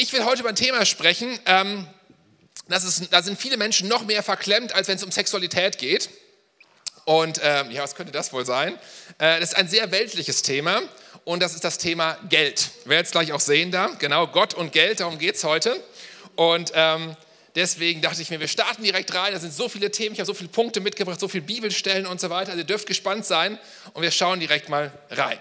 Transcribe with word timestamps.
Ich 0.00 0.12
will 0.12 0.24
heute 0.24 0.42
über 0.42 0.50
ein 0.50 0.54
Thema 0.54 0.86
sprechen, 0.86 1.40
ähm, 1.44 1.84
das 2.68 2.84
ist, 2.84 3.12
da 3.12 3.20
sind 3.20 3.36
viele 3.36 3.56
Menschen 3.56 3.88
noch 3.88 4.04
mehr 4.04 4.22
verklemmt, 4.22 4.72
als 4.72 4.86
wenn 4.86 4.94
es 4.94 5.02
um 5.02 5.10
Sexualität 5.10 5.76
geht. 5.76 6.08
Und 7.04 7.40
ähm, 7.42 7.72
ja, 7.72 7.82
was 7.82 7.96
könnte 7.96 8.12
das 8.12 8.32
wohl 8.32 8.46
sein? 8.46 8.74
Äh, 9.18 9.40
das 9.40 9.50
ist 9.50 9.56
ein 9.56 9.66
sehr 9.66 9.90
weltliches 9.90 10.42
Thema 10.42 10.82
und 11.24 11.42
das 11.42 11.54
ist 11.54 11.64
das 11.64 11.78
Thema 11.78 12.16
Geld. 12.28 12.70
Werden 12.84 13.06
es 13.06 13.10
gleich 13.10 13.32
auch 13.32 13.40
sehen 13.40 13.72
da. 13.72 13.88
Genau, 13.98 14.28
Gott 14.28 14.54
und 14.54 14.70
Geld, 14.70 15.00
darum 15.00 15.18
geht 15.18 15.34
es 15.34 15.42
heute. 15.42 15.82
Und 16.36 16.70
ähm, 16.76 17.16
deswegen 17.56 18.00
dachte 18.00 18.22
ich 18.22 18.30
mir, 18.30 18.38
wir 18.38 18.46
starten 18.46 18.84
direkt 18.84 19.12
rein. 19.16 19.32
Da 19.32 19.40
sind 19.40 19.52
so 19.52 19.68
viele 19.68 19.90
Themen, 19.90 20.12
ich 20.12 20.20
habe 20.20 20.28
so 20.28 20.34
viele 20.34 20.50
Punkte 20.50 20.78
mitgebracht, 20.78 21.18
so 21.18 21.26
viele 21.26 21.42
Bibelstellen 21.42 22.06
und 22.06 22.20
so 22.20 22.30
weiter. 22.30 22.50
Also 22.50 22.60
ihr 22.60 22.66
dürft 22.66 22.86
gespannt 22.86 23.26
sein 23.26 23.58
und 23.94 24.02
wir 24.02 24.12
schauen 24.12 24.38
direkt 24.38 24.68
mal 24.68 24.92
rein. 25.10 25.40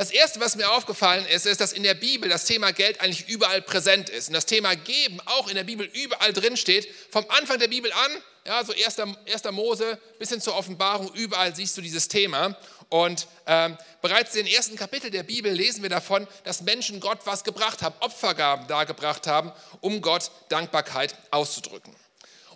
Das 0.00 0.10
Erste, 0.10 0.40
was 0.40 0.56
mir 0.56 0.72
aufgefallen 0.72 1.26
ist, 1.26 1.44
ist, 1.44 1.60
dass 1.60 1.74
in 1.74 1.82
der 1.82 1.92
Bibel 1.92 2.26
das 2.26 2.46
Thema 2.46 2.72
Geld 2.72 3.02
eigentlich 3.02 3.28
überall 3.28 3.60
präsent 3.60 4.08
ist. 4.08 4.28
Und 4.28 4.32
das 4.32 4.46
Thema 4.46 4.74
Geben 4.74 5.20
auch 5.26 5.46
in 5.46 5.56
der 5.56 5.64
Bibel 5.64 5.84
überall 5.92 6.32
drin 6.32 6.56
steht. 6.56 6.88
Vom 7.10 7.26
Anfang 7.28 7.58
der 7.58 7.68
Bibel 7.68 7.92
an, 7.92 8.10
ja, 8.46 8.64
so 8.64 8.72
1. 8.72 8.98
1. 8.98 9.44
Mose 9.50 10.00
bis 10.18 10.30
hin 10.30 10.40
zur 10.40 10.56
Offenbarung, 10.56 11.12
überall 11.12 11.54
siehst 11.54 11.76
du 11.76 11.82
dieses 11.82 12.08
Thema. 12.08 12.56
Und 12.88 13.26
ähm, 13.46 13.76
bereits 14.00 14.34
in 14.34 14.46
den 14.46 14.54
ersten 14.54 14.74
Kapitel 14.74 15.10
der 15.10 15.22
Bibel 15.22 15.52
lesen 15.52 15.82
wir 15.82 15.90
davon, 15.90 16.26
dass 16.44 16.62
Menschen 16.62 16.98
Gott 17.00 17.18
was 17.26 17.44
gebracht 17.44 17.82
haben, 17.82 17.94
Opfergaben 18.00 18.68
dargebracht 18.68 19.26
haben, 19.26 19.52
um 19.82 20.00
Gott 20.00 20.30
Dankbarkeit 20.48 21.14
auszudrücken. 21.30 21.94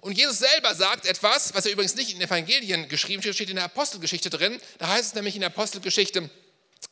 Und 0.00 0.16
Jesus 0.16 0.38
selber 0.38 0.74
sagt 0.74 1.04
etwas, 1.04 1.52
was 1.52 1.66
er 1.66 1.72
übrigens 1.72 1.94
nicht 1.94 2.10
in 2.10 2.20
den 2.20 2.26
Evangelien 2.26 2.88
geschrieben 2.88 3.20
steht, 3.20 3.34
steht 3.34 3.50
in 3.50 3.56
der 3.56 3.66
Apostelgeschichte 3.66 4.30
drin. 4.30 4.58
Da 4.78 4.88
heißt 4.88 5.08
es 5.08 5.14
nämlich 5.14 5.34
in 5.34 5.42
der 5.42 5.50
Apostelgeschichte, 5.50 6.30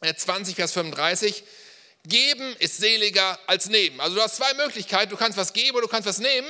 20, 0.01 0.55
Vers 0.57 0.73
35, 0.73 1.45
geben 2.05 2.55
ist 2.59 2.79
seliger 2.79 3.39
als 3.47 3.67
nehmen. 3.67 4.01
Also 4.01 4.17
du 4.17 4.23
hast 4.23 4.37
zwei 4.37 4.53
Möglichkeiten, 4.55 5.11
du 5.11 5.17
kannst 5.17 5.39
was 5.39 5.53
geben 5.53 5.77
oder 5.77 5.83
du 5.87 5.89
kannst 5.89 6.09
was 6.09 6.19
nehmen, 6.19 6.49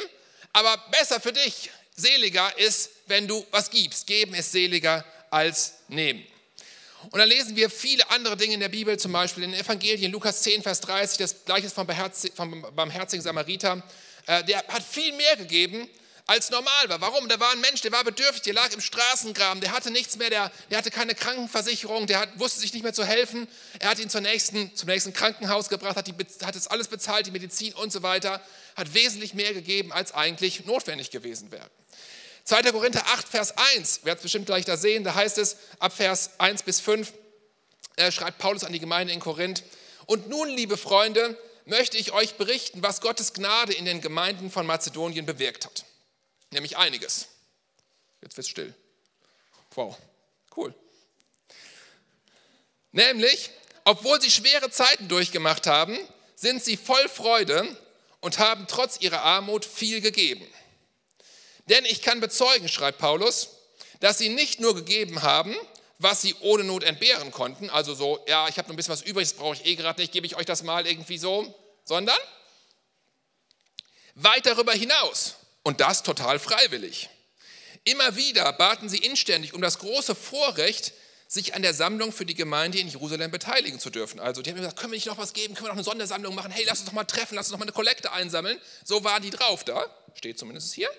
aber 0.53 0.77
besser 0.91 1.21
für 1.21 1.33
dich, 1.33 1.71
seliger 1.95 2.57
ist, 2.59 2.91
wenn 3.07 3.29
du 3.29 3.45
was 3.51 3.71
gibst. 3.71 4.07
Geben 4.07 4.35
ist 4.35 4.53
seliger 4.53 5.05
als 5.31 5.75
nehmen. 5.89 6.27
Und 7.11 7.19
dann 7.19 7.29
lesen 7.29 7.57
wir 7.57 7.69
viele 7.69 8.09
andere 8.11 8.37
Dinge 8.37 8.55
in 8.55 8.61
der 8.61 8.69
Bibel, 8.69 8.97
zum 8.99 9.13
Beispiel 9.13 9.43
in 9.43 9.53
den 9.53 9.61
Evangelien, 9.61 10.13
Lukas 10.13 10.43
10, 10.43 10.63
Vers 10.63 10.81
30, 10.81 11.19
das 11.19 11.45
gleiche 11.45 11.69
vom 11.69 11.87
barmherzigen 12.75 13.23
Samariter. 13.23 13.83
Äh, 14.27 14.45
der 14.45 14.59
hat 14.69 14.83
viel 14.83 15.13
mehr 15.15 15.37
gegeben, 15.37 15.89
als 16.27 16.51
normal 16.51 16.89
war. 16.89 17.01
Warum? 17.01 17.29
Da 17.29 17.39
war 17.41 17.51
ein 17.53 17.61
Mensch, 17.61 17.81
der 17.81 17.93
war 17.93 18.05
bedürftig, 18.05 18.43
der 18.43 18.55
lag 18.55 18.73
im 18.73 18.81
Straßengraben, 18.81 19.61
der 19.61 19.73
hatte 19.73 19.91
nichts 19.91 20.17
mehr, 20.17 20.31
der, 20.31 20.53
der 20.71 20.79
hatte 20.79 20.91
keine 20.91 21.15
Krankenversicherung, 21.15 22.07
der 22.07 22.21
hat, 22.21 22.39
wusste 22.39 22.61
sich 22.61 22.73
nicht 22.73 22.83
mehr 22.83 22.93
zu 22.93 23.05
helfen. 23.05 23.49
Er 23.81 23.91
hat 23.91 23.99
ihn 23.99 24.09
zur 24.09 24.21
nächsten, 24.21 24.75
zum 24.77 24.89
nächsten 24.89 25.13
Krankenhaus 25.13 25.69
gebracht, 25.69 25.97
hat, 25.97 26.07
die, 26.07 26.15
hat 26.45 26.55
das 26.55 26.69
alles 26.69 26.89
bezahlt, 26.89 27.27
die 27.27 27.31
Medizin 27.31 27.75
und 27.75 27.93
so 27.93 28.03
weiter, 28.03 28.41
hat 28.77 28.95
wesentlich 28.95 29.35
mehr 29.35 29.53
gegeben, 29.53 29.93
als 29.93 30.13
eigentlich 30.13 30.65
notwendig 30.65 31.11
gewesen 31.11 31.51
wäre. 31.51 31.69
2. 32.45 32.63
Korinther 32.73 33.05
8, 33.07 33.29
Vers 33.29 33.55
1, 33.75 33.99
ihr 33.99 34.05
werdet 34.07 34.19
es 34.19 34.23
bestimmt 34.23 34.47
gleich 34.47 34.65
da 34.65 34.77
sehen, 34.77 35.05
da 35.05 35.15
heißt 35.15 35.39
es 35.39 35.57
ab 35.79 35.93
Vers 35.93 36.31
1 36.39 36.63
bis 36.63 36.81
5, 36.81 37.13
äh, 37.97 38.11
schreibt 38.11 38.39
Paulus 38.39 38.65
an 38.65 38.73
die 38.73 38.81
Gemeinde 38.81 39.13
in 39.13 39.21
Korinth. 39.21 39.63
Und 40.07 40.29
nun, 40.29 40.49
liebe 40.49 40.77
Freunde, 40.77 41.39
möchte 41.67 41.97
ich 41.97 42.13
euch 42.13 42.35
berichten, 42.35 42.83
was 42.83 43.01
Gottes 43.01 43.33
Gnade 43.33 43.73
in 43.73 43.85
den 43.85 44.01
Gemeinden 44.01 44.51
von 44.51 44.67
Mazedonien 44.67 45.27
bewirkt 45.27 45.67
hat 45.67 45.85
nämlich 46.53 46.77
einiges. 46.77 47.29
Jetzt 48.21 48.37
wird 48.37 48.45
es 48.45 48.49
still. 48.49 48.75
Wow, 49.75 49.97
cool. 50.57 50.75
Nämlich, 52.93 53.51
obwohl 53.85 54.21
sie 54.21 54.31
schwere 54.31 54.71
Zeiten 54.71 55.09
durchgemacht 55.09 55.67
haben, 55.67 55.99
sind 56.37 56.63
sie 56.63 56.77
voll 56.77 57.09
Freude 57.09 57.77
und 58.21 58.39
haben 58.39 58.67
trotz 58.69 59.01
ihrer 59.01 59.23
Armut 59.23 59.65
viel 59.65 60.01
gegeben. 60.01 60.47
Denn 61.67 61.85
ich 61.85 62.03
kann 62.03 62.21
bezeugen, 62.21 62.69
schreibt 62.69 62.99
Paulus, 62.99 63.51
dass 64.01 64.19
sie 64.19 64.29
nicht 64.29 64.61
nur 64.61 64.75
gegeben 64.75 65.23
haben, 65.23 65.57
was 65.99 66.21
sie 66.21 66.35
ohne 66.41 66.65
Not 66.65 66.83
entbehren 66.83 67.31
konnten, 67.31 67.71
also 67.71 67.95
so, 67.95 68.25
ja, 68.27 68.49
ich 68.49 68.59
habe 68.59 68.69
noch 68.69 68.75
ein 68.75 68.77
bisschen 68.77 68.93
was 68.93 69.03
übrig, 69.03 69.29
das 69.29 69.37
brauche 69.37 69.55
ich 69.55 69.65
eh 69.65 69.77
gerade 69.77 70.01
nicht, 70.01 70.13
gebe 70.13 70.27
ich 70.27 70.35
euch 70.37 70.47
das 70.47 70.65
mal 70.65 70.87
irgendwie 70.87 71.19
so, 71.19 71.55
sondern 71.85 72.19
weit 74.17 74.45
darüber 74.45 74.73
hinaus 74.73 75.37
und 75.63 75.81
das 75.81 76.03
total 76.03 76.39
freiwillig. 76.39 77.09
Immer 77.85 78.17
wieder 78.17 78.53
baten 78.53 78.89
sie 78.89 78.99
inständig 78.99 79.55
um 79.55 79.61
das 79.61 79.79
große 79.79 80.15
Vorrecht, 80.15 80.93
sich 81.27 81.55
an 81.55 81.63
der 81.63 81.73
Sammlung 81.73 82.13
für 82.13 82.27
die 82.27 82.35
Gemeinde 82.35 82.79
in 82.79 82.89
Jerusalem 82.89 83.31
beteiligen 83.31 83.81
zu 83.81 83.89
dürfen. 83.89 84.21
Also 84.21 84.43
die 84.43 84.51
haben 84.51 84.59
gesagt, 84.59 84.79
können 84.79 84.93
wir 84.93 84.99
nicht 84.99 85.07
noch 85.07 85.17
was 85.17 85.33
geben, 85.33 85.55
können 85.55 85.65
wir 85.65 85.71
noch 85.71 85.77
eine 85.77 85.85
Sondersammlung 85.85 86.35
machen, 86.35 86.51
hey, 86.53 86.65
lass 86.67 86.81
uns 86.81 86.89
doch 86.89 86.93
mal 86.93 87.05
treffen, 87.05 87.37
lass 87.37 87.47
uns 87.47 87.53
doch 87.53 87.59
mal 87.59 87.65
eine 87.65 87.73
Kollekte 87.73 88.13
einsammeln. 88.13 88.61
So 88.85 89.03
waren 89.03 89.23
die 89.23 89.31
drauf 89.31 89.65
da, 89.65 89.87
steht 90.15 90.39
zumindest 90.39 90.75
hier. 90.75 90.91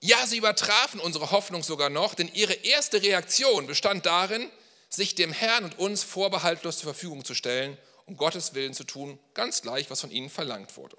Ja, 0.00 0.26
sie 0.26 0.36
übertrafen 0.36 1.00
unsere 1.00 1.30
Hoffnung 1.30 1.62
sogar 1.62 1.88
noch, 1.88 2.14
denn 2.14 2.30
ihre 2.34 2.52
erste 2.52 3.02
Reaktion 3.02 3.66
bestand 3.66 4.04
darin, 4.04 4.50
sich 4.90 5.14
dem 5.14 5.32
Herrn 5.32 5.64
und 5.64 5.78
uns 5.78 6.02
vorbehaltlos 6.02 6.78
zur 6.78 6.92
Verfügung 6.92 7.24
zu 7.24 7.34
stellen, 7.34 7.78
um 8.04 8.18
Gottes 8.18 8.52
Willen 8.54 8.74
zu 8.74 8.84
tun, 8.84 9.18
ganz 9.32 9.62
gleich, 9.62 9.90
was 9.90 10.02
von 10.02 10.10
ihnen 10.10 10.28
verlangt 10.28 10.76
wurde. 10.76 10.96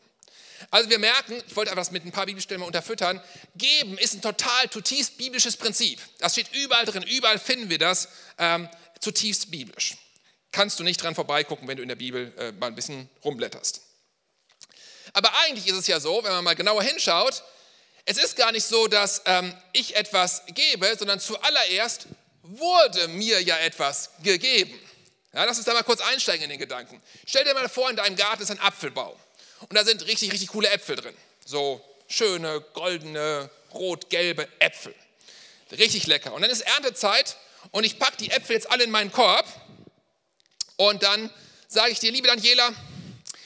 Also 0.71 0.89
wir 0.89 0.99
merken, 0.99 1.41
ich 1.47 1.55
wollte 1.55 1.71
etwas 1.71 1.91
mit 1.91 2.05
ein 2.05 2.11
paar 2.11 2.25
Bibelstellen 2.25 2.61
mal 2.61 2.67
unterfüttern, 2.67 3.21
geben 3.55 3.97
ist 3.97 4.15
ein 4.15 4.21
total 4.21 4.69
zutiefst 4.69 5.17
biblisches 5.17 5.57
Prinzip. 5.57 5.99
Das 6.19 6.33
steht 6.33 6.53
überall 6.53 6.85
drin, 6.85 7.03
überall 7.03 7.39
finden 7.39 7.69
wir 7.69 7.77
das 7.77 8.09
ähm, 8.37 8.67
zutiefst 8.99 9.51
biblisch. 9.51 9.95
Kannst 10.51 10.79
du 10.79 10.83
nicht 10.83 11.01
dran 11.01 11.15
vorbeigucken, 11.15 11.67
wenn 11.67 11.77
du 11.77 11.83
in 11.83 11.89
der 11.89 11.95
Bibel 11.95 12.33
äh, 12.37 12.51
mal 12.53 12.67
ein 12.67 12.75
bisschen 12.75 13.09
rumblätterst. 13.23 13.81
Aber 15.13 15.31
eigentlich 15.45 15.67
ist 15.67 15.75
es 15.75 15.87
ja 15.87 15.99
so, 15.99 16.23
wenn 16.23 16.31
man 16.31 16.43
mal 16.43 16.55
genauer 16.55 16.83
hinschaut, 16.83 17.43
es 18.05 18.17
ist 18.17 18.37
gar 18.37 18.51
nicht 18.51 18.65
so, 18.65 18.87
dass 18.87 19.21
ähm, 19.25 19.53
ich 19.73 19.95
etwas 19.95 20.43
gebe, 20.47 20.95
sondern 20.97 21.19
zuallererst 21.19 22.07
wurde 22.41 23.07
mir 23.09 23.41
ja 23.41 23.57
etwas 23.57 24.11
gegeben. 24.23 24.79
Ja, 25.33 25.43
lass 25.43 25.57
uns 25.57 25.65
da 25.65 25.73
mal 25.73 25.83
kurz 25.83 26.01
einsteigen 26.01 26.45
in 26.45 26.49
den 26.49 26.59
Gedanken. 26.59 27.01
Stell 27.25 27.43
dir 27.43 27.53
mal 27.53 27.67
vor, 27.67 27.89
in 27.89 27.97
deinem 27.97 28.15
Garten 28.15 28.41
ist 28.43 28.49
ein 28.49 28.59
Apfelbaum. 28.59 29.15
Und 29.61 29.73
da 29.73 29.83
sind 29.83 30.05
richtig, 30.07 30.31
richtig 30.31 30.49
coole 30.49 30.69
Äpfel 30.69 30.95
drin. 30.95 31.15
So 31.45 31.81
schöne, 32.07 32.61
goldene, 32.73 33.49
rot-gelbe 33.73 34.47
Äpfel. 34.59 34.93
Richtig 35.71 36.07
lecker. 36.07 36.33
Und 36.33 36.41
dann 36.41 36.51
ist 36.51 36.61
Erntezeit 36.61 37.37
und 37.71 37.83
ich 37.83 37.99
packe 37.99 38.17
die 38.17 38.31
Äpfel 38.31 38.55
jetzt 38.55 38.69
alle 38.71 38.83
in 38.83 38.91
meinen 38.91 39.11
Korb. 39.11 39.45
Und 40.77 41.03
dann 41.03 41.29
sage 41.67 41.91
ich 41.91 41.99
dir, 41.99 42.11
liebe 42.11 42.27
Daniela, 42.27 42.71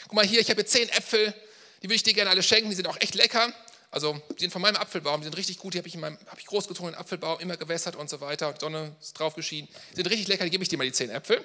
guck 0.04 0.14
mal 0.14 0.26
hier, 0.26 0.40
ich 0.40 0.50
habe 0.50 0.62
hier 0.62 0.68
zehn 0.68 0.90
Äpfel, 0.90 1.34
die 1.82 1.88
würde 1.88 1.96
ich 1.96 2.04
dir 2.04 2.14
gerne 2.14 2.30
alle 2.30 2.44
schenken, 2.44 2.70
die 2.70 2.76
sind 2.76 2.88
auch 2.88 3.00
echt 3.00 3.16
lecker. 3.16 3.52
Also 3.90 4.22
die 4.36 4.42
sind 4.42 4.52
von 4.52 4.62
meinem 4.62 4.78
Apfelbaum, 4.78 5.22
die 5.22 5.26
sind 5.26 5.38
richtig 5.38 5.58
gut, 5.58 5.74
die 5.74 5.78
habe 5.78 5.88
ich, 5.88 5.96
in 5.96 6.02
meinem, 6.02 6.18
hab 6.28 6.40
ich 6.40 6.46
großgezogen, 6.46 6.96
Apfelbaum, 6.96 7.40
immer 7.40 7.58
gewässert 7.58 7.96
und 7.96 8.10
so 8.10 8.22
weiter, 8.22 8.54
Sonne 8.60 8.96
ist 9.02 9.20
drauf 9.20 9.36
geschienen. 9.36 9.68
Die 9.92 9.96
sind 9.98 10.10
richtig 10.10 10.28
lecker, 10.28 10.46
die 10.46 10.50
gebe 10.50 10.64
ich 10.64 10.70
dir 10.70 10.78
mal 10.78 10.86
die 10.86 10.94
zehn 10.94 11.10
Äpfel. 11.10 11.44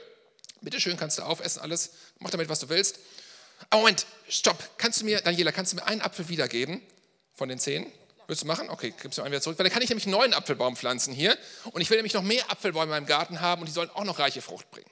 Bitte 0.60 0.80
schön, 0.80 0.96
kannst 0.96 1.18
du 1.18 1.22
aufessen 1.22 1.60
alles, 1.60 1.90
mach 2.18 2.30
damit, 2.30 2.48
was 2.48 2.60
du 2.60 2.68
willst. 2.68 2.98
Oh, 3.72 3.78
Moment, 3.78 4.06
stopp. 4.28 4.78
Kannst 4.78 5.00
du 5.00 5.04
mir, 5.04 5.20
Daniela, 5.20 5.52
kannst 5.52 5.72
du 5.72 5.76
mir 5.76 5.84
einen 5.86 6.00
Apfel 6.00 6.28
wiedergeben 6.28 6.82
von 7.34 7.48
den 7.48 7.58
zehn? 7.58 7.90
Willst 8.26 8.42
du 8.42 8.46
machen? 8.46 8.68
Okay, 8.70 8.92
gibst 9.00 9.18
du 9.18 9.22
einen 9.22 9.32
wieder 9.32 9.40
zurück. 9.40 9.58
Weil 9.58 9.64
dann 9.64 9.72
kann 9.72 9.82
ich 9.82 9.88
nämlich 9.88 10.06
einen 10.06 10.14
neuen 10.14 10.34
Apfelbaum 10.34 10.76
pflanzen 10.76 11.14
hier. 11.14 11.36
Und 11.72 11.80
ich 11.80 11.90
will 11.90 11.96
nämlich 11.96 12.14
noch 12.14 12.22
mehr 12.22 12.50
Apfelbäume 12.50 12.84
in 12.84 12.90
meinem 12.90 13.06
Garten 13.06 13.40
haben 13.40 13.62
und 13.62 13.66
die 13.66 13.72
sollen 13.72 13.90
auch 13.90 14.04
noch 14.04 14.18
reiche 14.18 14.42
Frucht 14.42 14.70
bringen. 14.70 14.90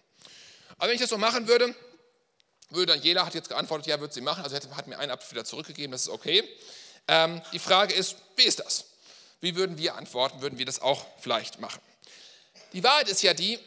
Aber 0.78 0.88
wenn 0.88 0.94
ich 0.94 1.00
das 1.00 1.10
so 1.10 1.18
machen 1.18 1.48
würde, 1.48 1.74
würde 2.70 2.94
Daniela, 2.94 3.26
hat 3.26 3.34
jetzt 3.34 3.48
geantwortet, 3.48 3.86
ja, 3.86 4.00
würde 4.00 4.14
sie 4.14 4.20
machen. 4.20 4.44
Also 4.44 4.56
hat 4.56 4.86
mir 4.86 4.98
einen 4.98 5.10
Apfel 5.10 5.32
wieder 5.32 5.44
zurückgegeben, 5.44 5.92
das 5.92 6.02
ist 6.02 6.08
okay. 6.08 6.48
Ähm, 7.08 7.42
die 7.52 7.58
Frage 7.58 7.92
ist, 7.94 8.16
wie 8.36 8.44
ist 8.44 8.60
das? 8.60 8.86
Wie 9.40 9.56
würden 9.56 9.78
wir 9.78 9.96
antworten? 9.96 10.40
Würden 10.40 10.58
wir 10.58 10.66
das 10.66 10.80
auch 10.80 11.04
vielleicht 11.20 11.60
machen? 11.60 11.80
Die 12.72 12.82
Wahrheit 12.82 13.08
ist 13.08 13.22
ja 13.22 13.34
die, 13.34 13.58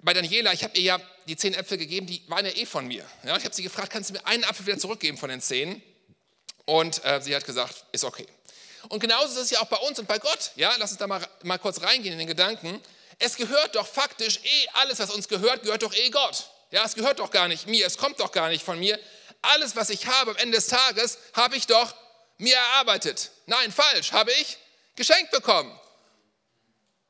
bei 0.00 0.12
Daniela, 0.12 0.52
ich 0.52 0.64
habe 0.64 0.76
ihr 0.76 0.82
ja 0.82 1.00
die 1.26 1.36
zehn 1.36 1.54
Äpfel 1.54 1.78
gegeben, 1.78 2.06
die 2.06 2.22
waren 2.28 2.44
ja 2.44 2.52
eh 2.52 2.66
von 2.66 2.86
mir. 2.86 3.04
Ja, 3.24 3.36
ich 3.36 3.44
habe 3.44 3.54
sie 3.54 3.62
gefragt, 3.62 3.90
kannst 3.90 4.10
du 4.10 4.14
mir 4.14 4.26
einen 4.26 4.44
Apfel 4.44 4.66
wieder 4.66 4.78
zurückgeben 4.78 5.18
von 5.18 5.28
den 5.28 5.40
zehn? 5.40 5.82
Und 6.64 7.04
äh, 7.04 7.20
sie 7.20 7.34
hat 7.34 7.44
gesagt, 7.44 7.84
ist 7.92 8.04
okay. 8.04 8.26
Und 8.88 9.00
genauso 9.00 9.32
ist 9.32 9.46
es 9.46 9.50
ja 9.50 9.60
auch 9.60 9.66
bei 9.66 9.76
uns 9.76 9.98
und 9.98 10.08
bei 10.08 10.18
Gott. 10.18 10.52
Ja, 10.56 10.74
lass 10.78 10.90
uns 10.90 10.98
da 10.98 11.06
mal, 11.06 11.26
mal 11.42 11.58
kurz 11.58 11.80
reingehen 11.82 12.12
in 12.12 12.18
den 12.18 12.28
Gedanken. 12.28 12.80
Es 13.18 13.36
gehört 13.36 13.74
doch 13.76 13.86
faktisch 13.86 14.40
eh 14.42 14.68
alles, 14.74 14.98
was 14.98 15.10
uns 15.10 15.28
gehört, 15.28 15.62
gehört 15.62 15.82
doch 15.82 15.94
eh 15.94 16.10
Gott. 16.10 16.50
Ja, 16.70 16.84
es 16.84 16.94
gehört 16.94 17.18
doch 17.18 17.30
gar 17.30 17.48
nicht 17.48 17.66
mir, 17.66 17.86
es 17.86 17.98
kommt 17.98 18.18
doch 18.18 18.32
gar 18.32 18.48
nicht 18.48 18.64
von 18.64 18.78
mir. 18.78 18.98
Alles, 19.42 19.76
was 19.76 19.90
ich 19.90 20.06
habe 20.06 20.32
am 20.32 20.36
Ende 20.36 20.56
des 20.56 20.68
Tages, 20.68 21.18
habe 21.34 21.56
ich 21.56 21.66
doch 21.66 21.94
mir 22.38 22.56
erarbeitet. 22.56 23.30
Nein, 23.46 23.70
falsch, 23.70 24.12
habe 24.12 24.32
ich 24.32 24.56
geschenkt 24.96 25.30
bekommen. 25.30 25.78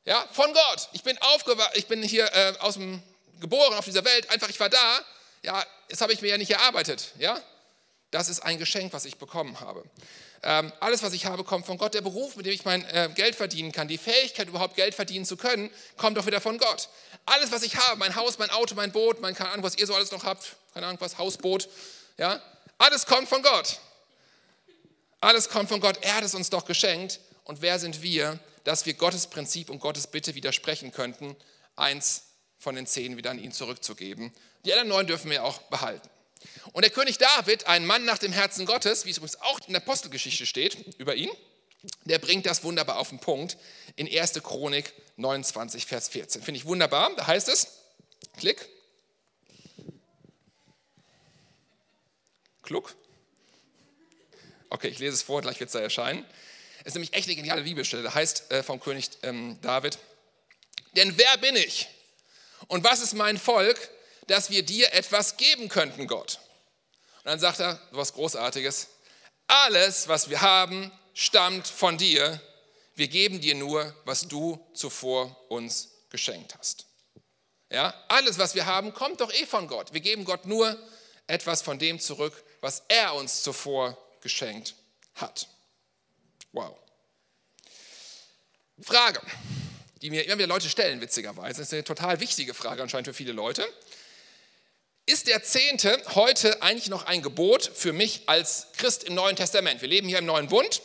Ja, 0.05 0.27
von 0.33 0.51
Gott. 0.53 0.89
Ich 0.91 1.03
bin 1.03 1.17
aufgewacht, 1.19 1.71
ich 1.75 1.87
bin 1.87 2.03
hier 2.03 2.31
äh, 2.33 2.53
aus 2.59 2.73
dem 2.73 3.01
geboren 3.43 3.75
auf 3.75 3.85
dieser 3.85 4.03
Welt, 4.03 4.29
einfach 4.31 4.49
ich 4.49 4.59
war 4.59 4.69
da. 4.69 4.99
Ja, 5.43 5.63
das 5.89 6.01
habe 6.01 6.13
ich 6.13 6.21
mir 6.21 6.29
ja 6.29 6.37
nicht 6.37 6.49
erarbeitet. 6.49 7.11
Ja, 7.19 7.39
das 8.09 8.29
ist 8.29 8.39
ein 8.39 8.57
Geschenk, 8.57 8.93
was 8.93 9.05
ich 9.05 9.17
bekommen 9.17 9.59
habe. 9.59 9.83
Ähm, 10.41 10.71
alles, 10.79 11.03
was 11.03 11.13
ich 11.13 11.25
habe, 11.25 11.43
kommt 11.43 11.65
von 11.65 11.77
Gott. 11.77 11.93
Der 11.93 12.01
Beruf, 12.01 12.35
mit 12.35 12.45
dem 12.45 12.53
ich 12.53 12.65
mein 12.65 12.83
äh, 12.85 13.09
Geld 13.13 13.35
verdienen 13.35 13.71
kann, 13.71 13.87
die 13.87 13.97
Fähigkeit, 13.97 14.47
überhaupt 14.47 14.75
Geld 14.75 14.95
verdienen 14.95 15.25
zu 15.25 15.37
können, 15.37 15.69
kommt 15.97 16.17
doch 16.17 16.25
wieder 16.25 16.41
von 16.41 16.57
Gott. 16.57 16.89
Alles, 17.25 17.51
was 17.51 17.63
ich 17.63 17.75
habe, 17.75 17.97
mein 17.97 18.15
Haus, 18.15 18.39
mein 18.39 18.49
Auto, 18.49 18.75
mein 18.75 18.91
Boot, 18.91 19.21
mein, 19.21 19.35
keine 19.35 19.51
Ahnung, 19.51 19.63
was 19.63 19.77
ihr 19.77 19.85
so 19.85 19.95
alles 19.95 20.11
noch 20.11 20.23
habt, 20.23 20.55
keine 20.73 20.87
Ahnung, 20.87 20.99
was, 21.01 21.17
Hausboot, 21.17 21.69
Ja? 22.17 22.41
Alles 22.77 23.05
kommt 23.05 23.29
von 23.29 23.41
Gott. 23.41 23.79
Alles 25.21 25.47
kommt 25.49 25.69
von 25.69 25.79
Gott. 25.79 25.99
Er 26.01 26.15
hat 26.15 26.23
es 26.23 26.35
uns 26.35 26.49
doch 26.49 26.65
geschenkt. 26.65 27.19
Und 27.45 27.61
wer 27.61 27.79
sind 27.79 28.01
wir, 28.01 28.39
dass 28.63 28.85
wir 28.85 28.93
Gottes 28.93 29.27
Prinzip 29.27 29.69
und 29.69 29.79
Gottes 29.79 30.07
Bitte 30.07 30.35
widersprechen 30.35 30.91
könnten, 30.91 31.35
eins 31.75 32.23
von 32.63 32.75
den 32.75 32.87
zehn 32.87 33.17
wieder 33.17 33.31
an 33.31 33.39
ihn 33.39 33.51
zurückzugeben? 33.51 34.31
Die 34.65 34.71
anderen 34.71 34.89
neun 34.89 35.07
dürfen 35.07 35.29
wir 35.29 35.43
auch 35.43 35.59
behalten. 35.63 36.09
Und 36.71 36.83
der 36.83 36.91
König 36.91 37.17
David, 37.17 37.67
ein 37.67 37.85
Mann 37.85 38.05
nach 38.05 38.17
dem 38.17 38.31
Herzen 38.31 38.65
Gottes, 38.65 39.05
wie 39.05 39.11
es 39.11 39.17
übrigens 39.17 39.41
auch 39.41 39.59
in 39.67 39.73
der 39.73 39.81
Apostelgeschichte 39.81 40.45
steht 40.45 40.77
über 40.97 41.15
ihn, 41.15 41.29
der 42.05 42.19
bringt 42.19 42.45
das 42.45 42.63
wunderbar 42.63 42.97
auf 42.97 43.09
den 43.09 43.19
Punkt 43.19 43.57
in 43.95 44.07
1. 44.07 44.41
Chronik 44.41 44.93
29, 45.17 45.85
Vers 45.85 46.09
14. 46.09 46.41
Finde 46.41 46.57
ich 46.57 46.65
wunderbar. 46.65 47.13
Da 47.15 47.27
heißt 47.27 47.49
es, 47.49 47.67
klick, 48.37 48.67
klug. 52.61 52.95
Okay, 54.69 54.87
ich 54.87 54.99
lese 54.99 55.13
es 55.13 55.21
vor, 55.21 55.41
gleich 55.41 55.59
wird 55.59 55.67
es 55.67 55.73
da 55.73 55.79
erscheinen. 55.79 56.25
Es 56.79 56.87
ist 56.87 56.93
nämlich 56.95 57.13
echt 57.13 57.27
eine 57.27 57.35
geniale 57.35 57.63
Bibelstelle. 57.63 58.03
Da 58.03 58.13
heißt 58.13 58.51
äh, 58.51 58.63
vom 58.63 58.79
König 58.79 59.09
ähm, 59.21 59.57
David, 59.61 59.99
denn 60.95 61.17
wer 61.17 61.37
bin 61.37 61.55
ich 61.55 61.87
und 62.67 62.83
was 62.83 63.01
ist 63.01 63.13
mein 63.13 63.37
Volk, 63.37 63.89
dass 64.27 64.49
wir 64.49 64.63
dir 64.63 64.93
etwas 64.93 65.37
geben 65.37 65.69
könnten, 65.69 66.07
Gott? 66.07 66.39
Und 67.17 67.25
dann 67.25 67.39
sagt 67.39 67.59
er 67.59 67.79
was 67.91 68.13
Großartiges, 68.13 68.87
alles, 69.47 70.07
was 70.07 70.29
wir 70.29 70.41
haben, 70.41 70.91
stammt 71.13 71.67
von 71.67 71.97
dir. 71.97 72.41
Wir 72.95 73.07
geben 73.07 73.41
dir 73.41 73.55
nur, 73.55 73.95
was 74.05 74.27
du 74.27 74.59
zuvor 74.73 75.35
uns 75.49 75.89
geschenkt 76.09 76.55
hast. 76.57 76.85
Ja, 77.69 77.93
alles, 78.07 78.37
was 78.37 78.55
wir 78.55 78.65
haben, 78.65 78.93
kommt 78.93 79.19
doch 79.19 79.33
eh 79.33 79.45
von 79.45 79.67
Gott. 79.67 79.93
Wir 79.93 80.01
geben 80.01 80.25
Gott 80.25 80.45
nur 80.45 80.77
etwas 81.27 81.61
von 81.61 81.79
dem 81.79 81.99
zurück, 81.99 82.43
was 82.61 82.83
er 82.87 83.15
uns 83.15 83.41
zuvor 83.41 83.97
geschenkt 84.21 84.75
hat. 85.15 85.47
Wow. 86.51 86.77
Frage, 88.81 89.21
die 90.03 90.11
mir 90.11 90.25
immer 90.25 90.37
wieder 90.37 90.47
Leute 90.47 90.69
stellen, 90.69 91.01
witzigerweise. 91.01 91.59
Das 91.59 91.67
ist 91.67 91.73
eine 91.73 91.83
total 91.83 92.19
wichtige 92.19 92.53
Frage 92.53 92.83
anscheinend 92.83 93.07
für 93.07 93.13
viele 93.13 93.31
Leute. 93.31 93.67
Ist 95.07 95.27
der 95.27 95.43
Zehnte 95.43 95.99
heute 96.13 96.61
eigentlich 96.61 96.89
noch 96.89 97.05
ein 97.07 97.21
Gebot 97.21 97.71
für 97.73 97.93
mich 97.93 98.21
als 98.27 98.67
Christ 98.77 99.03
im 99.05 99.15
Neuen 99.15 99.35
Testament? 99.35 99.81
Wir 99.81 99.89
leben 99.89 100.07
hier 100.07 100.19
im 100.19 100.25
Neuen 100.25 100.47
Bund 100.47 100.81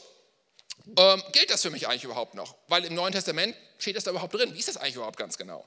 ähm, 0.97 1.23
gilt 1.33 1.51
das 1.51 1.63
für 1.63 1.71
mich 1.71 1.87
eigentlich 1.87 2.05
überhaupt 2.05 2.35
noch? 2.35 2.57
Weil 2.69 2.85
im 2.85 2.95
Neuen 2.95 3.13
Testament 3.13 3.55
steht 3.79 3.97
das 3.97 4.05
da 4.05 4.11
überhaupt 4.11 4.35
drin. 4.35 4.55
Wie 4.55 4.59
ist 4.59 4.69
das 4.69 4.77
eigentlich 4.77 4.97
überhaupt 4.97 5.19
ganz 5.19 5.37
genau? 5.37 5.67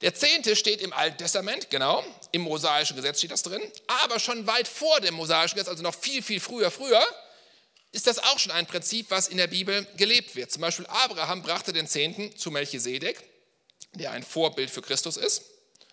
Der 0.00 0.14
Zehnte 0.14 0.56
steht 0.56 0.80
im 0.80 0.92
Alten 0.92 1.18
Testament, 1.18 1.70
genau, 1.70 2.04
im 2.32 2.40
mosaischen 2.42 2.96
Gesetz 2.96 3.18
steht 3.18 3.30
das 3.30 3.44
drin, 3.44 3.62
aber 4.02 4.18
schon 4.18 4.48
weit 4.48 4.66
vor 4.66 5.00
dem 5.00 5.14
mosaischen 5.14 5.54
Gesetz, 5.54 5.68
also 5.68 5.84
noch 5.84 5.94
viel, 5.94 6.22
viel 6.24 6.40
früher, 6.40 6.72
früher, 6.72 7.00
ist 7.92 8.06
das 8.06 8.18
auch 8.18 8.38
schon 8.38 8.52
ein 8.52 8.66
Prinzip, 8.66 9.10
was 9.10 9.28
in 9.28 9.36
der 9.36 9.46
Bibel 9.46 9.86
gelebt 9.96 10.34
wird. 10.34 10.50
Zum 10.50 10.62
Beispiel 10.62 10.86
Abraham 10.86 11.42
brachte 11.42 11.72
den 11.72 11.86
Zehnten 11.86 12.34
zu 12.36 12.50
Melchisedek, 12.50 13.22
der 13.92 14.10
ein 14.12 14.22
Vorbild 14.22 14.70
für 14.70 14.82
Christus 14.82 15.18
ist, 15.18 15.42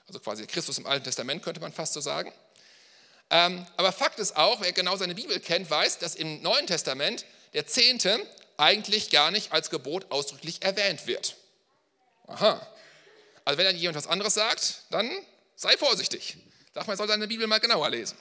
also 0.07 0.19
quasi 0.19 0.47
Christus 0.47 0.77
im 0.77 0.87
Alten 0.87 1.03
Testament 1.03 1.43
könnte 1.43 1.59
man 1.59 1.73
fast 1.73 1.93
so 1.93 2.01
sagen. 2.01 2.33
Ähm, 3.29 3.65
aber 3.77 3.91
Fakt 3.91 4.17
ist 4.19 4.35
auch, 4.35 4.61
wer 4.61 4.71
genau 4.71 4.95
seine 4.97 5.13
Bibel 5.13 5.39
kennt, 5.39 5.69
weiß, 5.69 5.99
dass 5.99 6.15
im 6.15 6.41
Neuen 6.41 6.65
Testament 6.65 7.25
der 7.53 7.67
Zehnte 7.67 8.25
eigentlich 8.57 9.11
gar 9.11 9.29
nicht 9.29 9.51
als 9.51 9.69
Gebot 9.69 10.11
ausdrücklich 10.11 10.63
erwähnt 10.63 11.05
wird. 11.05 11.35
Aha. 12.27 12.65
Also 13.45 13.57
wenn 13.57 13.65
dann 13.65 13.75
jemand 13.75 13.97
was 13.97 14.07
anderes 14.07 14.33
sagt, 14.33 14.83
dann 14.89 15.09
sei 15.55 15.77
vorsichtig. 15.77 16.37
Sag 16.73 16.87
mal, 16.87 16.97
soll 16.97 17.07
seine 17.07 17.27
Bibel 17.27 17.45
mal 17.45 17.59
genauer 17.59 17.89
lesen. 17.89 18.17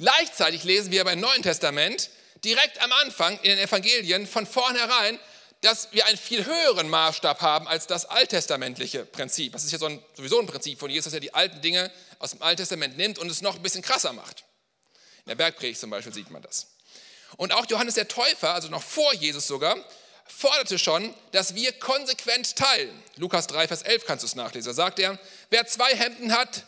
Gleichzeitig 0.00 0.64
lesen 0.64 0.90
wir 0.92 1.04
beim 1.04 1.20
Neuen 1.20 1.42
Testament 1.42 2.08
direkt 2.42 2.80
am 2.82 2.90
Anfang 2.90 3.36
in 3.42 3.50
den 3.50 3.58
Evangelien 3.58 4.26
von 4.26 4.46
vornherein, 4.46 5.18
dass 5.60 5.92
wir 5.92 6.06
einen 6.06 6.16
viel 6.16 6.46
höheren 6.46 6.88
Maßstab 6.88 7.42
haben 7.42 7.68
als 7.68 7.86
das 7.86 8.06
alttestamentliche 8.06 9.04
Prinzip. 9.04 9.52
Das 9.52 9.62
ist 9.62 9.72
ja 9.72 9.78
so 9.78 9.84
ein, 9.84 10.02
sowieso 10.14 10.40
ein 10.40 10.46
Prinzip 10.46 10.78
von 10.78 10.88
Jesus, 10.88 11.04
dass 11.04 11.12
er 11.12 11.20
die 11.20 11.34
alten 11.34 11.60
Dinge 11.60 11.92
aus 12.18 12.30
dem 12.30 12.40
Alten 12.40 12.56
Testament 12.56 12.96
nimmt 12.96 13.18
und 13.18 13.30
es 13.30 13.42
noch 13.42 13.56
ein 13.56 13.62
bisschen 13.62 13.82
krasser 13.82 14.14
macht. 14.14 14.44
In 15.26 15.28
der 15.28 15.34
Bergpredigt 15.34 15.78
zum 15.78 15.90
Beispiel 15.90 16.14
sieht 16.14 16.30
man 16.30 16.40
das. 16.40 16.68
Und 17.36 17.52
auch 17.52 17.66
Johannes 17.66 17.96
der 17.96 18.08
Täufer, 18.08 18.54
also 18.54 18.68
noch 18.68 18.82
vor 18.82 19.12
Jesus 19.12 19.46
sogar, 19.46 19.76
forderte 20.26 20.78
schon, 20.78 21.14
dass 21.32 21.54
wir 21.54 21.72
konsequent 21.72 22.56
teilen. 22.56 23.02
Lukas 23.16 23.48
3, 23.48 23.68
Vers 23.68 23.82
11 23.82 24.06
kannst 24.06 24.22
du 24.22 24.28
es 24.28 24.34
nachlesen. 24.34 24.70
Da 24.70 24.74
sagt 24.74 24.98
er, 24.98 25.18
wer 25.50 25.66
zwei 25.66 25.94
Hemden 25.94 26.32
hat, 26.32 26.64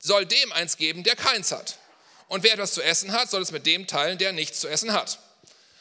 soll 0.00 0.26
dem 0.26 0.52
eins 0.52 0.76
geben, 0.76 1.02
der 1.02 1.16
keins 1.16 1.50
hat. 1.50 1.78
Und 2.28 2.42
wer 2.42 2.54
etwas 2.54 2.72
zu 2.74 2.82
essen 2.82 3.12
hat, 3.12 3.30
soll 3.30 3.42
es 3.42 3.52
mit 3.52 3.66
dem 3.66 3.86
teilen, 3.86 4.18
der 4.18 4.32
nichts 4.32 4.60
zu 4.60 4.68
essen 4.68 4.92
hat. 4.92 5.18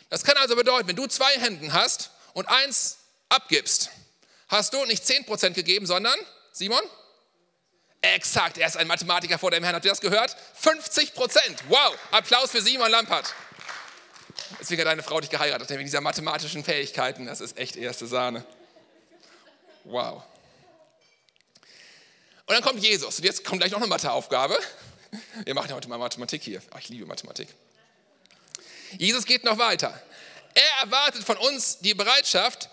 Das 0.10 0.24
kann 0.24 0.38
also 0.38 0.56
bedeuten, 0.56 0.88
wenn 0.88 0.96
du 0.96 1.08
zwei 1.08 1.40
Hemden 1.40 1.74
hast 1.74 2.12
und 2.34 2.48
eins 2.48 2.98
abgibst, 3.30 3.90
hast 4.48 4.74
du 4.74 4.86
nicht 4.86 5.04
10% 5.04 5.52
gegeben, 5.54 5.86
sondern, 5.86 6.18
Simon? 6.52 6.82
Exakt, 8.02 8.58
er 8.58 8.68
ist 8.68 8.76
ein 8.76 8.88
Mathematiker 8.88 9.40
vor 9.40 9.50
dem 9.50 9.64
Herrn. 9.64 9.76
Habt 9.76 9.86
ihr 9.86 9.92
das 9.92 10.02
gehört? 10.02 10.36
50% 10.62 11.14
Wow, 11.70 11.98
Applaus 12.12 12.52
für 12.52 12.62
Simon 12.62 12.92
Lampert. 12.92 13.34
Deswegen 14.60 14.82
hat 14.82 14.88
deine 14.88 15.04
Frau 15.04 15.22
dich 15.22 15.30
geheiratet, 15.30 15.70
wegen 15.70 15.86
dieser 15.86 16.02
mathematischen 16.02 16.64
Fähigkeiten. 16.64 17.26
Das 17.26 17.40
ist 17.42 17.58
echt 17.58 17.76
erste 17.76 18.06
Sahne. 18.06 18.46
Wow. 19.86 20.24
Und 22.46 22.56
dann 22.56 22.62
kommt 22.62 22.84
Jesus. 22.84 23.18
Und 23.18 23.24
jetzt 23.24 23.46
kommt 23.46 23.62
gleich 23.62 23.72
noch 23.72 23.80
eine 23.80 23.88
Matheaufgabe. 23.88 24.60
Wir 25.46 25.54
machen 25.54 25.74
heute 25.74 25.88
mal 25.90 25.98
Mathematik 25.98 26.44
hier. 26.44 26.62
Ach, 26.72 26.80
ich 26.80 26.90
liebe 26.90 27.06
Mathematik. 27.06 27.48
Jesus 28.98 29.26
geht 29.26 29.44
noch 29.44 29.58
weiter. 29.58 30.00
Er 30.54 30.84
erwartet 30.84 31.24
von 31.24 31.38
uns 31.38 31.80
die 31.80 31.94
Bereitschaft, 31.94 32.70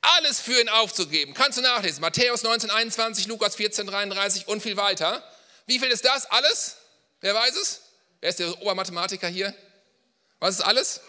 alles 0.00 0.40
für 0.40 0.60
ihn 0.60 0.68
aufzugeben. 0.68 1.34
Kannst 1.34 1.58
du 1.58 1.62
nachlesen. 1.62 2.00
Matthäus 2.00 2.42
19, 2.44 2.70
21, 2.70 3.26
Lukas 3.26 3.56
14, 3.56 3.86
33 3.86 4.46
und 4.46 4.62
viel 4.62 4.76
weiter. 4.76 5.22
Wie 5.66 5.78
viel 5.78 5.88
ist 5.88 6.04
das? 6.04 6.26
Alles? 6.26 6.76
Wer 7.20 7.34
weiß 7.34 7.56
es? 7.56 7.82
Wer 8.20 8.30
ist 8.30 8.38
der 8.38 8.60
Obermathematiker 8.62 9.28
hier? 9.28 9.54
Was 10.38 10.56
ist 10.56 10.60
alles? 10.62 11.00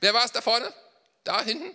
Wer 0.00 0.12
war 0.12 0.24
es 0.24 0.32
da 0.32 0.42
vorne? 0.42 0.72
Da 1.24 1.42
hinten? 1.42 1.74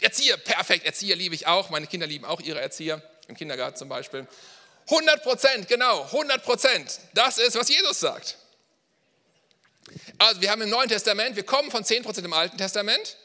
Erzieher, 0.00 0.36
perfekt. 0.36 0.86
Erzieher 0.86 1.16
liebe 1.16 1.34
ich 1.34 1.46
auch. 1.46 1.70
Meine 1.70 1.86
Kinder 1.86 2.06
lieben 2.06 2.24
auch 2.24 2.40
ihre 2.40 2.60
Erzieher, 2.60 3.02
im 3.26 3.36
Kindergarten 3.36 3.76
zum 3.76 3.88
Beispiel. 3.88 4.28
100 4.88 5.22
Prozent, 5.22 5.68
genau, 5.68 6.04
100 6.04 6.42
Prozent. 6.44 7.00
Das 7.14 7.38
ist, 7.38 7.56
was 7.56 7.68
Jesus 7.68 8.00
sagt. 8.00 8.36
Also 10.18 10.40
wir 10.40 10.50
haben 10.50 10.62
im 10.62 10.70
Neuen 10.70 10.88
Testament, 10.88 11.36
wir 11.36 11.44
kommen 11.44 11.70
von 11.70 11.84
10 11.84 12.02
Prozent 12.02 12.26
im 12.26 12.32
Alten 12.32 12.56
Testament. 12.56 13.16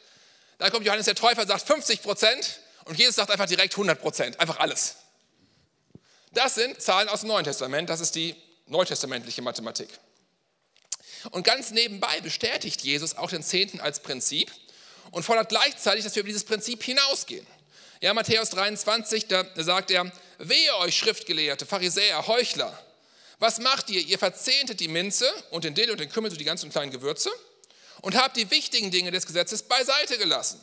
Dann 0.57 0.71
kommt 0.71 0.85
Johannes 0.85 1.05
der 1.05 1.15
Täufer 1.15 1.45
sagt 1.45 1.65
50 1.65 2.01
Prozent 2.01 2.59
und 2.85 2.97
Jesus 2.97 3.15
sagt 3.15 3.31
einfach 3.31 3.47
direkt 3.47 3.73
100 3.73 3.99
Prozent, 3.99 4.39
einfach 4.39 4.59
alles. 4.59 4.97
Das 6.33 6.55
sind 6.55 6.81
Zahlen 6.81 7.09
aus 7.09 7.21
dem 7.21 7.29
Neuen 7.29 7.43
Testament, 7.43 7.89
das 7.89 7.99
ist 7.99 8.15
die 8.15 8.35
neutestamentliche 8.67 9.41
Mathematik. 9.41 9.89
Und 11.31 11.43
ganz 11.43 11.71
nebenbei 11.71 12.21
bestätigt 12.21 12.81
Jesus 12.81 13.17
auch 13.17 13.29
den 13.29 13.43
Zehnten 13.43 13.79
als 13.79 13.99
Prinzip 13.99 14.51
und 15.11 15.23
fordert 15.23 15.49
gleichzeitig, 15.49 16.03
dass 16.03 16.15
wir 16.15 16.21
über 16.21 16.27
dieses 16.27 16.45
Prinzip 16.45 16.81
hinausgehen. 16.83 17.45
Ja, 17.99 18.13
Matthäus 18.13 18.49
23, 18.49 19.27
da 19.27 19.45
sagt 19.55 19.91
er, 19.91 20.11
wehe 20.41 20.75
euch 20.77 20.97
Schriftgelehrte, 20.97 21.65
Pharisäer, 21.65 22.27
Heuchler. 22.27 22.77
Was 23.39 23.59
macht 23.59 23.89
ihr? 23.89 24.01
Ihr 24.01 24.19
verzehntet 24.19 24.79
die 24.79 24.87
Minze 24.87 25.31
und 25.49 25.63
den 25.63 25.73
Dill 25.73 25.89
und 25.91 25.99
den 25.99 26.09
Kümmel, 26.09 26.29
so 26.29 26.37
die 26.37 26.43
ganzen 26.43 26.69
kleinen 26.69 26.91
Gewürze 26.91 27.31
und 28.01 28.15
habt 28.15 28.37
die 28.37 28.49
wichtigen 28.51 28.91
Dinge 28.91 29.11
des 29.11 29.25
Gesetzes 29.25 29.63
beiseite 29.63 30.17
gelassen. 30.17 30.61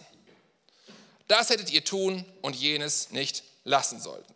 Das 1.27 1.51
hättet 1.51 1.71
ihr 1.71 1.85
tun 1.85 2.25
und 2.41 2.57
jenes 2.57 3.11
nicht 3.11 3.43
lassen 3.65 4.01
sollten. 4.01 4.35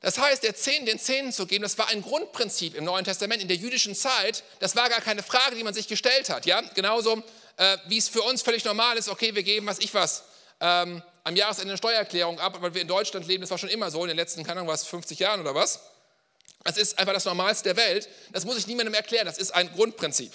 Das 0.00 0.18
heißt, 0.18 0.42
der 0.42 0.56
Zehn, 0.56 0.84
den 0.84 0.98
Zehnen 0.98 1.32
zu 1.32 1.46
geben, 1.46 1.62
das 1.62 1.78
war 1.78 1.88
ein 1.88 2.02
Grundprinzip 2.02 2.74
im 2.74 2.84
Neuen 2.84 3.04
Testament. 3.04 3.40
In 3.40 3.48
der 3.48 3.56
jüdischen 3.56 3.94
Zeit, 3.94 4.42
das 4.58 4.74
war 4.74 4.88
gar 4.88 5.00
keine 5.00 5.22
Frage, 5.22 5.54
die 5.54 5.62
man 5.62 5.74
sich 5.74 5.86
gestellt 5.86 6.28
hat. 6.28 6.44
Ja? 6.44 6.60
Genauso 6.74 7.22
äh, 7.56 7.78
wie 7.86 7.98
es 7.98 8.08
für 8.08 8.22
uns 8.22 8.42
völlig 8.42 8.64
normal 8.64 8.96
ist, 8.96 9.08
okay, 9.08 9.34
wir 9.34 9.44
geben, 9.44 9.66
was 9.66 9.78
ich 9.78 9.94
was, 9.94 10.24
ähm, 10.60 11.02
am 11.24 11.36
Jahresende 11.36 11.70
eine 11.70 11.78
Steuererklärung 11.78 12.40
ab, 12.40 12.56
weil 12.60 12.74
wir 12.74 12.82
in 12.82 12.88
Deutschland 12.88 13.26
leben, 13.26 13.42
das 13.42 13.50
war 13.50 13.58
schon 13.58 13.68
immer 13.68 13.90
so, 13.90 14.02
in 14.02 14.08
den 14.08 14.16
letzten, 14.16 14.42
keine 14.42 14.60
Ahnung 14.60 14.72
was, 14.72 14.86
50 14.86 15.18
Jahren 15.18 15.40
oder 15.40 15.54
was. 15.54 15.80
Das 16.64 16.76
ist 16.76 16.98
einfach 16.98 17.12
das 17.12 17.24
Normalste 17.24 17.74
der 17.74 17.76
Welt. 17.76 18.08
Das 18.32 18.44
muss 18.44 18.56
ich 18.56 18.66
niemandem 18.66 18.94
erklären, 18.94 19.26
das 19.26 19.38
ist 19.38 19.52
ein 19.52 19.72
Grundprinzip. 19.72 20.32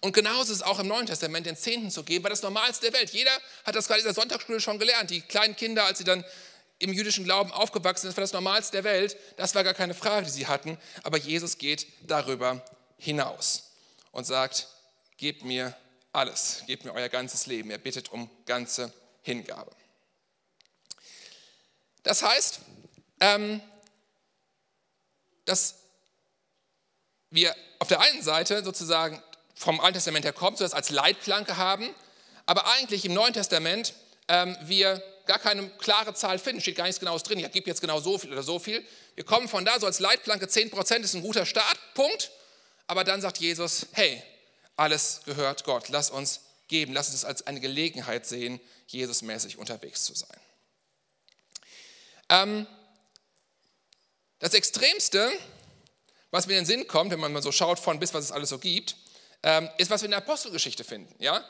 Und 0.00 0.12
genauso 0.12 0.52
ist 0.52 0.58
es 0.58 0.62
auch 0.62 0.78
im 0.80 0.88
Neuen 0.88 1.06
Testament, 1.06 1.46
den 1.46 1.56
Zehnten 1.56 1.90
zu 1.90 2.02
geben, 2.02 2.24
weil 2.24 2.30
das 2.30 2.42
Normalste 2.42 2.90
der 2.90 2.98
Welt. 2.98 3.10
Jeder 3.10 3.30
hat 3.64 3.74
das 3.74 3.86
gerade 3.86 4.00
in 4.00 4.06
der 4.06 4.14
Sonntagsschule 4.14 4.60
schon 4.60 4.78
gelernt. 4.78 5.10
Die 5.10 5.20
kleinen 5.20 5.56
Kinder, 5.56 5.84
als 5.84 5.98
sie 5.98 6.04
dann 6.04 6.24
im 6.78 6.92
jüdischen 6.92 7.24
Glauben 7.24 7.52
aufgewachsen 7.52 8.02
sind, 8.02 8.10
das 8.10 8.16
war 8.16 8.22
das 8.22 8.32
Normalste 8.32 8.82
der 8.82 8.84
Welt. 8.84 9.16
Das 9.36 9.54
war 9.54 9.64
gar 9.64 9.74
keine 9.74 9.94
Frage, 9.94 10.26
die 10.26 10.32
sie 10.32 10.46
hatten. 10.46 10.78
Aber 11.04 11.16
Jesus 11.16 11.58
geht 11.58 11.86
darüber 12.02 12.64
hinaus 12.98 13.70
und 14.10 14.24
sagt, 14.24 14.68
gebt 15.16 15.44
mir 15.44 15.76
alles, 16.12 16.64
gebt 16.66 16.84
mir 16.84 16.92
euer 16.92 17.08
ganzes 17.08 17.46
Leben. 17.46 17.70
Er 17.70 17.78
bittet 17.78 18.10
um 18.12 18.28
ganze 18.46 18.92
Hingabe. 19.24 19.72
Das 22.02 22.22
heißt, 22.22 22.60
ähm, 23.20 23.60
dass 25.46 25.76
wir 27.30 27.54
auf 27.78 27.88
der 27.88 28.00
einen 28.00 28.22
Seite 28.22 28.62
sozusagen 28.62 29.20
vom 29.54 29.80
Alten 29.80 29.94
Testament 29.94 30.24
her 30.24 30.32
kommt, 30.32 30.58
so 30.58 30.64
das 30.64 30.74
als 30.74 30.90
Leitplanke 30.90 31.56
haben, 31.56 31.88
aber 32.46 32.66
eigentlich 32.68 33.04
im 33.06 33.14
Neuen 33.14 33.32
Testament 33.32 33.94
ähm, 34.28 34.56
wir 34.62 35.02
gar 35.26 35.38
keine 35.38 35.68
klare 35.78 36.12
Zahl 36.12 36.38
finden, 36.38 36.60
steht 36.60 36.76
gar 36.76 36.84
nichts 36.84 37.00
Genaues 37.00 37.22
drin, 37.22 37.38
ich 37.38 37.50
gebe 37.50 37.66
jetzt 37.66 37.80
genau 37.80 38.00
so 38.00 38.18
viel 38.18 38.30
oder 38.30 38.42
so 38.42 38.58
viel. 38.58 38.84
Wir 39.14 39.24
kommen 39.24 39.48
von 39.48 39.64
da 39.64 39.80
so 39.80 39.86
als 39.86 40.00
Leitplanke, 40.00 40.46
10% 40.46 41.00
ist 41.00 41.14
ein 41.14 41.22
guter 41.22 41.46
Startpunkt, 41.46 42.30
aber 42.86 43.04
dann 43.04 43.22
sagt 43.22 43.38
Jesus, 43.38 43.86
hey, 43.92 44.22
alles 44.76 45.22
gehört 45.24 45.64
Gott, 45.64 45.88
lass 45.88 46.10
uns 46.10 46.40
geben, 46.68 46.92
lass 46.92 47.08
uns 47.08 47.16
es 47.16 47.24
als 47.24 47.46
eine 47.46 47.60
Gelegenheit 47.60 48.26
sehen, 48.26 48.60
Jesusmäßig 48.94 49.58
unterwegs 49.58 50.04
zu 50.04 50.14
sein. 50.14 50.40
Ähm, 52.28 52.66
das 54.38 54.54
Extremste, 54.54 55.30
was 56.30 56.46
mir 56.46 56.54
in 56.54 56.60
den 56.60 56.66
Sinn 56.66 56.86
kommt, 56.86 57.10
wenn 57.10 57.20
man 57.20 57.32
mal 57.32 57.42
so 57.42 57.52
schaut 57.52 57.78
von 57.78 57.98
bis, 57.98 58.14
was 58.14 58.24
es 58.24 58.32
alles 58.32 58.48
so 58.48 58.58
gibt, 58.58 58.96
ähm, 59.42 59.68
ist, 59.78 59.90
was 59.90 60.02
wir 60.02 60.06
in 60.06 60.12
der 60.12 60.18
Apostelgeschichte 60.18 60.84
finden. 60.84 61.14
Ja? 61.18 61.44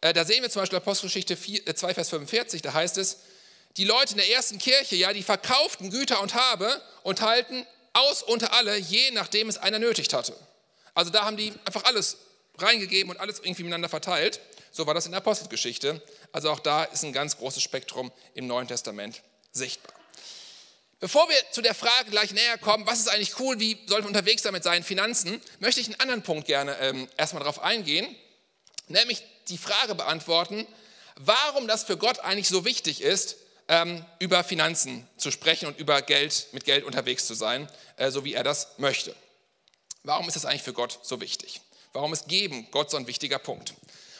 Äh, 0.00 0.12
da 0.12 0.24
sehen 0.24 0.42
wir 0.42 0.50
zum 0.50 0.62
Beispiel 0.62 0.78
Apostelgeschichte 0.78 1.36
4, 1.36 1.74
2, 1.74 1.90
äh, 1.90 1.94
Vers 1.94 2.08
45, 2.10 2.62
da 2.62 2.72
heißt 2.72 2.98
es, 2.98 3.18
die 3.76 3.84
Leute 3.84 4.12
in 4.12 4.18
der 4.18 4.30
ersten 4.30 4.58
Kirche, 4.58 4.96
ja, 4.96 5.12
die 5.12 5.22
verkauften 5.22 5.90
Güter 5.90 6.20
und 6.20 6.34
Habe 6.34 6.82
und 7.02 7.20
halten 7.20 7.66
aus 7.92 8.22
unter 8.22 8.52
alle, 8.52 8.76
je 8.76 9.10
nachdem 9.12 9.48
es 9.48 9.56
einer 9.56 9.78
nötigt 9.78 10.12
hatte. 10.12 10.36
Also 10.94 11.10
da 11.10 11.24
haben 11.24 11.36
die 11.36 11.52
einfach 11.64 11.84
alles 11.84 12.18
reingegeben 12.58 13.10
und 13.10 13.20
alles 13.20 13.38
irgendwie 13.38 13.62
miteinander 13.62 13.88
verteilt. 13.88 14.40
So 14.72 14.86
war 14.86 14.94
das 14.94 15.06
in 15.06 15.12
der 15.12 15.18
Apostelgeschichte. 15.18 16.02
Also 16.32 16.50
auch 16.50 16.60
da 16.60 16.84
ist 16.84 17.04
ein 17.04 17.12
ganz 17.12 17.36
großes 17.36 17.62
Spektrum 17.62 18.12
im 18.34 18.46
Neuen 18.46 18.68
Testament 18.68 19.22
sichtbar. 19.52 19.94
Bevor 21.00 21.28
wir 21.28 21.36
zu 21.52 21.62
der 21.62 21.74
Frage 21.74 22.10
gleich 22.10 22.32
näher 22.32 22.58
kommen, 22.58 22.86
was 22.86 22.98
ist 22.98 23.08
eigentlich 23.08 23.38
cool, 23.38 23.60
wie 23.60 23.78
sollte 23.86 24.02
man 24.02 24.08
unterwegs 24.08 24.42
sein 24.42 24.52
mit 24.52 24.64
seinen 24.64 24.82
Finanzen, 24.82 25.40
möchte 25.60 25.80
ich 25.80 25.86
einen 25.86 26.00
anderen 26.00 26.22
Punkt 26.22 26.46
gerne 26.46 26.76
ähm, 26.80 27.08
erstmal 27.16 27.40
darauf 27.40 27.62
eingehen, 27.62 28.06
nämlich 28.88 29.22
die 29.48 29.58
Frage 29.58 29.94
beantworten, 29.94 30.66
warum 31.16 31.68
das 31.68 31.84
für 31.84 31.96
Gott 31.96 32.18
eigentlich 32.20 32.48
so 32.48 32.64
wichtig 32.64 33.00
ist, 33.00 33.36
ähm, 33.68 34.04
über 34.18 34.42
Finanzen 34.42 35.06
zu 35.18 35.30
sprechen 35.30 35.66
und 35.66 35.78
über 35.78 36.02
Geld, 36.02 36.48
mit 36.52 36.64
Geld 36.64 36.84
unterwegs 36.84 37.26
zu 37.26 37.34
sein, 37.34 37.68
äh, 37.96 38.10
so 38.10 38.24
wie 38.24 38.34
er 38.34 38.42
das 38.42 38.78
möchte. 38.78 39.14
Warum 40.02 40.26
ist 40.26 40.34
das 40.34 40.46
eigentlich 40.46 40.62
für 40.62 40.72
Gott 40.72 40.98
so 41.02 41.20
wichtig? 41.20 41.60
Warum 41.92 42.12
ist 42.12 42.28
Geben 42.28 42.68
Gott 42.70 42.90
so 42.90 42.96
ein 42.96 43.06
wichtiger 43.06 43.38
Punkt? 43.38 43.74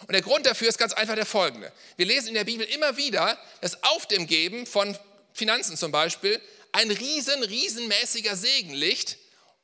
Und 0.07 0.13
der 0.13 0.23
Grund 0.23 0.47
dafür 0.47 0.69
ist 0.69 0.79
ganz 0.79 0.93
einfach 0.93 1.15
der 1.15 1.27
folgende. 1.27 1.73
Wir 1.97 2.07
lesen 2.07 2.29
in 2.29 2.35
der 2.35 2.45
Bibel 2.45 2.67
immer 2.67 2.97
wieder, 2.97 3.39
dass 3.61 3.83
auf 3.83 4.07
dem 4.07 4.27
Geben 4.27 4.67
von 4.67 4.97
Finanzen 5.33 5.77
zum 5.77 5.93
Beispiel 5.93 6.41
ein 6.73 6.91
riesen, 6.91 7.43
riesenmäßiger 7.43 8.37
Segen 8.37 8.75
liegt. 8.75 9.17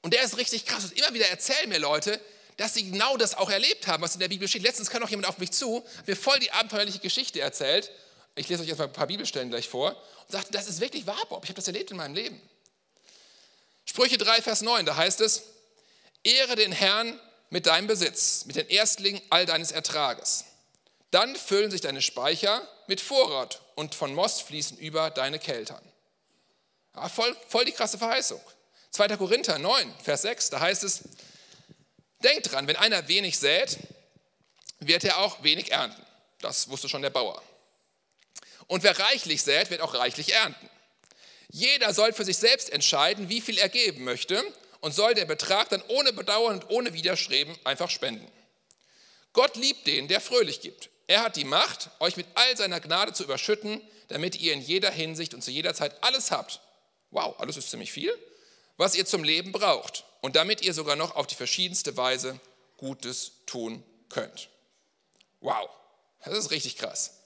Und 0.03 0.15
der 0.15 0.23
ist 0.23 0.37
richtig 0.37 0.67
krass. 0.67 0.85
Und 0.85 0.99
immer 0.99 1.15
wieder 1.15 1.29
erzählen 1.29 1.69
mir 1.69 1.79
Leute, 1.79 2.21
dass 2.57 2.75
sie 2.75 2.91
genau 2.91 3.17
das 3.17 3.35
auch 3.35 3.51
erlebt 3.51 3.87
haben, 3.87 4.03
was 4.03 4.15
in 4.15 4.21
der 4.21 4.29
Bibel 4.29 4.47
steht. 4.49 4.63
Letztens 4.63 4.91
kam 4.91 5.01
noch 5.01 5.11
jemand 5.11 5.29
auf 5.29 5.39
mich 5.39 5.51
zu, 5.51 5.85
mir 6.07 6.17
voll 6.17 6.39
die 6.39 6.51
abenteuerliche 6.53 6.99
Geschichte 6.99 7.41
erzählt. 7.41 7.91
Ich 8.37 8.49
lese 8.49 8.63
euch 8.63 8.69
jetzt 8.69 8.79
mal 8.79 8.85
ein 8.85 8.93
paar 8.93 9.07
Bibelstellen 9.07 9.51
gleich 9.51 9.69
vor 9.69 9.91
und 9.91 10.33
sagte, 10.33 10.53
das 10.53 10.69
ist 10.69 10.81
wirklich 10.81 11.07
wahr, 11.07 11.25
Bob. 11.29 11.45
Ich 11.45 11.51
habe 11.51 11.57
das 11.57 11.67
erlebt 11.67 11.91
in 11.91 11.97
meinem 11.97 12.15
Leben. 12.15 12.41
Sprüche 13.85 14.19
3, 14.19 14.43
Vers 14.43 14.63
9, 14.63 14.87
da 14.87 14.97
heißt 14.97 15.21
es, 15.21 15.45
Ehre 16.23 16.57
den 16.57 16.73
Herrn 16.73 17.21
mit 17.55 17.67
deinem 17.67 17.87
Besitz, 17.87 18.47
mit 18.47 18.57
den 18.57 18.69
Erstlingen 18.69 19.23
all 19.31 19.47
deines 19.47 19.71
Ertrages. 19.71 20.45
Dann 21.13 21.37
füllen 21.37 21.71
sich 21.71 21.81
deine 21.81 22.03
Speicher 22.03 22.67
mit 22.89 23.01
Vorrat 23.01 23.63
und 23.77 23.95
von 23.95 24.13
Most 24.13 24.43
fließen 24.43 24.77
über 24.79 25.11
deine 25.11 25.39
Keltern. 25.39 25.81
Ja, 26.97 27.09
voll, 27.09 27.37
voll 27.47 27.65
die 27.65 27.71
krasse 27.71 27.97
Verheißung. 27.97 28.41
2. 28.91 29.17
Korinther 29.19 29.61
9, 29.61 29.95
Vers 30.03 30.23
6, 30.23 30.51
da 30.51 30.59
heißt 30.59 30.83
es, 30.83 31.03
denkt 32.25 32.51
dran, 32.51 32.67
wenn 32.67 32.75
einer 32.75 33.07
wenig 33.07 33.39
sät, 33.39 33.79
wird 34.81 35.05
er 35.05 35.19
auch 35.19 35.45
wenig 35.45 35.71
ernten. 35.71 36.05
Das 36.41 36.69
wusste 36.71 36.89
schon 36.89 37.03
der 37.03 37.11
Bauer. 37.11 37.41
Und 38.67 38.83
wer 38.83 38.99
reichlich 38.99 39.45
sät, 39.45 39.71
wird 39.71 39.81
auch 39.81 39.95
reichlich 39.95 40.33
ernten. 40.35 40.69
Jeder 41.51 41.95
soll 41.95 42.13
für 42.13 42.25
sich 42.25 42.37
selbst 42.37 42.71
entscheiden, 42.71 43.29
wie 43.29 43.41
viel 43.41 43.59
er 43.59 43.69
geben 43.69 44.03
möchte 44.03 44.43
und 44.85 44.95
soll 44.95 45.15
den 45.15 45.27
Betrag 45.27 45.71
dann 45.71 45.83
ohne 45.89 46.13
Bedauern 46.13 46.57
und 46.57 46.69
ohne 46.69 46.93
Widerstreben 46.93 47.57
einfach 47.65 47.89
spenden. 47.89 48.31
Gott 49.33 49.57
liebt 49.57 49.87
den, 49.87 50.09
der 50.09 50.21
fröhlich 50.21 50.61
gibt. 50.61 50.91
Er 51.07 51.23
hat 51.23 51.37
die 51.37 51.45
Macht, 51.45 51.89
euch 52.01 52.19
mit 52.19 52.27
all 52.35 52.55
seiner 52.55 52.81
Gnade 52.81 53.15
zu 53.15 53.25
überschütten, 53.25 53.81
damit 54.09 54.37
ihr 54.37 54.53
in 54.53 54.61
jeder 54.61 54.91
Hinsicht 54.91 55.33
und 55.33 55.41
zu 55.41 55.51
jeder 55.51 55.73
Zeit 55.73 56.05
alles 56.05 56.31
habt, 56.31 56.61
wow, 57.13 57.35
alles 57.39 57.57
ist 57.57 57.71
ziemlich 57.71 57.93
viel, 57.93 58.13
was 58.77 58.95
ihr 58.95 59.07
zum 59.07 59.25
Leben 59.25 59.53
braucht 59.53 60.05
und 60.21 60.37
damit 60.37 60.61
ihr 60.61 60.75
sogar 60.75 60.97
noch 60.97 61.17
auf 61.17 61.27
die 61.27 61.35
verschiedenste 61.35 61.97
Weise 61.97 62.39
Gutes 62.77 63.33
tun 63.47 63.83
könnt. 64.11 64.51
Wow, 65.41 65.67
das 66.27 66.37
ist 66.37 66.51
richtig 66.51 66.77
krass. 66.77 67.21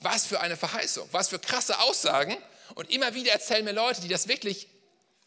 Was 0.00 0.24
für 0.24 0.40
eine 0.40 0.56
Verheißung, 0.56 1.06
was 1.12 1.28
für 1.28 1.38
krasse 1.38 1.78
Aussagen. 1.80 2.38
Und 2.74 2.90
immer 2.90 3.12
wieder 3.12 3.32
erzählen 3.32 3.66
mir 3.66 3.72
Leute, 3.72 4.00
die 4.00 4.08
das 4.08 4.28
wirklich 4.28 4.66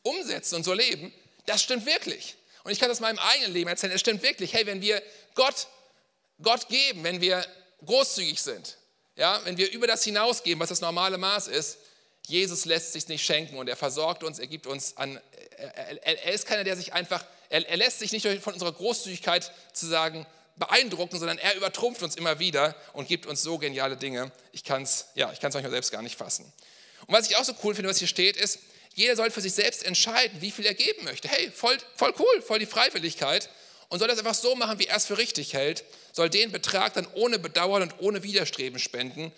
umsetzen 0.02 0.56
und 0.56 0.64
so 0.64 0.74
leben, 0.74 1.14
das 1.48 1.64
stimmt 1.64 1.86
wirklich. 1.86 2.36
Und 2.64 2.72
ich 2.72 2.80
kann 2.80 2.90
das 2.90 3.00
meinem 3.00 3.18
eigenen 3.18 3.54
Leben 3.54 3.70
erzählen, 3.70 3.94
es 3.94 4.02
stimmt 4.02 4.22
wirklich. 4.22 4.54
Hey, 4.54 4.66
wenn 4.66 4.82
wir 4.82 5.02
Gott, 5.34 5.68
Gott 6.42 6.68
geben, 6.68 7.04
wenn 7.04 7.22
wir 7.22 7.46
großzügig 7.86 8.42
sind, 8.42 8.78
ja, 9.16 9.42
wenn 9.46 9.58
wir 9.58 9.72
über 9.72 9.88
das 9.88 10.04
hinausgeben, 10.04 10.60
was 10.60 10.70
das 10.70 10.82
normale 10.82 11.18
Maß 11.18 11.48
ist, 11.48 11.80
Jesus 12.28 12.66
lässt 12.66 12.94
sich 12.94 13.08
nicht 13.08 13.26
schenken 13.26 13.58
und 13.58 13.70
er 13.70 13.78
versorgt 13.78 14.24
uns, 14.24 14.38
er 14.38 14.48
gibt 14.48 14.68
uns 14.68 14.98
an, 14.98 15.20
er, 15.58 16.06
er, 16.06 16.26
er 16.26 16.34
ist 16.34 16.46
keiner, 16.46 16.66
der 16.66 16.76
sich 16.76 16.94
einfach, 16.94 17.24
er, 17.50 17.68
er 17.68 17.78
lässt 17.78 18.00
sich 18.00 18.12
nicht 18.12 18.28
von 18.42 18.54
unserer 18.54 18.74
Großzügigkeit 18.74 19.52
zu 19.74 19.88
sagen 19.88 20.28
beeindrucken, 20.58 21.20
sondern 21.20 21.38
er 21.38 21.56
übertrumpft 21.56 22.04
uns 22.04 22.16
immer 22.16 22.40
wieder 22.40 22.76
und 22.94 23.08
gibt 23.08 23.26
uns 23.26 23.42
so 23.42 23.58
geniale 23.58 23.96
Dinge. 23.96 24.32
Ich 24.52 24.64
kann 24.64 24.84
es 24.84 25.06
ja, 25.16 25.32
manchmal 25.42 25.70
selbst 25.70 25.92
gar 25.92 26.02
nicht 26.02 26.18
fassen. 26.18 26.52
Und 27.06 27.16
was 27.16 27.30
ich 27.30 27.38
auch 27.38 27.44
so 27.44 27.54
cool 27.64 27.74
finde, 27.74 27.90
was 27.90 28.00
hier 28.00 28.08
steht, 28.08 28.36
ist, 28.36 28.60
jeder 28.98 29.16
soll 29.16 29.30
für 29.30 29.42
sich 29.42 29.54
selbst 29.54 29.84
entscheiden, 29.84 30.42
wie 30.42 30.50
viel 30.50 30.66
er 30.66 30.74
geben 30.74 31.04
möchte. 31.04 31.28
Hey, 31.28 31.52
voll, 31.52 31.78
voll 31.96 32.16
cool, 32.18 32.42
voll 32.42 32.58
die 32.58 32.66
Freiwilligkeit. 32.66 33.48
Und 33.90 34.00
soll 34.00 34.08
das 34.08 34.18
einfach 34.18 34.34
so 34.34 34.56
machen, 34.56 34.80
wie 34.80 34.88
er 34.88 34.98
es 34.98 35.06
für 35.06 35.20
richtig 35.20 35.54
hält, 35.54 35.84
soll 36.14 36.32
den 36.32 36.52
Betrag 36.52 36.96
dann 36.96 37.08
ohne 37.14 37.38
Bedauern 37.38 37.84
und 37.84 37.94
ohne 38.00 38.24
Widerstreben 38.24 38.80
spenden. 38.80 39.32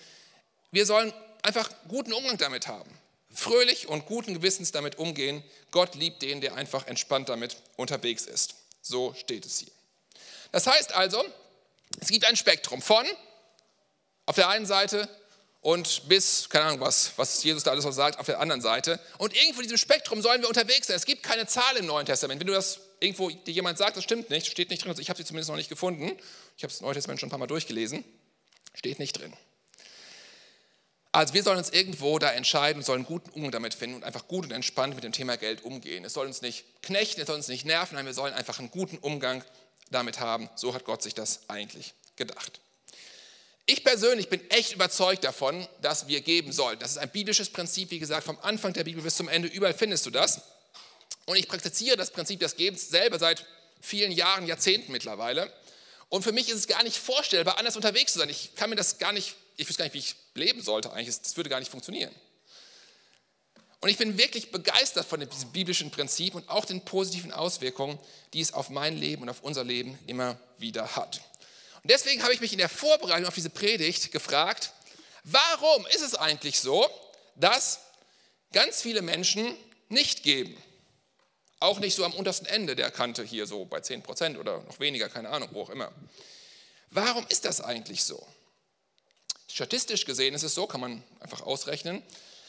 Wir 0.71 0.85
sollen 0.85 1.13
einfach 1.41 1.69
guten 1.89 2.13
Umgang 2.13 2.37
damit 2.37 2.67
haben. 2.67 2.89
Fröhlich 3.33 3.89
und 3.89 4.05
guten 4.05 4.33
Gewissens 4.33 4.71
damit 4.71 4.97
umgehen. 4.97 5.43
Gott 5.71 5.93
liebt 5.95 6.21
den, 6.21 6.39
der 6.39 6.55
einfach 6.55 6.87
entspannt 6.87 7.27
damit 7.27 7.57
unterwegs 7.75 8.27
ist. 8.27 8.55
So 8.81 9.13
steht 9.13 9.45
es 9.45 9.59
hier. 9.59 9.71
Das 10.53 10.67
heißt 10.67 10.93
also, 10.93 11.21
es 11.99 12.07
gibt 12.07 12.23
ein 12.23 12.37
Spektrum 12.37 12.81
von 12.81 13.05
auf 14.25 14.35
der 14.35 14.47
einen 14.47 14.65
Seite 14.65 15.09
und 15.61 16.07
bis, 16.07 16.47
keine 16.49 16.65
Ahnung 16.65 16.79
was, 16.81 17.11
was 17.17 17.43
Jesus 17.43 17.63
da 17.63 17.71
alles 17.71 17.83
so 17.83 17.91
sagt, 17.91 18.17
auf 18.19 18.25
der 18.25 18.39
anderen 18.39 18.61
Seite. 18.61 18.99
Und 19.17 19.35
irgendwo 19.35 19.59
in 19.59 19.63
diesem 19.63 19.77
Spektrum 19.77 20.21
sollen 20.21 20.41
wir 20.41 20.47
unterwegs 20.47 20.87
sein. 20.87 20.95
Es 20.95 21.05
gibt 21.05 21.23
keine 21.23 21.47
Zahl 21.47 21.75
im 21.77 21.85
Neuen 21.85 22.05
Testament. 22.05 22.39
Wenn 22.39 22.47
du 22.47 22.53
das 22.53 22.79
irgendwo 22.99 23.29
dir 23.29 23.51
jemand 23.51 23.77
sagt, 23.77 23.97
das 23.97 24.03
stimmt 24.03 24.29
nicht, 24.29 24.47
steht 24.47 24.69
nicht 24.69 24.83
drin. 24.83 24.91
Also 24.91 25.01
ich 25.01 25.09
habe 25.09 25.17
sie 25.17 25.25
zumindest 25.25 25.49
noch 25.49 25.57
nicht 25.57 25.69
gefunden. 25.69 26.17
Ich 26.57 26.63
habe 26.63 26.71
das 26.71 26.81
Neue 26.81 26.93
Testament 26.93 27.19
schon 27.19 27.27
ein 27.27 27.31
paar 27.31 27.39
Mal 27.39 27.47
durchgelesen. 27.47 28.05
Steht 28.73 28.99
nicht 28.99 29.19
drin. 29.19 29.33
Also 31.11 31.33
wir 31.33 31.43
sollen 31.43 31.57
uns 31.57 31.71
irgendwo 31.71 32.19
da 32.19 32.31
entscheiden 32.31 32.79
und 32.79 32.85
sollen 32.85 33.03
guten 33.03 33.31
Umgang 33.31 33.51
damit 33.51 33.73
finden 33.73 33.97
und 33.97 34.03
einfach 34.03 34.27
gut 34.27 34.45
und 34.45 34.51
entspannt 34.51 34.95
mit 34.95 35.03
dem 35.03 35.11
Thema 35.11 35.37
Geld 35.37 35.63
umgehen. 35.63 36.05
Es 36.05 36.13
soll 36.13 36.27
uns 36.27 36.41
nicht 36.41 36.65
knechten, 36.83 37.19
es 37.19 37.27
soll 37.27 37.35
uns 37.35 37.47
nicht 37.47 37.65
nerven, 37.65 37.95
nein, 37.95 38.05
wir 38.05 38.13
sollen 38.13 38.33
einfach 38.33 38.59
einen 38.59 38.69
guten 38.69 38.97
Umgang 38.99 39.43
damit 39.89 40.19
haben. 40.19 40.49
So 40.55 40.73
hat 40.73 40.85
Gott 40.85 41.01
sich 41.01 41.15
das 41.15 41.49
eigentlich 41.49 41.95
gedacht. 42.15 42.61
Ich 43.69 43.83
persönlich 43.83 44.29
bin 44.29 44.41
echt 44.49 44.73
überzeugt 44.73 45.23
davon, 45.23 45.67
dass 45.81 46.07
wir 46.07 46.21
geben 46.21 46.51
sollen. 46.51 46.79
Das 46.79 46.91
ist 46.91 46.97
ein 46.97 47.11
biblisches 47.11 47.51
Prinzip, 47.51 47.91
wie 47.91 47.99
gesagt, 47.99 48.25
vom 48.25 48.39
Anfang 48.41 48.73
der 48.73 48.83
Bibel 48.83 49.03
bis 49.03 49.15
zum 49.15 49.29
Ende, 49.29 49.47
überall 49.47 49.75
findest 49.75 50.07
du 50.07 50.09
das. 50.09 50.41
Und 51.25 51.35
ich 51.35 51.47
praktiziere 51.47 51.95
das 51.95 52.09
Prinzip 52.09 52.39
des 52.39 52.55
Gebens 52.55 52.89
selber 52.89 53.19
seit 53.19 53.45
vielen 53.79 54.11
Jahren, 54.11 54.47
Jahrzehnten 54.47 54.91
mittlerweile. 54.91 55.53
Und 56.09 56.23
für 56.23 56.31
mich 56.31 56.49
ist 56.49 56.55
es 56.55 56.67
gar 56.67 56.81
nicht 56.81 56.97
vorstellbar, 56.97 57.59
anders 57.59 57.75
unterwegs 57.75 58.13
zu 58.13 58.19
sein. 58.19 58.29
Ich 58.29 58.55
kann 58.55 58.71
mir 58.71 58.75
das 58.75 58.97
gar 58.97 59.13
nicht 59.13 59.35
ich 59.59 59.67
wüsste 59.67 59.83
gar 59.83 59.85
nicht, 59.85 59.93
wie 59.93 59.99
ich 59.99 60.15
leben 60.35 60.61
sollte 60.61 60.93
eigentlich. 60.93 61.19
Das 61.21 61.35
würde 61.35 61.49
gar 61.49 61.59
nicht 61.59 61.69
funktionieren. 61.69 62.15
Und 63.81 63.89
ich 63.89 63.97
bin 63.97 64.17
wirklich 64.17 64.51
begeistert 64.51 65.05
von 65.05 65.19
diesem 65.19 65.51
biblischen 65.51 65.91
Prinzip 65.91 66.33
und 66.33 66.47
auch 66.49 66.63
den 66.63 66.85
positiven 66.85 67.33
Auswirkungen, 67.33 67.99
die 68.33 68.39
es 68.39 68.53
auf 68.53 68.69
mein 68.69 68.97
Leben 68.97 69.23
und 69.23 69.29
auf 69.29 69.43
unser 69.43 69.65
Leben 69.65 69.99
immer 70.07 70.39
wieder 70.57 70.95
hat. 70.95 71.21
Und 71.83 71.91
deswegen 71.91 72.23
habe 72.23 72.33
ich 72.33 72.41
mich 72.41 72.51
in 72.51 72.59
der 72.59 72.69
Vorbereitung 72.69 73.27
auf 73.27 73.35
diese 73.35 73.49
Predigt 73.49 74.11
gefragt, 74.11 74.73
warum 75.23 75.85
ist 75.87 76.01
es 76.01 76.15
eigentlich 76.15 76.59
so, 76.59 76.89
dass 77.35 77.79
ganz 78.51 78.81
viele 78.81 79.01
Menschen 79.01 79.55
nicht 79.87 80.23
geben? 80.23 80.61
Auch 81.59 81.79
nicht 81.79 81.95
so 81.95 82.05
am 82.05 82.13
untersten 82.13 82.47
Ende 82.47 82.75
der 82.75 82.91
Kante 82.91 83.23
hier 83.23 83.45
so 83.45 83.65
bei 83.65 83.81
10 83.81 84.01
Prozent 84.01 84.37
oder 84.37 84.61
noch 84.61 84.79
weniger, 84.79 85.09
keine 85.09 85.29
Ahnung, 85.29 85.49
wo 85.51 85.63
auch 85.63 85.69
immer. 85.69 85.91
Warum 86.91 87.25
ist 87.29 87.45
das 87.45 87.61
eigentlich 87.61 88.03
so? 88.03 88.25
Statistisch 89.51 90.05
gesehen 90.05 90.33
ist 90.33 90.43
es 90.43 90.53
so, 90.53 90.67
kann 90.67 90.81
man 90.81 91.03
einfach 91.19 91.41
ausrechnen, 91.41 92.03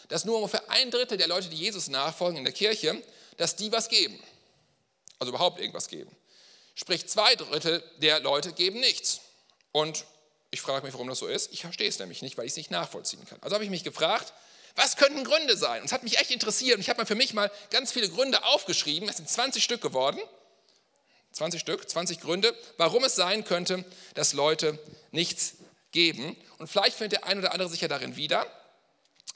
dass 0.09 0.25
nur 0.25 0.37
ungefähr 0.37 0.69
ein 0.71 0.91
Drittel 0.91 1.19
der 1.19 1.29
Leute, 1.29 1.49
die 1.49 1.57
Jesus 1.57 1.89
nachfolgen 1.89 2.39
in 2.39 2.45
der 2.45 2.53
Kirche, 2.53 3.03
dass 3.37 3.57
die 3.57 3.73
was 3.73 3.89
geben. 3.89 4.21
also 5.19 5.31
überhaupt 5.31 5.61
irgendwas 5.61 5.89
geben. 5.89 6.11
Sprich, 6.81 7.07
zwei 7.09 7.35
Drittel 7.35 7.85
der 7.99 8.21
Leute 8.21 8.55
geben 8.55 8.81
nichts. 8.81 9.21
Und 9.71 10.07
ich 10.51 10.63
frage 10.63 10.87
mich, 10.87 10.95
warum 10.95 11.09
das 11.09 11.19
so 11.19 11.27
ist. 11.27 11.53
Ich 11.53 11.61
verstehe 11.61 11.87
es 11.87 11.99
nämlich 11.99 12.23
nicht, 12.23 12.39
weil 12.39 12.47
ich 12.47 12.53
es 12.53 12.57
nicht 12.57 12.71
nachvollziehen 12.71 13.23
kann. 13.27 13.39
Also 13.43 13.53
habe 13.53 13.65
ich 13.65 13.71
mich 13.71 13.85
gefragt, 13.85 14.33
was 14.77 14.97
könnten 14.97 15.23
Gründe 15.23 15.59
sein? 15.59 15.83
Und 15.83 15.89
es 15.89 15.93
hat 15.93 16.05
mich 16.05 16.19
echt 16.19 16.31
interessiert 16.31 16.77
und 16.77 16.81
ich 16.81 16.89
habe 16.89 16.99
mir 16.99 17.07
für 17.07 17.17
mich 17.17 17.35
mal 17.35 17.53
ganz 17.71 17.93
viele 17.93 18.09
Gründe 18.09 18.43
aufgeschrieben. 18.45 19.11
Es 19.11 19.19
sind 19.19 19.29
20 19.29 19.63
Stück 19.63 19.83
geworden. 19.83 20.19
20 21.33 21.61
Stück, 21.61 21.87
20 21.87 22.19
Gründe, 22.19 22.57
warum 22.79 23.05
es 23.05 23.15
sein 23.15 23.45
könnte, 23.45 23.85
dass 24.15 24.33
Leute 24.33 24.79
nichts 25.11 25.57
geben. 25.93 26.35
Und 26.57 26.69
vielleicht 26.69 26.97
findet 26.97 27.21
der 27.21 27.29
ein 27.29 27.39
oder 27.39 27.53
andere 27.53 27.69
sich 27.69 27.83
ja 27.83 27.89
darin 27.89 28.17
wieder. 28.17 28.47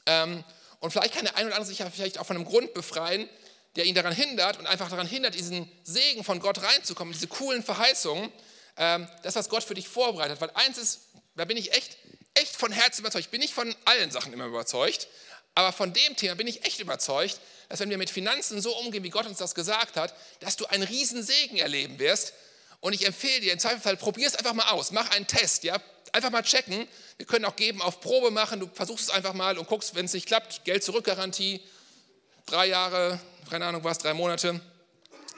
Ähm, 0.07 0.45
und 0.81 0.93
vielleicht 0.93 1.13
kann 1.13 1.27
der 1.27 1.37
ein 1.37 1.47
oder 1.47 1.57
andere 1.57 1.69
sich 1.69 1.81
ja 1.81 1.91
vielleicht 1.91 2.19
auch 2.19 2.27
von 2.27 2.37
einem 2.37 2.47
Grund 2.47 2.73
befreien, 2.73 3.29
der 3.77 3.85
ihn 3.85 3.95
daran 3.95 4.15
hindert 4.15 4.59
und 4.59 4.67
einfach 4.67 4.89
daran 4.89 5.07
hindert, 5.07 5.35
diesen 5.35 5.71
Segen 5.83 6.25
von 6.25 6.41
Gott 6.41 6.63
reinzukommen, 6.63 7.13
diese 7.13 7.27
coolen 7.27 7.63
Verheißungen, 7.63 8.31
ähm, 8.77 9.09
das, 9.23 9.35
was 9.35 9.49
Gott 9.49 9.65
für 9.65 9.75
dich 9.75 9.89
vorbereitet. 9.89 10.41
Weil 10.41 10.51
eins 10.55 10.79
ist, 10.79 11.01
da 11.37 11.45
bin 11.45 11.57
ich 11.57 11.73
echt, 11.73 11.97
echt 12.35 12.57
von 12.57 12.73
Herzen 12.73 13.01
überzeugt. 13.01 13.25
Ich 13.25 13.31
bin 13.31 13.41
nicht 13.41 13.55
von 13.55 13.75
allen 13.85 14.11
Sachen 14.11 14.33
immer 14.33 14.47
überzeugt, 14.47 15.09
aber 15.55 15.73
von 15.73 15.93
dem 15.93 16.17
Thema 16.17 16.35
bin 16.35 16.47
ich 16.47 16.65
echt 16.65 16.81
überzeugt, 16.81 17.41
dass 17.69 17.81
wenn 17.81 17.91
wir 17.91 17.99
mit 17.99 18.11
Finanzen 18.11 18.61
so 18.61 18.77
umgehen, 18.77 19.03
wie 19.05 19.11
Gott 19.11 19.27
uns 19.27 19.39
das 19.39 19.55
gesagt 19.55 19.97
hat, 19.97 20.15
dass 20.41 20.57
du 20.57 20.67
einen 20.67 20.83
riesen 20.83 21.23
Segen 21.23 21.57
erleben 21.57 21.99
wirst. 21.99 22.33
Und 22.81 22.93
ich 22.93 23.07
empfehle 23.07 23.41
dir, 23.41 23.53
im 23.53 23.59
Zweifelsfall, 23.59 23.97
probier 23.97 24.27
es 24.27 24.37
einfach 24.37 24.53
mal 24.53 24.69
aus. 24.69 24.91
Mach 24.91 25.11
einen 25.11 25.27
Test, 25.27 25.65
ja. 25.65 25.81
Einfach 26.13 26.31
mal 26.31 26.43
checken. 26.43 26.87
Wir 27.17 27.27
können 27.27 27.45
auch 27.45 27.57
geben, 27.57 27.81
auf 27.83 28.01
Probe 28.01 28.31
machen. 28.31 28.61
Du 28.61 28.69
versuchst 28.73 29.05
es 29.05 29.11
einfach 29.11 29.33
mal 29.33 29.57
und 29.59 29.67
guckst, 29.67 29.95
wenn 29.95 30.05
es 30.05 30.13
nicht 30.13 30.27
klappt, 30.27 30.65
Geld 30.65 30.85
zurückgarantie. 30.85 31.61
Drei 32.47 32.67
Jahre, 32.67 33.19
keine 33.55 33.67
Ahnung 33.67 33.85
was, 33.85 33.99
drei 33.99 34.15
Monate. 34.15 34.61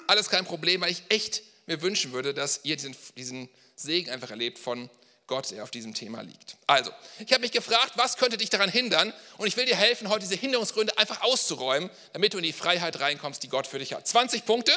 Alles 0.06 0.30
kein 0.30 0.46
Problem, 0.46 0.80
weil 0.80 0.90
ich 0.90 1.02
echt 1.11 1.42
mir 1.66 1.82
wünschen 1.82 2.12
würde, 2.12 2.32
dass 2.32 2.61
ihr 2.62 2.75
diesen, 2.75 2.96
diesen 3.14 3.50
Segen 3.75 4.08
einfach 4.08 4.30
erlebt 4.30 4.58
von 4.58 4.88
Gott, 5.26 5.50
der 5.50 5.62
auf 5.62 5.70
diesem 5.70 5.92
Thema 5.92 6.23
liegt. 6.23 6.56
Also, 6.66 6.90
ich 7.18 7.30
habe 7.35 7.42
mich 7.42 7.52
gefragt, 7.52 7.92
was 7.96 8.16
könnte 8.16 8.38
dich 8.38 8.49
daran 8.49 8.70
hindern? 8.70 9.12
Und 9.37 9.49
ich 9.49 9.56
will 9.58 9.66
dir 9.66 9.76
helfen, 9.76 10.08
heute 10.08 10.20
diese 10.20 10.35
Hinderungsgründe 10.35 10.96
einfach 10.96 11.20
auszuräumen, 11.20 11.90
damit 12.14 12.32
du 12.32 12.38
in 12.38 12.44
die 12.44 12.54
Freiheit 12.54 13.00
reinkommst, 13.00 13.42
die 13.42 13.50
Gott 13.50 13.66
für 13.66 13.78
dich 13.78 13.92
hat. 13.92 14.08
20 14.08 14.46
Punkte. 14.46 14.73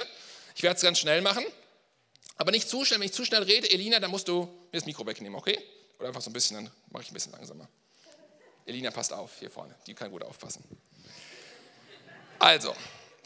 Ich 0.54 0.64
werde 0.64 0.76
es 0.76 0.82
ganz 0.82 1.00
schnell 1.00 1.22
machen. 1.22 1.46
Aber 2.36 2.52
nicht 2.52 2.68
zu 2.68 2.84
schnell. 2.84 3.00
Wenn 3.00 3.06
ich 3.06 3.14
zu 3.14 3.24
schnell 3.24 3.44
rede, 3.44 3.72
Elina, 3.72 4.02
dann 4.02 4.12
musst 4.12 4.28
du 4.28 4.42
mir 4.42 4.50
das 4.74 4.86
Mikro 4.86 5.06
wegnehmen, 5.06 5.40
okay? 5.40 5.58
Oder 5.98 6.10
einfach 6.10 6.22
so 6.22 6.30
ein 6.30 6.34
bisschen, 6.34 6.58
dann 6.58 6.72
mache 6.90 7.04
ich 7.04 7.12
ein 7.12 7.14
bisschen 7.14 7.32
langsamer. 7.32 7.70
Elina, 8.66 8.92
passt 8.92 9.14
auf, 9.14 9.40
hier 9.40 9.50
vorne. 9.50 9.76
Die 9.88 9.94
kann 9.94 10.12
gut 10.12 10.26
aufpassen. 10.26 10.62
Also, 12.38 12.76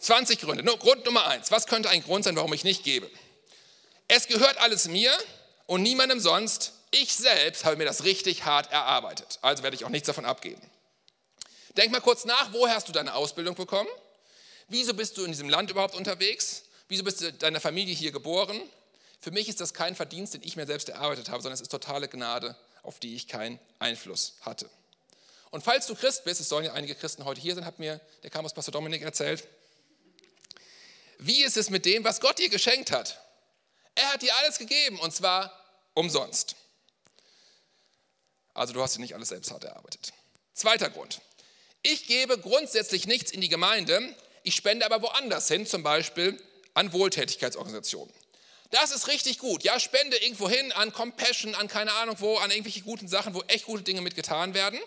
20 0.04 0.40
Gründe. 0.40 0.64
Grund 0.64 1.06
Nummer 1.06 1.28
eins. 1.28 1.50
Was 1.50 1.66
könnte 1.66 1.90
ein 1.90 2.04
Grund 2.04 2.26
sein, 2.26 2.36
warum 2.36 2.54
ich 2.54 2.64
nicht 2.64 2.84
gebe? 2.84 3.10
Es 4.08 4.28
gehört 4.28 4.58
alles 4.58 4.88
mir 4.88 5.12
und 5.66 5.82
niemandem 5.82 6.20
sonst 6.20 6.74
ich 6.92 7.16
selbst 7.16 7.66
habe 7.66 7.78
mir 7.78 7.86
das 7.86 8.04
richtig 8.04 8.46
hart 8.46 8.72
erarbeitet, 8.72 9.40
also 9.42 9.64
werde 9.64 9.76
ich 9.76 9.84
auch 9.84 9.90
nichts 9.90 10.06
davon 10.06 10.26
abgeben. 10.26 10.62
Denk 11.76 11.92
mal 11.92 12.02
kurz 12.02 12.24
nach, 12.26 12.54
woher 12.54 12.76
hast 12.76 12.88
du 12.88 12.92
deine 12.92 13.16
Ausbildung 13.16 13.56
bekommen? 13.56 13.90
Wieso 14.68 14.94
bist 14.94 15.18
du 15.18 15.24
in 15.24 15.32
diesem 15.32 15.50
Land 15.50 15.72
überhaupt 15.72 15.96
unterwegs? 15.96 16.66
Wieso 16.88 17.04
bist 17.04 17.22
du 17.22 17.34
deiner 17.34 17.60
Familie 17.60 17.96
hier 17.96 18.12
geboren? 18.12 18.62
Für 19.20 19.32
mich 19.32 19.50
ist 19.50 19.60
das 19.60 19.74
kein 19.74 19.96
Verdienst, 19.96 20.36
den 20.36 20.44
ich 20.44 20.56
mir 20.56 20.68
selbst 20.68 20.90
erarbeitet 20.90 21.30
habe, 21.30 21.42
sondern 21.42 21.56
es 21.56 21.62
ist 21.62 21.72
totale 21.72 22.08
Gnade, 22.08 22.56
auf 22.84 23.00
die 23.00 23.16
ich 23.16 23.28
keinen 23.28 23.60
Einfluss 23.80 24.36
hatte. 24.42 24.70
Und 25.50 25.64
falls 25.64 25.88
du 25.88 25.96
Christ 25.96 26.26
bist, 26.26 26.42
es 26.42 26.50
sollen 26.50 26.66
ja 26.66 26.74
einige 26.74 26.94
Christen 26.94 27.26
heute 27.26 27.42
hier 27.42 27.56
sein, 27.56 27.66
hat 27.66 27.80
mir 27.80 28.00
der 28.22 28.30
Campus 28.30 28.54
Pastor 28.54 28.72
Dominik 28.72 29.02
erzählt, 29.02 29.48
wie 31.20 31.44
ist 31.44 31.58
es 31.58 31.70
mit 31.70 31.86
dem, 31.86 32.04
was 32.04 32.20
Gott 32.20 32.40
dir 32.40 32.50
geschenkt 32.50 32.92
hat? 32.92 33.20
Er 33.96 34.14
hat 34.14 34.22
dir 34.22 34.36
alles 34.38 34.58
gegeben 34.58 35.00
und 35.00 35.14
zwar 35.14 35.52
umsonst. 35.94 36.56
Also 38.54 38.74
du 38.74 38.82
hast 38.82 38.96
dir 38.96 39.02
nicht 39.02 39.16
alles 39.16 39.30
selbst 39.30 39.52
hart 39.52 39.64
erarbeitet. 39.64 40.14
Zweiter 40.54 40.90
Grund. 40.90 41.22
Ich 41.82 42.08
gebe 42.08 42.38
grundsätzlich 42.38 43.08
nichts 43.08 43.32
in 43.32 43.42
die 43.42 43.50
Gemeinde, 43.50 44.16
ich 44.44 44.56
spende 44.56 44.86
aber 44.86 45.02
woanders 45.02 45.48
hin, 45.48 45.66
zum 45.66 45.84
Beispiel 45.84 46.42
an 46.74 46.94
Wohltätigkeitsorganisationen. 46.94 48.14
Das 48.72 48.92
ist 48.92 49.08
richtig 49.08 49.38
gut. 49.38 49.64
Ja, 49.64 49.80
spende 49.80 50.18
irgendwo 50.18 50.50
hin 50.50 50.72
an 50.72 50.92
Compassion, 50.92 51.54
an 51.56 51.68
keine 51.68 51.94
Ahnung 51.94 52.16
wo, 52.20 52.38
an 52.38 52.50
irgendwelche 52.50 52.82
guten 52.82 53.08
Sachen, 53.08 53.34
wo 53.36 53.44
echt 53.48 53.66
gute 53.66 53.84
Dinge 53.84 54.02
mitgetan 54.02 54.54
werden. 54.54 54.80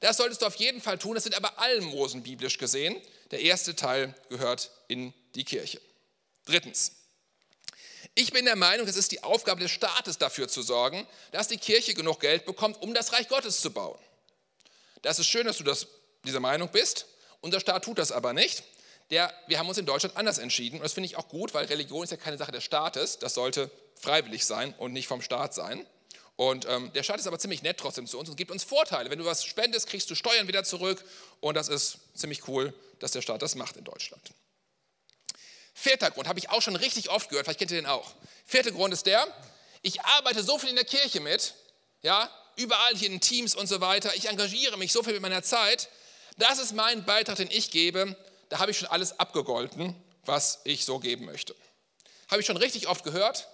Das 0.00 0.16
solltest 0.16 0.42
du 0.42 0.46
auf 0.46 0.56
jeden 0.56 0.80
Fall 0.80 0.98
tun. 0.98 1.14
Das 1.14 1.24
sind 1.24 1.36
aber 1.36 1.58
Almosen 1.58 2.22
biblisch 2.22 2.58
gesehen. 2.58 3.00
Der 3.30 3.40
erste 3.40 3.76
Teil 3.76 4.14
gehört 4.28 4.70
in 4.88 5.12
die 5.34 5.44
Kirche. 5.44 5.80
Drittens. 6.44 6.92
Ich 8.14 8.32
bin 8.32 8.44
der 8.44 8.56
Meinung, 8.56 8.86
es 8.88 8.96
ist 8.96 9.12
die 9.12 9.22
Aufgabe 9.22 9.60
des 9.60 9.70
Staates 9.70 10.18
dafür 10.18 10.48
zu 10.48 10.62
sorgen, 10.62 11.06
dass 11.30 11.48
die 11.48 11.58
Kirche 11.58 11.94
genug 11.94 12.20
Geld 12.20 12.46
bekommt, 12.46 12.80
um 12.82 12.94
das 12.94 13.12
Reich 13.12 13.28
Gottes 13.28 13.60
zu 13.60 13.70
bauen. 13.70 13.98
Das 15.02 15.18
ist 15.18 15.26
schön, 15.26 15.46
dass 15.46 15.58
du 15.58 15.64
das, 15.64 15.86
dieser 16.24 16.40
Meinung 16.40 16.68
bist. 16.70 17.06
Unser 17.40 17.60
Staat 17.60 17.84
tut 17.84 17.98
das 17.98 18.10
aber 18.10 18.32
nicht. 18.32 18.64
Der, 19.10 19.32
wir 19.46 19.58
haben 19.58 19.68
uns 19.68 19.78
in 19.78 19.86
Deutschland 19.86 20.16
anders 20.16 20.38
entschieden 20.38 20.76
und 20.76 20.82
das 20.82 20.92
finde 20.92 21.06
ich 21.06 21.16
auch 21.16 21.28
gut, 21.28 21.54
weil 21.54 21.66
Religion 21.66 22.04
ist 22.04 22.10
ja 22.10 22.16
keine 22.16 22.36
Sache 22.36 22.52
des 22.52 22.64
Staates. 22.64 23.18
Das 23.18 23.34
sollte 23.34 23.70
freiwillig 23.94 24.44
sein 24.44 24.74
und 24.78 24.92
nicht 24.92 25.06
vom 25.06 25.22
Staat 25.22 25.54
sein. 25.54 25.86
Und 26.36 26.66
ähm, 26.68 26.92
der 26.92 27.02
Staat 27.02 27.18
ist 27.18 27.26
aber 27.26 27.38
ziemlich 27.38 27.62
nett 27.62 27.78
trotzdem 27.78 28.06
zu 28.06 28.18
uns 28.18 28.28
und 28.28 28.36
gibt 28.36 28.50
uns 28.50 28.64
Vorteile. 28.64 29.10
Wenn 29.10 29.18
du 29.18 29.24
was 29.24 29.44
spendest, 29.44 29.88
kriegst 29.88 30.10
du 30.10 30.14
Steuern 30.14 30.46
wieder 30.46 30.62
zurück 30.62 31.04
und 31.40 31.56
das 31.56 31.68
ist 31.68 31.98
ziemlich 32.14 32.46
cool, 32.48 32.74
dass 33.00 33.12
der 33.12 33.22
Staat 33.22 33.42
das 33.42 33.54
macht 33.54 33.76
in 33.76 33.84
Deutschland. 33.84 34.22
Vierter 35.80 36.10
Grund, 36.10 36.26
habe 36.26 36.40
ich 36.40 36.50
auch 36.50 36.60
schon 36.60 36.74
richtig 36.74 37.08
oft 37.08 37.28
gehört, 37.28 37.46
vielleicht 37.46 37.60
kennt 37.60 37.70
ihr 37.70 37.80
den 37.80 37.86
auch. 37.86 38.12
Vierter 38.44 38.72
Grund 38.72 38.92
ist 38.92 39.06
der, 39.06 39.24
ich 39.82 40.00
arbeite 40.02 40.42
so 40.42 40.58
viel 40.58 40.70
in 40.70 40.74
der 40.74 40.84
Kirche 40.84 41.20
mit, 41.20 41.54
ja, 42.02 42.28
überall 42.56 42.96
hier 42.96 43.08
in 43.08 43.20
Teams 43.20 43.54
und 43.54 43.68
so 43.68 43.80
weiter, 43.80 44.12
ich 44.16 44.28
engagiere 44.28 44.76
mich 44.76 44.92
so 44.92 45.04
viel 45.04 45.12
mit 45.12 45.22
meiner 45.22 45.44
Zeit, 45.44 45.88
das 46.36 46.58
ist 46.58 46.72
mein 46.72 47.04
Beitrag, 47.04 47.36
den 47.36 47.48
ich 47.52 47.70
gebe, 47.70 48.16
da 48.48 48.58
habe 48.58 48.72
ich 48.72 48.78
schon 48.78 48.88
alles 48.88 49.20
abgegolten, 49.20 49.94
was 50.24 50.58
ich 50.64 50.84
so 50.84 50.98
geben 50.98 51.26
möchte. 51.26 51.54
Habe 52.28 52.40
ich 52.40 52.46
schon 52.46 52.56
richtig 52.56 52.88
oft 52.88 53.04
gehört, 53.04 53.46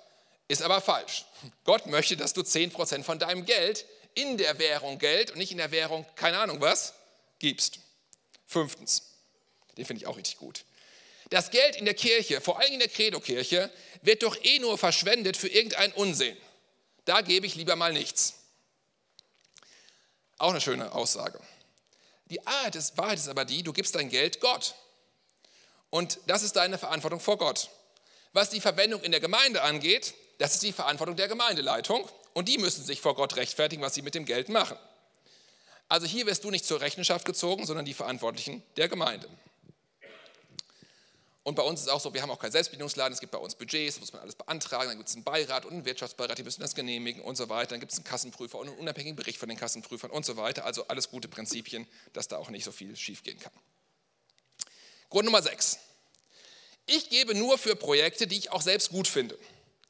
ist 0.48 0.62
aber 0.62 0.80
falsch. 0.80 1.26
Gott 1.64 1.84
möchte, 1.86 2.16
dass 2.16 2.32
du 2.32 2.40
10% 2.40 3.02
von 3.02 3.18
deinem 3.18 3.44
Geld 3.44 3.84
in 4.14 4.38
der 4.38 4.58
Währung 4.58 4.98
Geld 4.98 5.30
und 5.30 5.36
nicht 5.36 5.52
in 5.52 5.58
der 5.58 5.72
Währung 5.72 6.06
keine 6.14 6.38
Ahnung 6.38 6.62
was 6.62 6.94
gibst. 7.38 7.80
Fünftens, 8.46 9.10
den 9.76 9.84
finde 9.84 10.02
ich 10.02 10.06
auch 10.06 10.16
richtig 10.16 10.38
gut. 10.38 10.64
Das 11.30 11.50
Geld 11.50 11.76
in 11.76 11.84
der 11.84 11.94
Kirche, 11.94 12.40
vor 12.40 12.60
allem 12.60 12.74
in 12.74 12.78
der 12.78 12.88
Credo-Kirche, 12.88 13.70
wird 14.02 14.22
doch 14.22 14.36
eh 14.42 14.58
nur 14.58 14.76
verschwendet 14.78 15.36
für 15.36 15.48
irgendeinen 15.48 15.92
Unsinn. 15.94 16.36
Da 17.04 17.20
gebe 17.20 17.46
ich 17.46 17.54
lieber 17.54 17.76
mal 17.76 17.92
nichts. 17.92 18.34
Auch 20.38 20.50
eine 20.50 20.60
schöne 20.60 20.92
Aussage. 20.92 21.40
Die 22.26 22.38
Wahrheit 22.44 22.76
ist, 22.76 22.96
Wahrheit 22.96 23.18
ist 23.18 23.28
aber 23.28 23.44
die, 23.44 23.62
du 23.62 23.72
gibst 23.72 23.94
dein 23.94 24.08
Geld 24.08 24.40
Gott. 24.40 24.74
Und 25.90 26.18
das 26.26 26.42
ist 26.42 26.56
deine 26.56 26.78
Verantwortung 26.78 27.20
vor 27.20 27.38
Gott. 27.38 27.70
Was 28.32 28.50
die 28.50 28.60
Verwendung 28.60 29.02
in 29.02 29.12
der 29.12 29.20
Gemeinde 29.20 29.62
angeht, 29.62 30.14
das 30.38 30.54
ist 30.54 30.62
die 30.62 30.72
Verantwortung 30.72 31.16
der 31.16 31.28
Gemeindeleitung. 31.28 32.08
Und 32.32 32.48
die 32.48 32.58
müssen 32.58 32.84
sich 32.84 33.00
vor 33.00 33.14
Gott 33.14 33.36
rechtfertigen, 33.36 33.82
was 33.82 33.94
sie 33.94 34.02
mit 34.02 34.14
dem 34.14 34.24
Geld 34.24 34.48
machen. 34.48 34.76
Also 35.88 36.06
hier 36.06 36.26
wirst 36.26 36.42
du 36.42 36.50
nicht 36.50 36.64
zur 36.64 36.80
Rechenschaft 36.80 37.24
gezogen, 37.24 37.66
sondern 37.66 37.84
die 37.84 37.94
Verantwortlichen 37.94 38.62
der 38.76 38.88
Gemeinde. 38.88 39.28
Und 41.44 41.56
bei 41.56 41.62
uns 41.62 41.82
ist 41.82 41.88
auch 41.88 42.00
so, 42.00 42.14
wir 42.14 42.22
haben 42.22 42.30
auch 42.30 42.38
keinen 42.38 42.52
Selbstbedienungsladen, 42.52 43.12
es 43.12 43.20
gibt 43.20 43.30
bei 43.30 43.38
uns 43.38 43.54
Budgets, 43.54 44.00
muss 44.00 44.14
man 44.14 44.22
alles 44.22 44.34
beantragen, 44.34 44.88
dann 44.88 44.96
gibt 44.96 45.10
es 45.10 45.14
einen 45.14 45.24
Beirat 45.24 45.66
und 45.66 45.74
einen 45.74 45.84
Wirtschaftsbeirat, 45.84 46.38
die 46.38 46.42
müssen 46.42 46.62
das 46.62 46.74
genehmigen 46.74 47.22
und 47.22 47.36
so 47.36 47.50
weiter. 47.50 47.70
Dann 47.70 47.80
gibt 47.80 47.92
es 47.92 47.98
einen 47.98 48.04
Kassenprüfer 48.04 48.58
und 48.58 48.68
einen 48.68 48.78
unabhängigen 48.78 49.14
Bericht 49.14 49.38
von 49.38 49.50
den 49.50 49.58
Kassenprüfern 49.58 50.10
und 50.10 50.24
so 50.24 50.38
weiter. 50.38 50.64
Also 50.64 50.88
alles 50.88 51.10
gute 51.10 51.28
Prinzipien, 51.28 51.86
dass 52.14 52.28
da 52.28 52.38
auch 52.38 52.48
nicht 52.48 52.64
so 52.64 52.72
viel 52.72 52.96
schiefgehen 52.96 53.38
kann. 53.38 53.52
Grund 55.10 55.26
Nummer 55.26 55.42
6. 55.42 55.78
Ich 56.86 57.10
gebe 57.10 57.34
nur 57.34 57.58
für 57.58 57.76
Projekte, 57.76 58.26
die 58.26 58.38
ich 58.38 58.50
auch 58.50 58.62
selbst 58.62 58.88
gut 58.88 59.06
finde, 59.06 59.38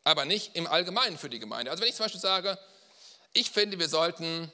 aber 0.02 0.24
nicht 0.24 0.56
im 0.56 0.66
Allgemeinen 0.66 1.18
für 1.18 1.30
die 1.30 1.38
Gemeinde. 1.38 1.70
Also 1.70 1.82
wenn 1.82 1.88
ich 1.88 1.94
zum 1.94 2.04
Beispiel 2.04 2.20
sage, 2.20 2.58
ich 3.32 3.50
finde, 3.50 3.78
wir 3.78 3.88
sollten 3.88 4.50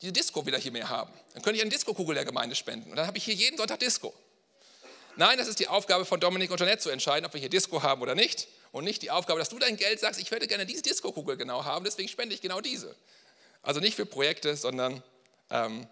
diese 0.00 0.12
Disco 0.12 0.46
wieder 0.46 0.56
hier 0.56 0.72
mehr 0.72 0.88
haben, 0.88 1.12
dann 1.34 1.42
könnte 1.42 1.58
ich 1.58 1.62
eine 1.62 1.70
Disco-Kugel 1.70 2.14
der 2.14 2.24
Gemeinde 2.24 2.56
spenden 2.56 2.90
und 2.90 2.96
dann 2.96 3.06
habe 3.06 3.18
ich 3.18 3.24
hier 3.24 3.34
jeden 3.34 3.58
Sonntag 3.58 3.80
Disco. 3.80 4.14
Nein, 5.20 5.36
das 5.36 5.48
ist 5.48 5.58
die 5.58 5.68
Aufgabe 5.68 6.06
von 6.06 6.18
Dominik 6.18 6.50
und 6.50 6.56
Jeanette 6.56 6.78
zu 6.78 6.88
entscheiden, 6.88 7.26
ob 7.26 7.34
wir 7.34 7.40
hier 7.40 7.50
Disco 7.50 7.82
haben 7.82 8.00
oder 8.00 8.14
nicht. 8.14 8.48
Und 8.72 8.84
nicht 8.84 9.02
die 9.02 9.10
Aufgabe, 9.10 9.38
dass 9.38 9.50
du 9.50 9.58
dein 9.58 9.76
Geld 9.76 10.00
sagst, 10.00 10.18
ich 10.18 10.30
würde 10.30 10.46
gerne 10.46 10.64
diese 10.64 10.80
Disco-Kugel 10.80 11.36
genau 11.36 11.66
haben, 11.66 11.84
deswegen 11.84 12.08
spende 12.08 12.34
ich 12.34 12.40
genau 12.40 12.62
diese. 12.62 12.96
Also 13.60 13.80
nicht 13.80 13.96
für 13.96 14.06
Projekte, 14.06 14.56
sondern 14.56 15.02
ähm, 15.50 15.86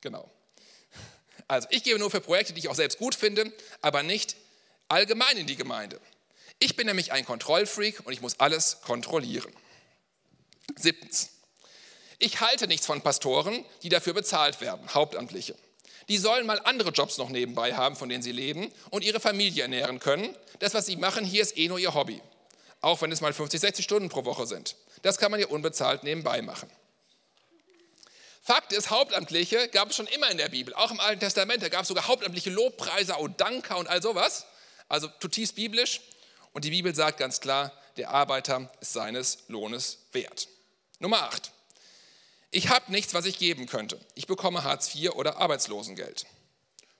genau. 0.00 0.30
Also 1.46 1.68
ich 1.70 1.82
gebe 1.82 1.98
nur 1.98 2.10
für 2.10 2.22
Projekte, 2.22 2.54
die 2.54 2.60
ich 2.60 2.68
auch 2.68 2.74
selbst 2.74 2.96
gut 2.96 3.14
finde, 3.14 3.52
aber 3.82 4.02
nicht 4.02 4.34
allgemein 4.88 5.36
in 5.36 5.46
die 5.46 5.56
Gemeinde. 5.56 6.00
Ich 6.58 6.74
bin 6.74 6.86
nämlich 6.86 7.12
ein 7.12 7.26
Kontrollfreak 7.26 8.00
und 8.06 8.14
ich 8.14 8.22
muss 8.22 8.40
alles 8.40 8.80
kontrollieren. 8.80 9.52
Siebtens. 10.74 11.32
Ich 12.18 12.40
halte 12.40 12.66
nichts 12.66 12.86
von 12.86 13.02
Pastoren, 13.02 13.62
die 13.82 13.90
dafür 13.90 14.14
bezahlt 14.14 14.62
werden, 14.62 14.94
Hauptamtliche. 14.94 15.54
Die 16.08 16.18
sollen 16.18 16.46
mal 16.46 16.60
andere 16.64 16.90
Jobs 16.90 17.18
noch 17.18 17.28
nebenbei 17.28 17.74
haben, 17.74 17.96
von 17.96 18.08
denen 18.08 18.22
sie 18.22 18.32
leben 18.32 18.72
und 18.90 19.04
ihre 19.04 19.20
Familie 19.20 19.62
ernähren 19.62 20.00
können. 20.00 20.34
Das, 20.58 20.74
was 20.74 20.86
sie 20.86 20.96
machen 20.96 21.24
hier, 21.24 21.42
ist 21.42 21.56
eh 21.58 21.68
nur 21.68 21.78
ihr 21.78 21.94
Hobby. 21.94 22.20
Auch 22.80 23.02
wenn 23.02 23.12
es 23.12 23.20
mal 23.20 23.32
50, 23.32 23.60
60 23.60 23.84
Stunden 23.84 24.08
pro 24.08 24.24
Woche 24.24 24.46
sind. 24.46 24.76
Das 25.02 25.18
kann 25.18 25.30
man 25.30 25.40
ja 25.40 25.46
unbezahlt 25.48 26.04
nebenbei 26.04 26.42
machen. 26.42 26.70
Fakt 28.42 28.72
ist, 28.72 28.90
Hauptamtliche 28.90 29.68
gab 29.68 29.90
es 29.90 29.96
schon 29.96 30.06
immer 30.06 30.30
in 30.30 30.38
der 30.38 30.48
Bibel, 30.48 30.72
auch 30.72 30.90
im 30.90 31.00
Alten 31.00 31.20
Testament. 31.20 31.62
Da 31.62 31.68
gab 31.68 31.82
es 31.82 31.88
sogar 31.88 32.08
hauptamtliche 32.08 32.48
Lobpreiser 32.48 33.20
und 33.20 33.38
Danker 33.40 33.76
und 33.76 33.88
all 33.88 34.00
sowas. 34.00 34.46
Also 34.88 35.08
zutiefst 35.20 35.54
biblisch. 35.54 36.00
Und 36.54 36.64
die 36.64 36.70
Bibel 36.70 36.94
sagt 36.94 37.18
ganz 37.18 37.40
klar, 37.40 37.72
der 37.98 38.10
Arbeiter 38.10 38.72
ist 38.80 38.94
seines 38.94 39.40
Lohnes 39.48 39.98
wert. 40.12 40.48
Nummer 40.98 41.24
8. 41.24 41.52
Ich 42.50 42.68
habe 42.68 42.90
nichts, 42.90 43.12
was 43.14 43.26
ich 43.26 43.38
geben 43.38 43.66
könnte. 43.66 44.00
Ich 44.14 44.26
bekomme 44.26 44.64
Hartz 44.64 44.94
IV 44.94 45.12
oder 45.12 45.36
Arbeitslosengeld. 45.36 46.26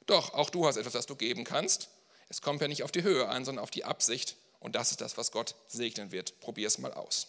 Doch, 0.06 0.34
auch 0.34 0.50
du 0.50 0.66
hast 0.66 0.76
etwas, 0.76 0.92
das 0.92 1.06
du 1.06 1.16
geben 1.16 1.44
kannst. 1.44 1.88
Es 2.28 2.42
kommt 2.42 2.60
ja 2.60 2.68
nicht 2.68 2.82
auf 2.82 2.92
die 2.92 3.02
Höhe 3.02 3.28
an, 3.28 3.44
sondern 3.44 3.62
auf 3.62 3.70
die 3.70 3.84
Absicht. 3.84 4.36
Und 4.60 4.74
das 4.74 4.90
ist 4.90 5.00
das, 5.00 5.16
was 5.16 5.30
Gott 5.30 5.54
segnen 5.66 6.12
wird. 6.12 6.38
Probier 6.40 6.66
es 6.66 6.78
mal 6.78 6.92
aus. 6.92 7.28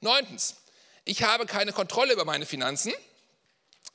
Neuntens, 0.00 0.56
ich 1.04 1.22
habe 1.22 1.46
keine 1.46 1.72
Kontrolle 1.72 2.12
über 2.12 2.24
meine 2.24 2.46
Finanzen, 2.46 2.92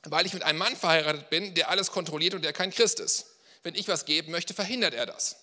weil 0.04 0.24
ich 0.24 0.32
mit 0.32 0.42
einem 0.42 0.58
Mann 0.58 0.76
verheiratet 0.76 1.28
bin, 1.28 1.54
der 1.54 1.68
alles 1.68 1.90
kontrolliert 1.90 2.34
und 2.34 2.42
der 2.42 2.52
kein 2.52 2.70
Christ 2.70 3.00
ist. 3.00 3.26
Wenn 3.62 3.74
ich 3.74 3.88
was 3.88 4.06
geben 4.06 4.30
möchte, 4.32 4.54
verhindert 4.54 4.94
er 4.94 5.04
das. 5.04 5.36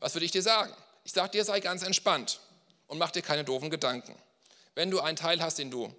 Was 0.00 0.14
würde 0.14 0.24
ich 0.24 0.30
dir 0.30 0.42
sagen? 0.42 0.72
Ich 1.04 1.12
sage 1.12 1.30
dir, 1.30 1.44
sei 1.44 1.60
ganz 1.60 1.82
entspannt 1.82 2.40
und 2.86 2.96
mach 2.98 3.10
dir 3.10 3.22
keine 3.22 3.44
doofen 3.44 3.68
Gedanken. 3.68 4.16
Wenn 4.74 4.90
du 4.90 5.00
einen 5.00 5.16
Teil 5.16 5.42
hast, 5.42 5.58
den 5.58 5.70
du 5.70 5.94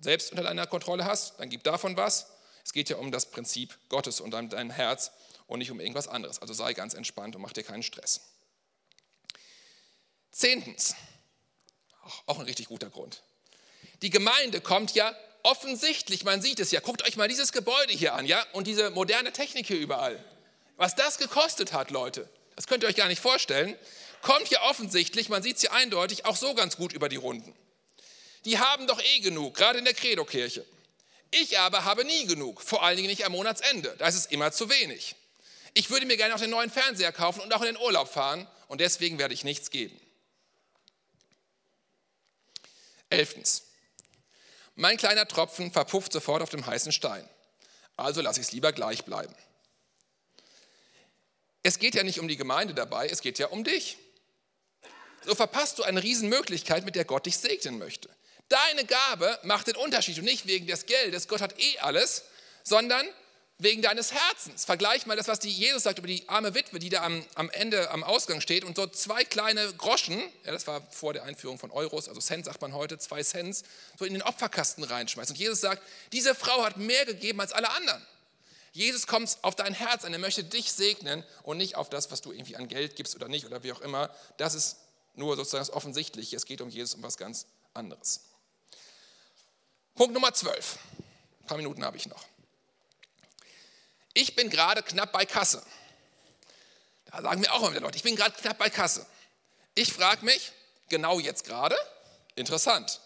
selbst 0.00 0.30
unter 0.32 0.42
deiner 0.42 0.66
Kontrolle 0.66 1.04
hast, 1.04 1.38
dann 1.38 1.48
gib 1.50 1.62
davon 1.62 1.96
was. 1.96 2.26
Es 2.64 2.72
geht 2.72 2.88
ja 2.88 2.96
um 2.96 3.12
das 3.12 3.30
Prinzip 3.30 3.78
Gottes 3.88 4.20
und 4.20 4.34
um 4.34 4.48
dein 4.48 4.70
Herz 4.70 5.12
und 5.46 5.58
nicht 5.58 5.70
um 5.70 5.80
irgendwas 5.80 6.08
anderes. 6.08 6.40
Also 6.40 6.54
sei 6.54 6.74
ganz 6.74 6.94
entspannt 6.94 7.36
und 7.36 7.42
mach 7.42 7.52
dir 7.52 7.62
keinen 7.62 7.82
Stress. 7.82 8.20
Zehntens, 10.32 10.94
auch 12.26 12.38
ein 12.38 12.44
richtig 12.44 12.68
guter 12.68 12.88
Grund. 12.88 13.22
Die 14.02 14.10
Gemeinde 14.10 14.60
kommt 14.60 14.94
ja 14.94 15.14
offensichtlich, 15.42 16.24
man 16.24 16.40
sieht 16.40 16.60
es 16.60 16.70
ja, 16.70 16.80
guckt 16.80 17.06
euch 17.06 17.16
mal 17.16 17.28
dieses 17.28 17.52
Gebäude 17.52 17.92
hier 17.92 18.14
an, 18.14 18.26
ja, 18.26 18.44
und 18.52 18.66
diese 18.66 18.90
moderne 18.90 19.32
Technik 19.32 19.66
hier 19.66 19.78
überall. 19.78 20.22
Was 20.76 20.94
das 20.94 21.18
gekostet 21.18 21.72
hat, 21.72 21.90
Leute, 21.90 22.28
das 22.56 22.66
könnt 22.66 22.82
ihr 22.82 22.88
euch 22.88 22.96
gar 22.96 23.08
nicht 23.08 23.20
vorstellen, 23.20 23.76
kommt 24.22 24.48
ja 24.48 24.62
offensichtlich, 24.62 25.28
man 25.28 25.42
sieht 25.42 25.56
es 25.56 25.62
hier 25.62 25.72
eindeutig, 25.72 26.26
auch 26.26 26.36
so 26.36 26.54
ganz 26.54 26.76
gut 26.76 26.92
über 26.92 27.08
die 27.08 27.16
Runden. 27.16 27.54
Die 28.44 28.58
haben 28.58 28.86
doch 28.86 29.02
eh 29.02 29.20
genug, 29.20 29.54
gerade 29.54 29.78
in 29.78 29.84
der 29.84 29.94
Credo-Kirche. 29.94 30.64
Ich 31.30 31.58
aber 31.58 31.84
habe 31.84 32.04
nie 32.04 32.26
genug, 32.26 32.60
vor 32.60 32.82
allen 32.82 32.96
Dingen 32.96 33.08
nicht 33.08 33.24
am 33.24 33.32
Monatsende. 33.32 33.94
Da 33.98 34.08
ist 34.08 34.16
es 34.16 34.26
immer 34.26 34.50
zu 34.52 34.68
wenig. 34.68 35.14
Ich 35.74 35.90
würde 35.90 36.06
mir 36.06 36.16
gerne 36.16 36.34
auch 36.34 36.40
den 36.40 36.50
neuen 36.50 36.70
Fernseher 36.70 37.12
kaufen 37.12 37.40
und 37.40 37.52
auch 37.52 37.60
in 37.60 37.74
den 37.74 37.76
Urlaub 37.76 38.08
fahren 38.08 38.48
und 38.68 38.80
deswegen 38.80 39.18
werde 39.18 39.34
ich 39.34 39.44
nichts 39.44 39.70
geben. 39.70 39.98
Elftens. 43.10 43.64
Mein 44.74 44.96
kleiner 44.96 45.28
Tropfen 45.28 45.70
verpufft 45.72 46.12
sofort 46.12 46.42
auf 46.42 46.50
dem 46.50 46.64
heißen 46.66 46.92
Stein. 46.92 47.28
Also 47.96 48.20
lasse 48.20 48.40
ich 48.40 48.46
es 48.46 48.52
lieber 48.52 48.72
gleich 48.72 49.04
bleiben. 49.04 49.34
Es 51.62 51.78
geht 51.78 51.94
ja 51.94 52.02
nicht 52.02 52.18
um 52.18 52.28
die 52.28 52.36
Gemeinde 52.36 52.72
dabei, 52.72 53.06
es 53.08 53.20
geht 53.20 53.38
ja 53.38 53.48
um 53.48 53.62
dich. 53.62 53.98
So 55.24 55.34
verpasst 55.34 55.78
du 55.78 55.82
eine 55.82 56.02
Riesenmöglichkeit, 56.02 56.84
mit 56.84 56.96
der 56.96 57.04
Gott 57.04 57.26
dich 57.26 57.36
segnen 57.36 57.78
möchte. 57.78 58.08
Deine 58.50 58.84
Gabe 58.84 59.38
macht 59.44 59.68
den 59.68 59.76
Unterschied 59.76 60.18
und 60.18 60.24
nicht 60.24 60.46
wegen 60.46 60.66
des 60.66 60.84
Geldes, 60.86 61.28
Gott 61.28 61.40
hat 61.40 61.58
eh 61.58 61.78
alles, 61.78 62.24
sondern 62.64 63.06
wegen 63.58 63.80
deines 63.80 64.12
Herzens. 64.12 64.64
Vergleich 64.64 65.06
mal 65.06 65.16
das, 65.16 65.28
was 65.28 65.38
die 65.38 65.50
Jesus 65.50 65.84
sagt 65.84 65.98
über 65.98 66.08
die 66.08 66.28
arme 66.28 66.52
Witwe, 66.54 66.80
die 66.80 66.88
da 66.88 67.04
am, 67.04 67.24
am 67.36 67.48
Ende 67.50 67.90
am 67.90 68.02
Ausgang 68.02 68.40
steht 68.40 68.64
und 68.64 68.74
so 68.74 68.88
zwei 68.88 69.22
kleine 69.22 69.72
Groschen, 69.74 70.18
ja, 70.44 70.50
das 70.50 70.66
war 70.66 70.82
vor 70.90 71.12
der 71.12 71.22
Einführung 71.24 71.60
von 71.60 71.70
Euros, 71.70 72.08
also 72.08 72.20
Cent 72.20 72.46
sagt 72.46 72.60
man 72.60 72.74
heute, 72.74 72.98
zwei 72.98 73.22
Cent, 73.22 73.62
so 73.96 74.04
in 74.04 74.14
den 74.14 74.22
Opferkasten 74.22 74.82
reinschmeißt. 74.82 75.30
Und 75.30 75.38
Jesus 75.38 75.60
sagt, 75.60 75.82
diese 76.12 76.34
Frau 76.34 76.64
hat 76.64 76.76
mehr 76.76 77.04
gegeben 77.04 77.40
als 77.40 77.52
alle 77.52 77.70
anderen. 77.70 78.04
Jesus 78.72 79.06
kommt 79.06 79.38
auf 79.42 79.54
dein 79.54 79.74
Herz 79.74 80.04
an, 80.04 80.12
er 80.12 80.18
möchte 80.18 80.42
dich 80.42 80.72
segnen 80.72 81.22
und 81.44 81.56
nicht 81.56 81.76
auf 81.76 81.88
das, 81.88 82.10
was 82.10 82.20
du 82.20 82.32
irgendwie 82.32 82.56
an 82.56 82.66
Geld 82.66 82.96
gibst 82.96 83.14
oder 83.14 83.28
nicht 83.28 83.46
oder 83.46 83.62
wie 83.62 83.72
auch 83.72 83.80
immer. 83.80 84.10
Das 84.38 84.54
ist 84.54 84.78
nur 85.14 85.36
sozusagen 85.36 85.62
das 85.62 85.72
Offensichtliche. 85.72 86.34
Es 86.34 86.46
geht 86.46 86.60
um 86.60 86.68
Jesus 86.68 86.94
um 86.94 87.02
was 87.02 87.16
ganz 87.16 87.46
anderes. 87.74 88.29
Punkt 90.00 90.14
Nummer 90.14 90.32
12. 90.32 90.78
Ein 91.42 91.46
paar 91.46 91.58
Minuten 91.58 91.84
habe 91.84 91.98
ich 91.98 92.06
noch. 92.06 92.24
Ich 94.14 94.34
bin 94.34 94.48
gerade 94.48 94.82
knapp 94.82 95.12
bei 95.12 95.26
Kasse. 95.26 95.62
Da 97.04 97.20
sagen 97.20 97.42
mir 97.42 97.52
auch 97.52 97.60
immer 97.60 97.72
wieder 97.72 97.82
Leute, 97.82 97.98
ich 97.98 98.02
bin 98.02 98.16
gerade 98.16 98.34
knapp 98.34 98.56
bei 98.56 98.70
Kasse. 98.70 99.04
Ich 99.74 99.92
frage 99.92 100.24
mich, 100.24 100.52
genau 100.88 101.20
jetzt 101.20 101.44
gerade, 101.44 101.76
interessant, 102.34 103.02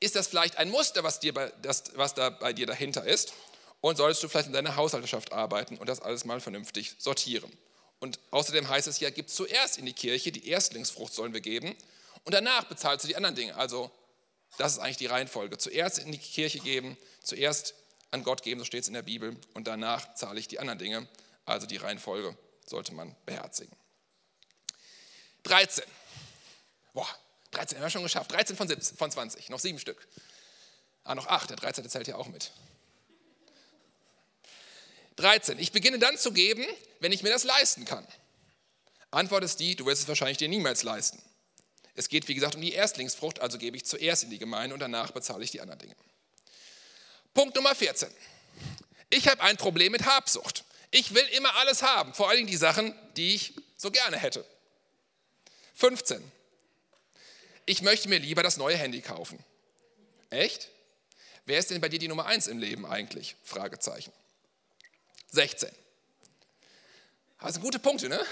ist 0.00 0.16
das 0.16 0.26
vielleicht 0.26 0.56
ein 0.56 0.70
Muster, 0.70 1.04
was, 1.04 1.20
dir 1.20 1.34
bei, 1.34 1.52
das, 1.60 1.84
was 1.96 2.14
da 2.14 2.30
bei 2.30 2.54
dir 2.54 2.64
dahinter 2.64 3.04
ist? 3.04 3.34
Und 3.82 3.96
solltest 3.96 4.22
du 4.22 4.28
vielleicht 4.28 4.46
in 4.46 4.54
deiner 4.54 4.76
Haushalterschaft 4.76 5.34
arbeiten 5.34 5.76
und 5.76 5.86
das 5.86 6.00
alles 6.00 6.24
mal 6.24 6.40
vernünftig 6.40 6.94
sortieren? 6.96 7.52
Und 8.00 8.18
außerdem 8.30 8.70
heißt 8.70 8.86
es 8.86 9.00
ja, 9.00 9.10
gib 9.10 9.28
zuerst 9.28 9.76
in 9.76 9.84
die 9.84 9.92
Kirche, 9.92 10.32
die 10.32 10.48
Erstlingsfrucht 10.48 11.12
sollen 11.12 11.34
wir 11.34 11.42
geben 11.42 11.76
und 12.24 12.32
danach 12.32 12.64
bezahlst 12.64 13.04
du 13.04 13.08
die 13.08 13.16
anderen 13.16 13.34
Dinge. 13.34 13.54
Also 13.54 13.90
das 14.58 14.72
ist 14.72 14.78
eigentlich 14.78 14.98
die 14.98 15.06
Reihenfolge. 15.06 15.58
Zuerst 15.58 15.98
in 15.98 16.12
die 16.12 16.18
Kirche 16.18 16.58
geben, 16.58 16.96
zuerst 17.22 17.74
an 18.10 18.22
Gott 18.22 18.42
geben, 18.42 18.60
so 18.60 18.66
steht 18.66 18.82
es 18.82 18.88
in 18.88 18.94
der 18.94 19.02
Bibel, 19.02 19.36
und 19.54 19.66
danach 19.66 20.14
zahle 20.14 20.38
ich 20.38 20.48
die 20.48 20.58
anderen 20.58 20.78
Dinge. 20.78 21.08
Also 21.44 21.66
die 21.66 21.78
Reihenfolge 21.78 22.36
sollte 22.66 22.94
man 22.94 23.16
beherzigen. 23.24 23.74
13. 25.44 25.84
Boah, 26.92 27.08
13 27.52 27.78
haben 27.78 27.84
wir 27.84 27.90
schon 27.90 28.02
geschafft. 28.02 28.30
13 28.32 28.56
von, 28.56 28.68
17, 28.68 28.96
von 28.96 29.10
20, 29.10 29.48
noch 29.48 29.58
sieben 29.58 29.78
Stück. 29.78 30.06
Ah, 31.04 31.14
noch 31.14 31.26
acht, 31.26 31.50
der 31.50 31.56
13. 31.56 31.88
zählt 31.88 32.06
ja 32.06 32.16
auch 32.16 32.28
mit. 32.28 32.52
13. 35.16 35.58
Ich 35.58 35.72
beginne 35.72 35.98
dann 35.98 36.16
zu 36.16 36.32
geben, 36.32 36.64
wenn 37.00 37.12
ich 37.12 37.22
mir 37.22 37.30
das 37.30 37.44
leisten 37.44 37.84
kann. 37.84 38.06
Antwort 39.10 39.44
ist 39.44 39.60
die, 39.60 39.76
du 39.76 39.84
wirst 39.86 40.02
es 40.02 40.08
wahrscheinlich 40.08 40.38
dir 40.38 40.48
niemals 40.48 40.82
leisten. 40.82 41.20
Es 41.94 42.08
geht, 42.08 42.28
wie 42.28 42.34
gesagt, 42.34 42.54
um 42.54 42.60
die 42.60 42.72
Erstlingsfrucht, 42.72 43.40
also 43.40 43.58
gebe 43.58 43.76
ich 43.76 43.84
zuerst 43.84 44.24
in 44.24 44.30
die 44.30 44.38
Gemeinde 44.38 44.74
und 44.74 44.80
danach 44.80 45.10
bezahle 45.10 45.44
ich 45.44 45.50
die 45.50 45.60
anderen 45.60 45.78
Dinge. 45.78 45.94
Punkt 47.34 47.54
Nummer 47.54 47.74
14. 47.74 48.08
Ich 49.10 49.28
habe 49.28 49.42
ein 49.42 49.56
Problem 49.56 49.92
mit 49.92 50.06
Habsucht. 50.06 50.64
Ich 50.90 51.14
will 51.14 51.24
immer 51.36 51.54
alles 51.56 51.82
haben, 51.82 52.14
vor 52.14 52.28
allen 52.28 52.38
Dingen 52.38 52.50
die 52.50 52.56
Sachen, 52.56 52.94
die 53.16 53.34
ich 53.34 53.54
so 53.76 53.90
gerne 53.90 54.18
hätte. 54.18 54.44
15. 55.74 56.22
Ich 57.66 57.82
möchte 57.82 58.08
mir 58.08 58.18
lieber 58.18 58.42
das 58.42 58.56
neue 58.56 58.76
Handy 58.76 59.00
kaufen. 59.00 59.38
Echt? 60.30 60.68
Wer 61.44 61.58
ist 61.58 61.70
denn 61.70 61.80
bei 61.80 61.88
dir 61.88 61.98
die 61.98 62.08
Nummer 62.08 62.26
1 62.26 62.46
im 62.46 62.58
Leben 62.58 62.86
eigentlich? 62.86 63.36
Fragezeichen. 63.42 64.12
16. 65.30 65.70
Also 67.38 67.60
gute 67.60 67.78
Punkte, 67.78 68.08
ne? 68.08 68.24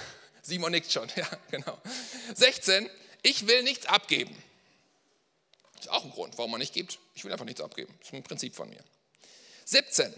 Simon 0.43 0.73
nickt 0.73 0.93
schon, 0.93 1.09
ja, 1.17 1.29
genau. 1.51 1.79
16. 2.35 2.89
Ich 3.23 3.47
will 3.47 3.63
nichts 3.63 3.87
abgeben. 3.87 4.35
Das 5.75 5.87
ist 5.87 5.91
auch 5.91 6.05
ein 6.05 6.11
Grund, 6.11 6.37
warum 6.37 6.51
man 6.51 6.61
nicht 6.61 6.75
gibt. 6.75 6.99
Ich 7.15 7.25
will 7.25 7.33
einfach 7.33 7.45
nichts 7.45 7.61
abgeben. 7.61 7.95
Das 7.99 8.09
ist 8.09 8.15
ein 8.15 8.23
Prinzip 8.23 8.55
von 8.55 8.69
mir. 8.69 8.83
17. 9.65 10.13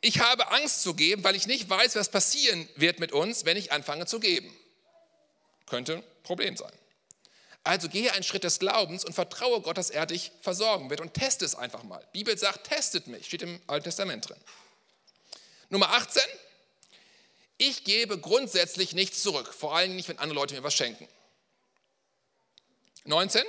Ich 0.00 0.20
habe 0.20 0.50
Angst 0.50 0.82
zu 0.82 0.92
geben, 0.94 1.24
weil 1.24 1.34
ich 1.34 1.46
nicht 1.46 1.68
weiß, 1.70 1.96
was 1.96 2.10
passieren 2.10 2.68
wird 2.76 3.00
mit 3.00 3.12
uns, 3.12 3.46
wenn 3.46 3.56
ich 3.56 3.72
anfange 3.72 4.06
zu 4.06 4.20
geben. 4.20 4.54
Könnte 5.66 5.96
ein 5.96 6.04
Problem 6.22 6.56
sein. 6.56 6.72
Also 7.62 7.88
gehe 7.88 8.12
einen 8.12 8.22
Schritt 8.22 8.44
des 8.44 8.58
Glaubens 8.58 9.06
und 9.06 9.14
vertraue 9.14 9.62
Gott, 9.62 9.78
dass 9.78 9.88
er 9.88 10.04
dich 10.04 10.32
versorgen 10.42 10.90
wird 10.90 11.00
und 11.00 11.14
teste 11.14 11.46
es 11.46 11.54
einfach 11.54 11.82
mal. 11.82 12.06
Die 12.12 12.18
Bibel 12.18 12.36
sagt, 12.36 12.66
testet 12.66 13.06
mich, 13.06 13.24
steht 13.24 13.40
im 13.40 13.58
Alten 13.66 13.84
Testament 13.84 14.28
drin. 14.28 14.36
Nummer 15.70 15.88
18. 15.94 16.22
Ich 17.56 17.84
gebe 17.84 18.18
grundsätzlich 18.18 18.92
nichts 18.92 19.22
zurück, 19.22 19.54
vor 19.54 19.74
allem 19.74 19.96
nicht, 19.96 20.08
wenn 20.08 20.18
andere 20.18 20.38
Leute 20.38 20.54
mir 20.54 20.62
was 20.62 20.74
schenken. 20.74 21.08
19. 23.04 23.42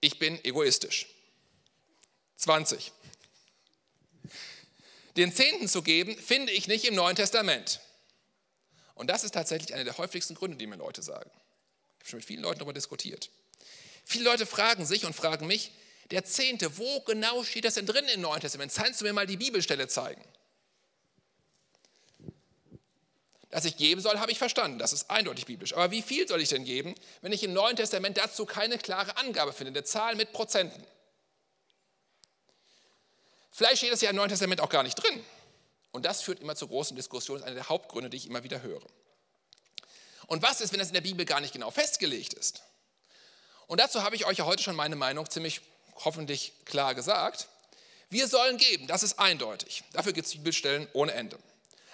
Ich 0.00 0.18
bin 0.18 0.42
egoistisch. 0.44 1.06
20. 2.36 2.92
Den 5.16 5.34
Zehnten 5.34 5.68
zu 5.68 5.82
geben, 5.82 6.16
finde 6.16 6.52
ich 6.52 6.68
nicht 6.68 6.84
im 6.84 6.94
Neuen 6.94 7.16
Testament. 7.16 7.80
Und 8.94 9.08
das 9.08 9.24
ist 9.24 9.32
tatsächlich 9.32 9.74
einer 9.74 9.84
der 9.84 9.98
häufigsten 9.98 10.34
Gründe, 10.34 10.56
die 10.56 10.66
mir 10.66 10.76
Leute 10.76 11.02
sagen. 11.02 11.30
Ich 11.30 12.00
habe 12.00 12.10
schon 12.10 12.18
mit 12.18 12.26
vielen 12.26 12.42
Leuten 12.42 12.60
darüber 12.60 12.72
diskutiert. 12.72 13.30
Viele 14.04 14.24
Leute 14.24 14.46
fragen 14.46 14.86
sich 14.86 15.04
und 15.04 15.14
fragen 15.14 15.46
mich, 15.46 15.72
der 16.10 16.24
Zehnte, 16.24 16.76
wo 16.78 17.00
genau 17.02 17.44
steht 17.44 17.64
das 17.64 17.74
denn 17.74 17.86
drin 17.86 18.04
im 18.14 18.20
Neuen 18.20 18.40
Testament? 18.40 18.72
Kannst 18.74 19.00
du 19.00 19.04
mir 19.04 19.12
mal 19.12 19.26
die 19.26 19.36
Bibelstelle 19.36 19.88
zeigen? 19.88 20.22
Dass 23.50 23.64
ich 23.64 23.76
geben 23.76 24.00
soll, 24.00 24.18
habe 24.18 24.30
ich 24.30 24.38
verstanden. 24.38 24.78
Das 24.78 24.92
ist 24.92 25.10
eindeutig 25.10 25.46
biblisch. 25.46 25.74
Aber 25.74 25.90
wie 25.90 26.02
viel 26.02 26.28
soll 26.28 26.40
ich 26.40 26.48
denn 26.48 26.64
geben, 26.64 26.94
wenn 27.20 27.32
ich 27.32 27.42
im 27.42 27.52
Neuen 27.52 27.76
Testament 27.76 28.16
dazu 28.16 28.46
keine 28.46 28.78
klare 28.78 29.16
Angabe 29.16 29.52
finde, 29.52 29.70
eine 29.70 29.84
Zahl 29.84 30.14
mit 30.14 30.32
Prozenten? 30.32 30.84
Vielleicht 33.50 33.78
steht 33.78 33.92
das 33.92 34.00
ja 34.00 34.10
im 34.10 34.16
Neuen 34.16 34.28
Testament 34.28 34.60
auch 34.60 34.68
gar 34.68 34.84
nicht 34.84 34.94
drin. 34.94 35.24
Und 35.90 36.04
das 36.04 36.22
führt 36.22 36.40
immer 36.40 36.54
zu 36.54 36.68
großen 36.68 36.94
Diskussionen, 36.94 37.40
das 37.40 37.46
ist 37.46 37.50
einer 37.50 37.60
der 37.60 37.68
Hauptgründe, 37.68 38.08
die 38.08 38.16
ich 38.16 38.26
immer 38.26 38.44
wieder 38.44 38.62
höre. 38.62 38.86
Und 40.28 40.42
was 40.42 40.60
ist, 40.60 40.72
wenn 40.72 40.78
das 40.78 40.88
in 40.88 40.94
der 40.94 41.00
Bibel 41.00 41.26
gar 41.26 41.40
nicht 41.40 41.52
genau 41.52 41.72
festgelegt 41.72 42.34
ist? 42.34 42.62
Und 43.66 43.80
dazu 43.80 44.04
habe 44.04 44.14
ich 44.14 44.26
euch 44.26 44.38
ja 44.38 44.46
heute 44.46 44.62
schon 44.62 44.76
meine 44.76 44.94
Meinung 44.94 45.28
ziemlich 45.28 45.60
hoffentlich 46.04 46.52
klar 46.64 46.94
gesagt. 46.94 47.48
Wir 48.08 48.28
sollen 48.28 48.56
geben, 48.56 48.86
das 48.86 49.02
ist 49.02 49.18
eindeutig. 49.18 49.82
Dafür 49.92 50.12
gibt 50.12 50.28
es 50.28 50.32
Bibelstellen 50.34 50.86
ohne 50.92 51.12
Ende. 51.12 51.38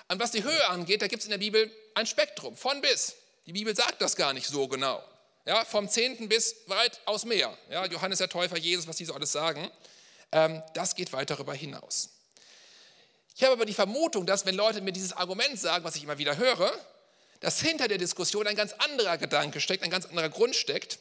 Und 0.08 0.20
was 0.20 0.30
die 0.30 0.44
Höhe 0.44 0.68
angeht, 0.68 1.02
da 1.02 1.08
gibt 1.08 1.20
es 1.20 1.26
in 1.26 1.30
der 1.30 1.38
Bibel 1.38 1.70
ein 1.94 2.06
Spektrum, 2.06 2.56
von 2.56 2.80
bis. 2.80 3.16
Die 3.46 3.52
Bibel 3.52 3.74
sagt 3.74 4.00
das 4.00 4.16
gar 4.16 4.32
nicht 4.32 4.46
so 4.46 4.68
genau. 4.68 5.02
Ja, 5.44 5.64
vom 5.64 5.88
Zehnten 5.88 6.28
bis 6.28 6.56
weit 6.66 7.00
aus 7.04 7.24
mehr. 7.24 7.56
Ja, 7.70 7.86
Johannes 7.86 8.18
der 8.18 8.28
Täufer, 8.28 8.58
Jesus, 8.58 8.88
was 8.88 8.96
die 8.96 9.04
so 9.04 9.14
alles 9.14 9.30
sagen, 9.30 9.70
ähm, 10.32 10.62
das 10.74 10.94
geht 10.96 11.12
weit 11.12 11.30
darüber 11.30 11.54
hinaus. 11.54 12.10
Ich 13.36 13.42
habe 13.42 13.52
aber 13.52 13.66
die 13.66 13.74
Vermutung, 13.74 14.26
dass 14.26 14.46
wenn 14.46 14.54
Leute 14.54 14.80
mir 14.80 14.92
dieses 14.92 15.12
Argument 15.12 15.58
sagen, 15.58 15.84
was 15.84 15.94
ich 15.94 16.02
immer 16.02 16.18
wieder 16.18 16.36
höre, 16.36 16.72
dass 17.40 17.60
hinter 17.60 17.86
der 17.86 17.98
Diskussion 17.98 18.46
ein 18.46 18.56
ganz 18.56 18.72
anderer 18.72 19.18
Gedanke 19.18 19.60
steckt, 19.60 19.84
ein 19.84 19.90
ganz 19.90 20.06
anderer 20.06 20.30
Grund 20.30 20.56
steckt, 20.56 20.98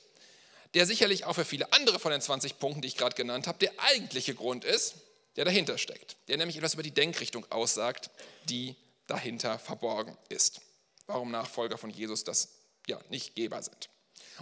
der 0.74 0.86
sicherlich 0.86 1.26
auch 1.26 1.34
für 1.34 1.46
viele 1.46 1.72
andere 1.74 2.00
von 2.00 2.12
den 2.12 2.22
20 2.22 2.60
Punkten, 2.60 2.82
die 2.82 2.90
ich 2.90 2.98
gerade 2.98 3.16
genannt 3.16 3.48
habe, 3.48 3.58
der 3.60 3.72
eigentliche 3.78 4.36
Grund 4.36 4.66
ist, 4.66 4.96
der 5.38 5.46
dahinter 5.46 5.78
steckt, 5.78 6.18
der 6.28 6.38
nämlich 6.38 6.58
etwas 6.58 6.74
über 6.74 6.84
die 6.84 6.92
Denkrichtung 6.92 7.50
aussagt, 7.52 8.10
die 8.50 8.76
dahinter 9.08 9.60
verborgen 9.60 10.18
ist. 10.30 10.62
Warum 11.08 11.32
Nachfolger 11.32 11.78
von 11.78 11.90
Jesus 11.90 12.24
das 12.24 12.50
ja 12.88 13.00
nicht 13.10 13.36
Geber 13.36 13.62
sind. 13.62 13.90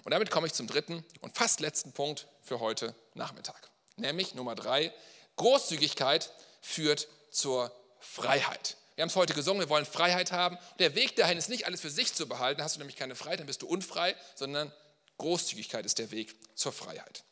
Und 0.04 0.12
damit 0.12 0.32
komme 0.32 0.48
ich 0.48 0.54
zum 0.54 0.68
dritten 0.68 1.06
und 1.22 1.36
fast 1.36 1.60
letzten 1.60 1.94
Punkt 1.94 2.28
für 2.42 2.60
heute 2.60 2.96
Nachmittag. 3.14 3.70
Nämlich 3.96 4.34
Nummer 4.34 4.56
drei, 4.56 4.94
Großzügigkeit 5.36 6.32
führt 6.62 7.08
zur 7.32 7.72
Freiheit. 8.00 8.78
Wir 8.96 9.02
haben 9.02 9.10
es 9.10 9.16
heute 9.16 9.34
gesungen, 9.34 9.62
wir 9.62 9.70
wollen 9.70 9.86
Freiheit 9.86 10.32
haben. 10.32 10.58
Der 10.80 10.94
Weg 10.96 11.16
dahin 11.16 11.38
ist 11.38 11.50
nicht 11.50 11.66
alles 11.66 11.82
für 11.82 11.90
sich 11.90 12.14
zu 12.14 12.28
behalten, 12.28 12.62
hast 12.62 12.76
du 12.76 12.80
nämlich 12.80 12.96
keine 12.96 13.16
Freiheit, 13.16 13.40
dann 13.40 13.48
bist 13.48 13.62
du 13.62 13.68
unfrei, 13.68 14.16
sondern 14.36 14.72
Großzügigkeit 15.18 15.86
ist 15.86 16.00
der 16.00 16.12
Weg 16.12 16.36
zur 16.56 16.72
Freiheit. 16.72 17.24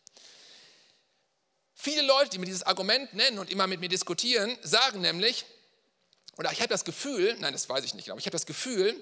Viele 1.74 2.04
Leute, 2.04 2.30
die 2.30 2.38
mir 2.38 2.46
dieses 2.46 2.64
Argument 2.64 3.14
nennen 3.14 3.40
und 3.40 3.50
immer 3.50 3.68
mit 3.68 3.80
mir 3.80 3.90
diskutieren, 3.90 4.56
sagen 4.62 5.02
nämlich, 5.02 5.46
oder 6.38 6.52
ich 6.52 6.60
habe 6.60 6.70
das 6.70 6.86
Gefühl, 6.86 7.36
nein, 7.40 7.54
das 7.54 7.70
weiß 7.70 7.84
ich 7.84 7.94
nicht, 7.94 8.10
aber 8.10 8.20
ich 8.20 8.26
habe 8.26 8.34
das 8.34 8.46
Gefühl, 8.46 8.96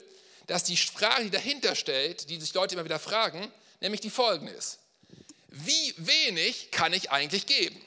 dass 0.47 0.63
die 0.63 0.77
Frage, 0.77 1.25
die 1.25 1.29
dahinter 1.29 1.75
steht, 1.75 2.29
die 2.29 2.39
sich 2.39 2.53
Leute 2.53 2.75
immer 2.75 2.85
wieder 2.85 2.99
fragen, 2.99 3.51
nämlich 3.81 4.01
die 4.01 4.09
folgende 4.09 4.51
ist. 4.51 4.79
Wie 5.47 5.93
wenig 5.97 6.71
kann 6.71 6.93
ich 6.93 7.11
eigentlich 7.11 7.45
geben? 7.45 7.79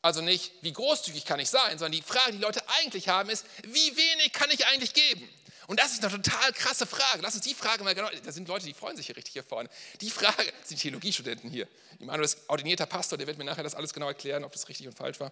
Also 0.00 0.20
nicht, 0.20 0.52
wie 0.62 0.72
großzügig 0.72 1.24
kann 1.24 1.40
ich 1.40 1.50
sein, 1.50 1.78
sondern 1.78 1.92
die 1.92 2.02
Frage, 2.02 2.32
die 2.32 2.38
Leute 2.38 2.62
eigentlich 2.78 3.08
haben, 3.08 3.30
ist, 3.30 3.44
wie 3.62 3.96
wenig 3.96 4.32
kann 4.32 4.50
ich 4.50 4.66
eigentlich 4.66 4.94
geben? 4.94 5.28
Und 5.66 5.80
das 5.80 5.92
ist 5.92 6.02
eine 6.02 6.22
total 6.22 6.52
krasse 6.54 6.86
Frage. 6.86 7.20
Lass 7.20 7.34
uns 7.34 7.44
die 7.44 7.54
Frage 7.54 7.84
mal 7.84 7.94
genau, 7.94 8.08
da 8.24 8.32
sind 8.32 8.48
Leute, 8.48 8.64
die 8.64 8.72
freuen 8.72 8.96
sich 8.96 9.06
hier 9.06 9.16
richtig 9.16 9.34
hier 9.34 9.44
vorne. 9.44 9.68
Die 10.00 10.08
Frage, 10.08 10.50
das 10.60 10.68
sind 10.68 10.80
Theologiestudenten 10.80 11.50
hier. 11.50 11.68
Immanuel 11.98 12.24
ist 12.24 12.38
ordinierter 12.48 12.86
Pastor, 12.86 13.18
der 13.18 13.26
wird 13.26 13.36
mir 13.36 13.44
nachher 13.44 13.64
das 13.64 13.74
alles 13.74 13.92
genau 13.92 14.08
erklären, 14.08 14.44
ob 14.44 14.52
das 14.52 14.68
richtig 14.68 14.86
und 14.86 14.94
falsch 14.94 15.20
war. 15.20 15.30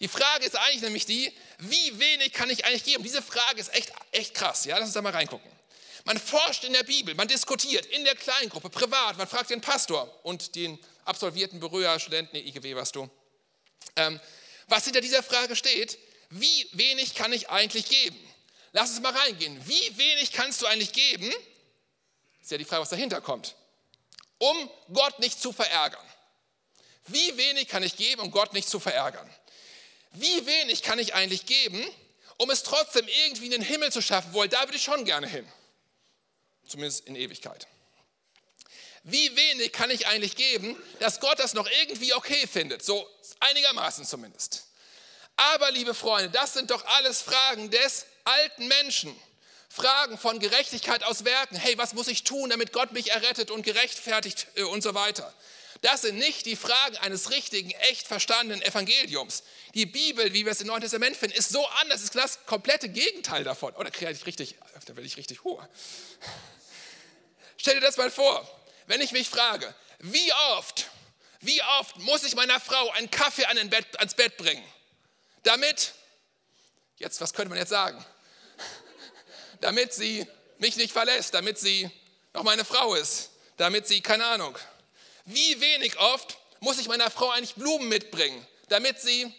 Die 0.00 0.08
Frage 0.08 0.44
ist 0.44 0.56
eigentlich 0.56 0.82
nämlich 0.82 1.06
die, 1.06 1.32
wie 1.58 1.98
wenig 1.98 2.32
kann 2.32 2.50
ich 2.50 2.64
eigentlich 2.64 2.84
geben? 2.84 3.02
Diese 3.02 3.22
Frage 3.22 3.60
ist 3.60 3.74
echt, 3.74 3.92
echt 4.12 4.34
krass. 4.34 4.64
Ja, 4.64 4.76
lass 4.76 4.86
uns 4.86 4.94
da 4.94 5.02
mal 5.02 5.12
reingucken. 5.12 5.50
Man 6.04 6.18
forscht 6.18 6.64
in 6.64 6.72
der 6.72 6.84
Bibel, 6.84 7.14
man 7.14 7.26
diskutiert 7.26 7.86
in 7.86 8.04
der 8.04 8.14
Kleingruppe, 8.14 8.70
privat, 8.70 9.18
man 9.18 9.26
fragt 9.26 9.50
den 9.50 9.60
Pastor 9.60 10.08
und 10.24 10.54
den 10.54 10.78
absolvierten 11.04 11.58
Berührerstudenten, 11.58 12.38
nee, 12.38 12.48
IGW 12.48 12.76
warst 12.76 12.94
du, 12.94 13.10
ähm, 13.96 14.20
was 14.68 14.84
hinter 14.84 15.00
dieser 15.00 15.22
Frage 15.22 15.56
steht, 15.56 15.98
wie 16.30 16.68
wenig 16.72 17.14
kann 17.14 17.32
ich 17.32 17.50
eigentlich 17.50 17.88
geben? 17.88 18.18
Lass 18.72 18.90
uns 18.90 19.00
mal 19.00 19.16
reingehen. 19.16 19.60
Wie 19.66 19.96
wenig 19.96 20.32
kannst 20.32 20.60
du 20.62 20.66
eigentlich 20.66 20.92
geben? 20.92 21.32
Ist 22.42 22.50
ja 22.50 22.58
die 22.58 22.64
Frage, 22.64 22.82
was 22.82 22.90
dahinter 22.90 23.20
kommt. 23.20 23.54
Um 24.38 24.70
Gott 24.92 25.18
nicht 25.18 25.40
zu 25.40 25.52
verärgern. 25.52 26.04
Wie 27.06 27.36
wenig 27.36 27.68
kann 27.68 27.82
ich 27.82 27.96
geben, 27.96 28.22
um 28.22 28.30
Gott 28.30 28.52
nicht 28.52 28.68
zu 28.68 28.78
verärgern? 28.78 29.32
Wie 30.18 30.46
wenig 30.46 30.82
kann 30.82 30.98
ich 30.98 31.14
eigentlich 31.14 31.44
geben, 31.44 31.84
um 32.38 32.48
es 32.50 32.62
trotzdem 32.62 33.06
irgendwie 33.26 33.46
in 33.46 33.50
den 33.50 33.62
Himmel 33.62 33.92
zu 33.92 34.00
schaffen? 34.00 34.32
Wohl, 34.32 34.48
da 34.48 34.62
würde 34.62 34.76
ich 34.76 34.82
schon 34.82 35.04
gerne 35.04 35.26
hin. 35.26 35.46
Zumindest 36.66 37.06
in 37.06 37.16
Ewigkeit. 37.16 37.66
Wie 39.02 39.36
wenig 39.36 39.72
kann 39.72 39.90
ich 39.90 40.06
eigentlich 40.06 40.34
geben, 40.34 40.76
dass 41.00 41.20
Gott 41.20 41.38
das 41.38 41.52
noch 41.54 41.68
irgendwie 41.82 42.14
okay 42.14 42.46
findet? 42.46 42.82
So 42.82 43.08
einigermaßen 43.40 44.04
zumindest. 44.04 44.66
Aber, 45.36 45.70
liebe 45.70 45.94
Freunde, 45.94 46.30
das 46.30 46.54
sind 46.54 46.70
doch 46.70 46.84
alles 46.86 47.20
Fragen 47.20 47.70
des 47.70 48.06
alten 48.24 48.68
Menschen. 48.68 49.14
Fragen 49.68 50.16
von 50.16 50.40
Gerechtigkeit 50.40 51.04
aus 51.04 51.26
Werken. 51.26 51.56
Hey, 51.56 51.76
was 51.76 51.92
muss 51.92 52.08
ich 52.08 52.24
tun, 52.24 52.48
damit 52.48 52.72
Gott 52.72 52.92
mich 52.92 53.10
errettet 53.10 53.50
und 53.50 53.62
gerechtfertigt 53.62 54.46
äh, 54.54 54.62
und 54.62 54.82
so 54.82 54.94
weiter. 54.94 55.32
Das 55.82 56.02
sind 56.02 56.18
nicht 56.18 56.46
die 56.46 56.56
Fragen 56.56 56.96
eines 56.98 57.30
richtigen, 57.30 57.70
echt 57.70 58.06
verstandenen 58.06 58.62
Evangeliums. 58.62 59.42
Die 59.74 59.86
Bibel, 59.86 60.32
wie 60.32 60.44
wir 60.44 60.52
es 60.52 60.60
im 60.60 60.68
Neuen 60.68 60.80
Testament 60.80 61.16
finden, 61.16 61.36
ist 61.36 61.50
so 61.50 61.66
anders, 61.80 62.02
ist 62.02 62.14
das 62.14 62.44
komplette 62.46 62.88
Gegenteil 62.88 63.44
davon. 63.44 63.74
Oder 63.74 63.90
oh, 63.90 64.06
ich 64.08 64.26
richtig, 64.26 64.56
da 64.86 64.96
werde 64.96 65.06
ich 65.06 65.16
richtig 65.16 65.44
hoch. 65.44 65.62
Stell 67.56 67.74
dir 67.74 67.80
das 67.80 67.96
mal 67.96 68.10
vor, 68.10 68.48
wenn 68.86 69.00
ich 69.00 69.12
mich 69.12 69.28
frage, 69.28 69.74
wie 69.98 70.32
oft, 70.56 70.90
wie 71.40 71.62
oft 71.80 71.98
muss 71.98 72.24
ich 72.24 72.34
meiner 72.34 72.60
Frau 72.60 72.90
einen 72.90 73.10
Kaffee 73.10 73.44
an 73.44 73.70
Bett, 73.70 73.98
ans 73.98 74.14
Bett 74.14 74.36
bringen, 74.36 74.64
damit 75.42 75.94
Jetzt, 76.98 77.20
was 77.20 77.34
könnte 77.34 77.50
man 77.50 77.58
jetzt 77.58 77.68
sagen? 77.68 78.02
damit 79.60 79.92
sie 79.92 80.26
mich 80.58 80.76
nicht 80.76 80.92
verlässt, 80.92 81.34
damit 81.34 81.58
sie 81.58 81.90
noch 82.32 82.42
meine 82.42 82.64
Frau 82.64 82.94
ist, 82.94 83.30
damit 83.56 83.86
sie, 83.86 84.00
keine 84.00 84.24
Ahnung. 84.24 84.56
Wie 85.26 85.60
wenig 85.60 85.98
oft 85.98 86.38
muss 86.60 86.78
ich 86.78 86.88
meiner 86.88 87.10
Frau 87.10 87.30
eigentlich 87.30 87.56
Blumen 87.56 87.88
mitbringen, 87.88 88.46
damit 88.68 89.00
sie 89.00 89.32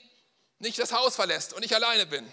nicht 0.60 0.78
das 0.78 0.92
Haus 0.92 1.16
verlässt 1.16 1.54
und 1.54 1.64
ich 1.64 1.74
alleine 1.74 2.06
bin? 2.06 2.30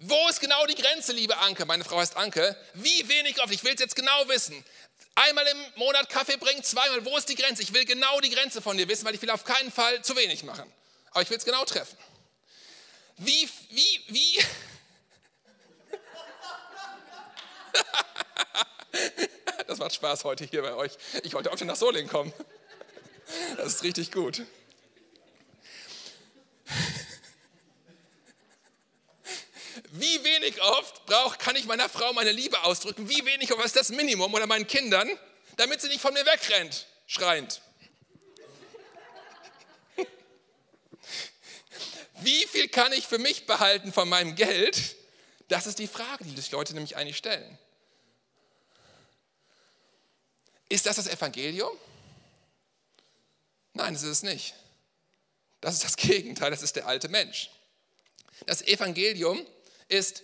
Wo 0.00 0.28
ist 0.28 0.40
genau 0.40 0.66
die 0.66 0.74
Grenze, 0.74 1.12
liebe 1.12 1.36
Anke? 1.38 1.64
Meine 1.64 1.84
Frau 1.84 1.98
heißt 1.98 2.16
Anke. 2.16 2.56
Wie 2.74 3.08
wenig 3.08 3.40
oft? 3.40 3.52
Ich 3.52 3.62
will 3.62 3.72
es 3.74 3.80
jetzt 3.80 3.94
genau 3.94 4.28
wissen. 4.28 4.64
Einmal 5.14 5.46
im 5.46 5.58
Monat 5.76 6.08
Kaffee 6.08 6.36
bringen, 6.36 6.64
zweimal. 6.64 7.04
Wo 7.04 7.16
ist 7.16 7.28
die 7.28 7.36
Grenze? 7.36 7.62
Ich 7.62 7.72
will 7.72 7.84
genau 7.84 8.20
die 8.20 8.30
Grenze 8.30 8.60
von 8.60 8.76
dir 8.76 8.88
wissen, 8.88 9.04
weil 9.04 9.14
ich 9.14 9.22
will 9.22 9.30
auf 9.30 9.44
keinen 9.44 9.70
Fall 9.70 10.02
zu 10.02 10.16
wenig 10.16 10.42
machen. 10.42 10.70
Aber 11.12 11.22
ich 11.22 11.30
will 11.30 11.36
es 11.36 11.44
genau 11.44 11.64
treffen. 11.64 11.96
Wie, 13.18 13.48
wie, 13.70 14.00
wie? 14.08 14.44
Das 19.68 19.78
macht 19.92 19.94
Spaß 19.94 20.24
heute 20.24 20.44
hier 20.44 20.62
bei 20.62 20.74
euch. 20.74 20.92
Ich 21.22 21.34
wollte 21.34 21.52
auch 21.52 21.58
schon 21.58 21.66
nach 21.66 21.76
Solingen 21.76 22.10
kommen. 22.10 22.32
Das 23.56 23.66
ist 23.74 23.82
richtig 23.82 24.10
gut. 24.10 24.42
Wie 29.90 30.24
wenig 30.24 30.62
oft 30.62 31.04
brauch, 31.06 31.36
kann 31.38 31.56
ich 31.56 31.66
meiner 31.66 31.88
Frau 31.88 32.12
meine 32.14 32.32
Liebe 32.32 32.62
ausdrücken? 32.64 33.08
Wie 33.08 33.24
wenig 33.26 33.52
oft 33.52 33.64
ist 33.64 33.76
das 33.76 33.90
Minimum 33.90 34.32
oder 34.32 34.46
meinen 34.46 34.66
Kindern, 34.66 35.08
damit 35.56 35.82
sie 35.82 35.88
nicht 35.88 36.00
von 36.00 36.14
mir 36.14 36.24
wegrennt, 36.24 36.86
schreiend? 37.06 37.60
Wie 42.20 42.46
viel 42.46 42.68
kann 42.68 42.92
ich 42.92 43.06
für 43.06 43.18
mich 43.18 43.46
behalten 43.46 43.92
von 43.92 44.08
meinem 44.08 44.34
Geld? 44.36 44.96
Das 45.48 45.66
ist 45.66 45.78
die 45.78 45.88
Frage, 45.88 46.24
die 46.24 46.34
sich 46.34 46.50
Leute 46.50 46.72
nämlich 46.72 46.96
eigentlich 46.96 47.18
stellen. 47.18 47.58
Ist 50.72 50.86
das 50.86 50.96
das 50.96 51.06
Evangelium? 51.06 51.76
Nein, 53.74 53.92
das 53.92 54.04
ist 54.04 54.08
es 54.08 54.22
nicht. 54.22 54.54
Das 55.60 55.74
ist 55.74 55.84
das 55.84 55.96
Gegenteil, 55.98 56.50
das 56.50 56.62
ist 56.62 56.76
der 56.76 56.86
alte 56.86 57.10
Mensch. 57.10 57.50
Das 58.46 58.62
Evangelium 58.62 59.46
ist 59.88 60.22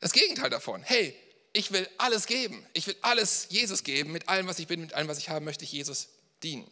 das 0.00 0.12
Gegenteil 0.12 0.50
davon. 0.50 0.82
Hey, 0.82 1.16
ich 1.54 1.72
will 1.72 1.88
alles 1.96 2.26
geben. 2.26 2.66
Ich 2.74 2.86
will 2.86 2.96
alles 3.00 3.46
Jesus 3.48 3.82
geben. 3.82 4.12
Mit 4.12 4.28
allem, 4.28 4.46
was 4.46 4.58
ich 4.58 4.66
bin, 4.66 4.82
mit 4.82 4.92
allem, 4.92 5.08
was 5.08 5.16
ich 5.16 5.30
habe, 5.30 5.42
möchte 5.42 5.64
ich 5.64 5.72
Jesus 5.72 6.08
dienen. 6.42 6.70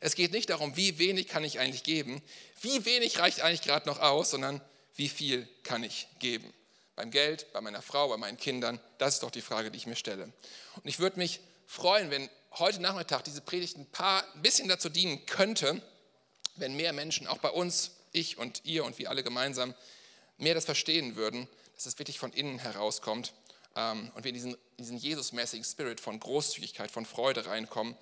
Es 0.00 0.14
geht 0.14 0.30
nicht 0.30 0.50
darum, 0.50 0.76
wie 0.76 0.98
wenig 0.98 1.28
kann 1.28 1.44
ich 1.44 1.58
eigentlich 1.58 1.82
geben, 1.82 2.20
wie 2.60 2.84
wenig 2.84 3.18
reicht 3.20 3.40
eigentlich 3.40 3.62
gerade 3.62 3.88
noch 3.88 4.00
aus, 4.00 4.32
sondern 4.32 4.60
wie 4.96 5.08
viel 5.08 5.48
kann 5.62 5.82
ich 5.82 6.08
geben. 6.18 6.52
Beim 6.94 7.10
Geld, 7.10 7.50
bei 7.54 7.62
meiner 7.62 7.80
Frau, 7.80 8.06
bei 8.08 8.18
meinen 8.18 8.36
Kindern, 8.36 8.78
das 8.98 9.14
ist 9.14 9.22
doch 9.22 9.30
die 9.30 9.40
Frage, 9.40 9.70
die 9.70 9.78
ich 9.78 9.86
mir 9.86 9.96
stelle. 9.96 10.24
Und 10.24 10.84
ich 10.84 10.98
würde 10.98 11.18
mich 11.18 11.40
freuen, 11.68 12.10
wenn 12.10 12.28
heute 12.52 12.80
Nachmittag 12.80 13.22
diese 13.24 13.42
Predigt 13.42 13.76
ein, 13.76 13.86
paar, 13.86 14.24
ein 14.34 14.42
bisschen 14.42 14.68
dazu 14.68 14.88
dienen 14.88 15.24
könnte, 15.26 15.80
wenn 16.56 16.74
mehr 16.74 16.92
Menschen, 16.92 17.26
auch 17.28 17.38
bei 17.38 17.50
uns, 17.50 17.92
ich 18.10 18.38
und 18.38 18.62
ihr 18.64 18.84
und 18.84 18.98
wir 18.98 19.10
alle 19.10 19.22
gemeinsam, 19.22 19.74
mehr 20.38 20.54
das 20.54 20.64
verstehen 20.64 21.14
würden, 21.14 21.46
dass 21.74 21.84
es 21.84 21.98
wirklich 21.98 22.18
von 22.18 22.32
innen 22.32 22.58
herauskommt 22.58 23.34
ähm, 23.76 24.10
und 24.14 24.24
wir 24.24 24.30
in 24.30 24.34
diesen, 24.34 24.56
diesen 24.78 24.96
Jesus-mäßigen 24.96 25.62
Spirit 25.62 26.00
von 26.00 26.18
Großzügigkeit, 26.18 26.90
von 26.90 27.04
Freude 27.04 27.44
reinkommen. 27.44 27.96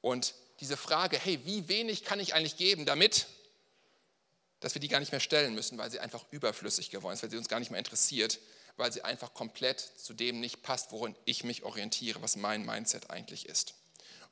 Und 0.00 0.34
diese 0.60 0.78
Frage, 0.78 1.18
hey, 1.18 1.38
wie 1.44 1.68
wenig 1.68 2.04
kann 2.04 2.18
ich 2.18 2.34
eigentlich 2.34 2.56
geben, 2.56 2.86
damit 2.86 3.26
dass 4.62 4.74
wir 4.74 4.80
die 4.80 4.88
gar 4.88 5.00
nicht 5.00 5.12
mehr 5.12 5.20
stellen 5.20 5.54
müssen, 5.54 5.76
weil 5.76 5.90
sie 5.90 6.00
einfach 6.00 6.24
überflüssig 6.30 6.90
geworden 6.90 7.14
ist, 7.14 7.22
weil 7.22 7.30
sie 7.30 7.36
uns 7.36 7.48
gar 7.48 7.58
nicht 7.58 7.70
mehr 7.70 7.78
interessiert, 7.78 8.38
weil 8.76 8.92
sie 8.92 9.02
einfach 9.02 9.34
komplett 9.34 9.80
zu 9.80 10.14
dem 10.14 10.40
nicht 10.40 10.62
passt, 10.62 10.92
worin 10.92 11.14
ich 11.24 11.44
mich 11.44 11.64
orientiere, 11.64 12.22
was 12.22 12.36
mein 12.36 12.64
Mindset 12.64 13.10
eigentlich 13.10 13.46
ist. 13.46 13.74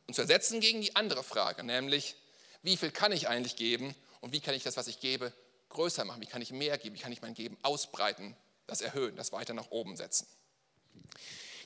Und 0.06 0.14
zu 0.14 0.22
ersetzen 0.22 0.60
gegen 0.60 0.80
die 0.80 0.96
andere 0.96 1.24
Frage, 1.24 1.64
nämlich, 1.64 2.14
wie 2.62 2.76
viel 2.76 2.90
kann 2.90 3.12
ich 3.12 3.28
eigentlich 3.28 3.56
geben 3.56 3.94
und 4.20 4.32
wie 4.32 4.40
kann 4.40 4.54
ich 4.54 4.62
das, 4.62 4.76
was 4.76 4.86
ich 4.86 5.00
gebe, 5.00 5.32
größer 5.68 6.04
machen? 6.04 6.20
Wie 6.22 6.26
kann 6.26 6.42
ich 6.42 6.52
mehr 6.52 6.78
geben? 6.78 6.94
Wie 6.94 7.00
kann 7.00 7.12
ich 7.12 7.22
mein 7.22 7.34
Geben 7.34 7.56
ausbreiten, 7.62 8.36
das 8.66 8.80
erhöhen, 8.80 9.16
das 9.16 9.32
weiter 9.32 9.54
nach 9.54 9.70
oben 9.70 9.96
setzen? 9.96 10.26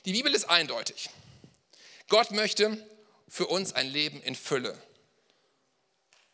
Die 0.05 0.11
Bibel 0.11 0.33
ist 0.33 0.45
eindeutig. 0.45 1.09
Gott 2.07 2.31
möchte 2.31 2.77
für 3.27 3.47
uns 3.47 3.73
ein 3.73 3.87
Leben 3.87 4.21
in 4.21 4.35
Fülle. 4.35 4.79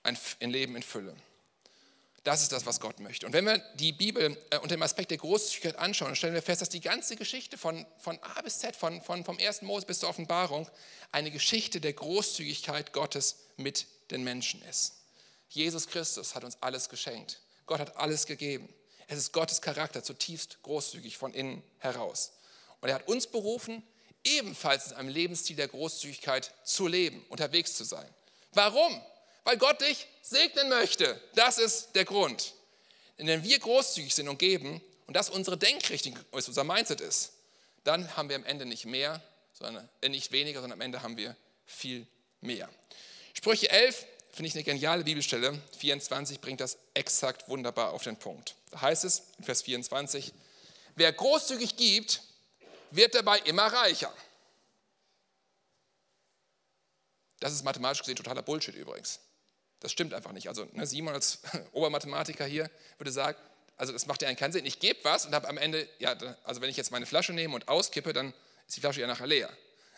Ein, 0.04 0.18
Leben 0.40 0.76
in 0.76 0.84
Fülle. 0.84 1.16
Das 2.24 2.44
ist 2.44 2.52
das, 2.52 2.68
was 2.68 2.80
Gott 2.80 3.00
möchte. 3.00 3.26
Und 3.26 3.34
wenn 3.34 3.46
wir 3.46 3.58
die 3.76 3.94
Bibel 3.94 4.38
äh, 4.52 4.58
unter 4.58 4.76
dem 4.76 4.84
Aspekt 4.84 5.10
der 5.10 5.18
Großzügigkeit 5.18 5.78
anschauen, 5.78 6.16
stellen 6.16 6.36
wir 6.36 6.44
fest, 6.44 6.62
dass 6.62 6.70
die 6.70 6.80
ganze 6.80 7.16
Geschichte 7.16 7.58
von, 7.58 7.86
von 7.98 8.20
A 8.22 8.42
bis 8.42 8.60
Z, 8.60 8.76
von, 8.76 9.02
von, 9.02 9.26
vom 9.26 9.40
ersten 9.40 9.66
Mose 9.66 9.88
bis 9.88 10.00
zur 10.00 10.10
Offenbarung, 10.10 10.70
eine 11.12 11.32
Geschichte 11.32 11.82
der 11.82 11.94
Großzügigkeit 11.94 12.94
Gottes 12.94 13.38
mit 13.58 13.88
den 14.12 14.24
Menschen 14.24 14.62
ist. 14.64 14.98
Jesus 15.50 15.88
Christus 15.88 16.36
hat 16.36 16.44
uns 16.44 16.62
alles 16.62 16.90
geschenkt. 16.90 17.40
Gott 17.66 17.80
hat 17.80 17.98
alles 17.98 18.28
gegeben. 18.28 18.70
Es 19.08 19.18
ist 19.18 19.34
Gottes 19.34 19.62
Charakter 19.62 20.04
zutiefst 20.04 20.62
großzügig 20.62 21.18
von 21.18 21.34
innen 21.34 21.64
heraus. 21.80 22.34
Und 22.82 22.90
er 22.90 22.96
hat 22.96 23.08
uns 23.08 23.28
berufen, 23.28 23.84
ebenfalls 24.24 24.92
in 24.92 24.98
einem 24.98 25.10
Lebensstil 25.10 25.56
der 25.56 25.68
Großzügigkeit 25.68 26.54
zu 26.64 26.88
leben, 26.88 27.26
unterwegs 27.30 27.74
zu 27.74 27.84
sein. 27.84 28.08
Warum? 28.54 29.02
Weil 29.44 29.58
Gott 29.58 29.82
dich 29.82 30.08
segnen 30.22 30.70
möchte. 30.70 31.20
Das 31.36 31.58
ist 31.58 31.94
der 31.96 32.06
Grund. 32.06 32.54
Denn 33.18 33.28
wenn 33.28 33.44
wir 33.44 33.60
großzügig 33.60 34.14
sind 34.14 34.28
und 34.28 34.40
geben 34.40 34.82
und 35.08 35.16
das 35.16 35.30
unsere 35.30 35.58
Denkrichtung 35.58 36.18
ist, 36.34 36.48
unser 36.48 36.64
Mindset 36.64 37.02
ist, 37.02 37.34
dann 37.84 38.16
haben 38.16 38.30
wir 38.30 38.36
am 38.36 38.46
Ende 38.46 38.66
nicht 38.66 38.86
mehr, 38.86 39.22
sondern 39.54 39.90
äh, 40.02 40.10
nicht 40.10 40.32
weniger, 40.32 40.62
sondern 40.62 40.80
am 40.80 40.82
Ende 40.82 41.02
haben 41.02 41.18
wir 41.18 41.36
viel 41.66 42.08
mehr. 42.42 42.70
Sprüche 43.34 43.70
11 43.70 44.06
finde 44.32 44.48
ich 44.48 44.56
eine 44.56 44.64
geniale 44.64 45.04
Bibelstelle. 45.04 45.60
24 45.78 46.40
bringt 46.40 46.62
das 46.62 46.78
exakt 46.94 47.48
wunderbar 47.50 47.92
auf 47.92 48.04
den 48.04 48.18
Punkt. 48.18 48.56
Da 48.72 48.82
heißt 48.82 49.04
es 49.06 49.24
in 49.38 49.44
Vers 49.44 49.64
24, 49.64 50.34
wer 50.96 51.12
großzügig 51.12 51.76
gibt, 51.76 52.22
wird 52.92 53.16
dabei 53.16 53.40
immer 53.40 53.68
reicher. 53.68 54.14
Das 57.40 57.54
ist 57.54 57.64
mathematisch 57.64 58.00
gesehen 58.00 58.16
totaler 58.16 58.44
Bullshit 58.44 58.76
übrigens. 58.76 59.20
Das 59.82 59.92
stimmt 59.92 60.14
einfach 60.14 60.32
nicht. 60.32 60.48
Also 60.48 60.66
ne, 60.72 60.88
Simon 60.88 61.14
als 61.14 61.40
Obermathematiker 61.74 62.46
hier 62.46 62.70
würde 62.98 63.12
sagen, 63.12 63.38
also 63.78 63.92
das 63.92 64.06
macht 64.06 64.22
ja 64.22 64.34
keinen 64.36 64.52
Sinn. 64.54 64.66
Ich 64.66 64.80
gebe 64.80 65.00
was 65.04 65.26
und 65.26 65.34
habe 65.34 65.50
am 65.50 65.58
Ende, 65.58 65.90
ja, 66.00 66.16
also 66.44 66.62
wenn 66.62 66.70
ich 66.70 66.78
jetzt 66.78 66.92
meine 66.92 67.08
Flasche 67.08 67.34
nehme 67.34 67.56
und 67.56 67.68
auskippe, 67.68 68.14
dann 68.14 68.34
ist 68.68 68.78
die 68.78 68.80
Flasche 68.80 69.02
ja 69.02 69.08
nachher 69.08 69.28
leer. 69.28 69.50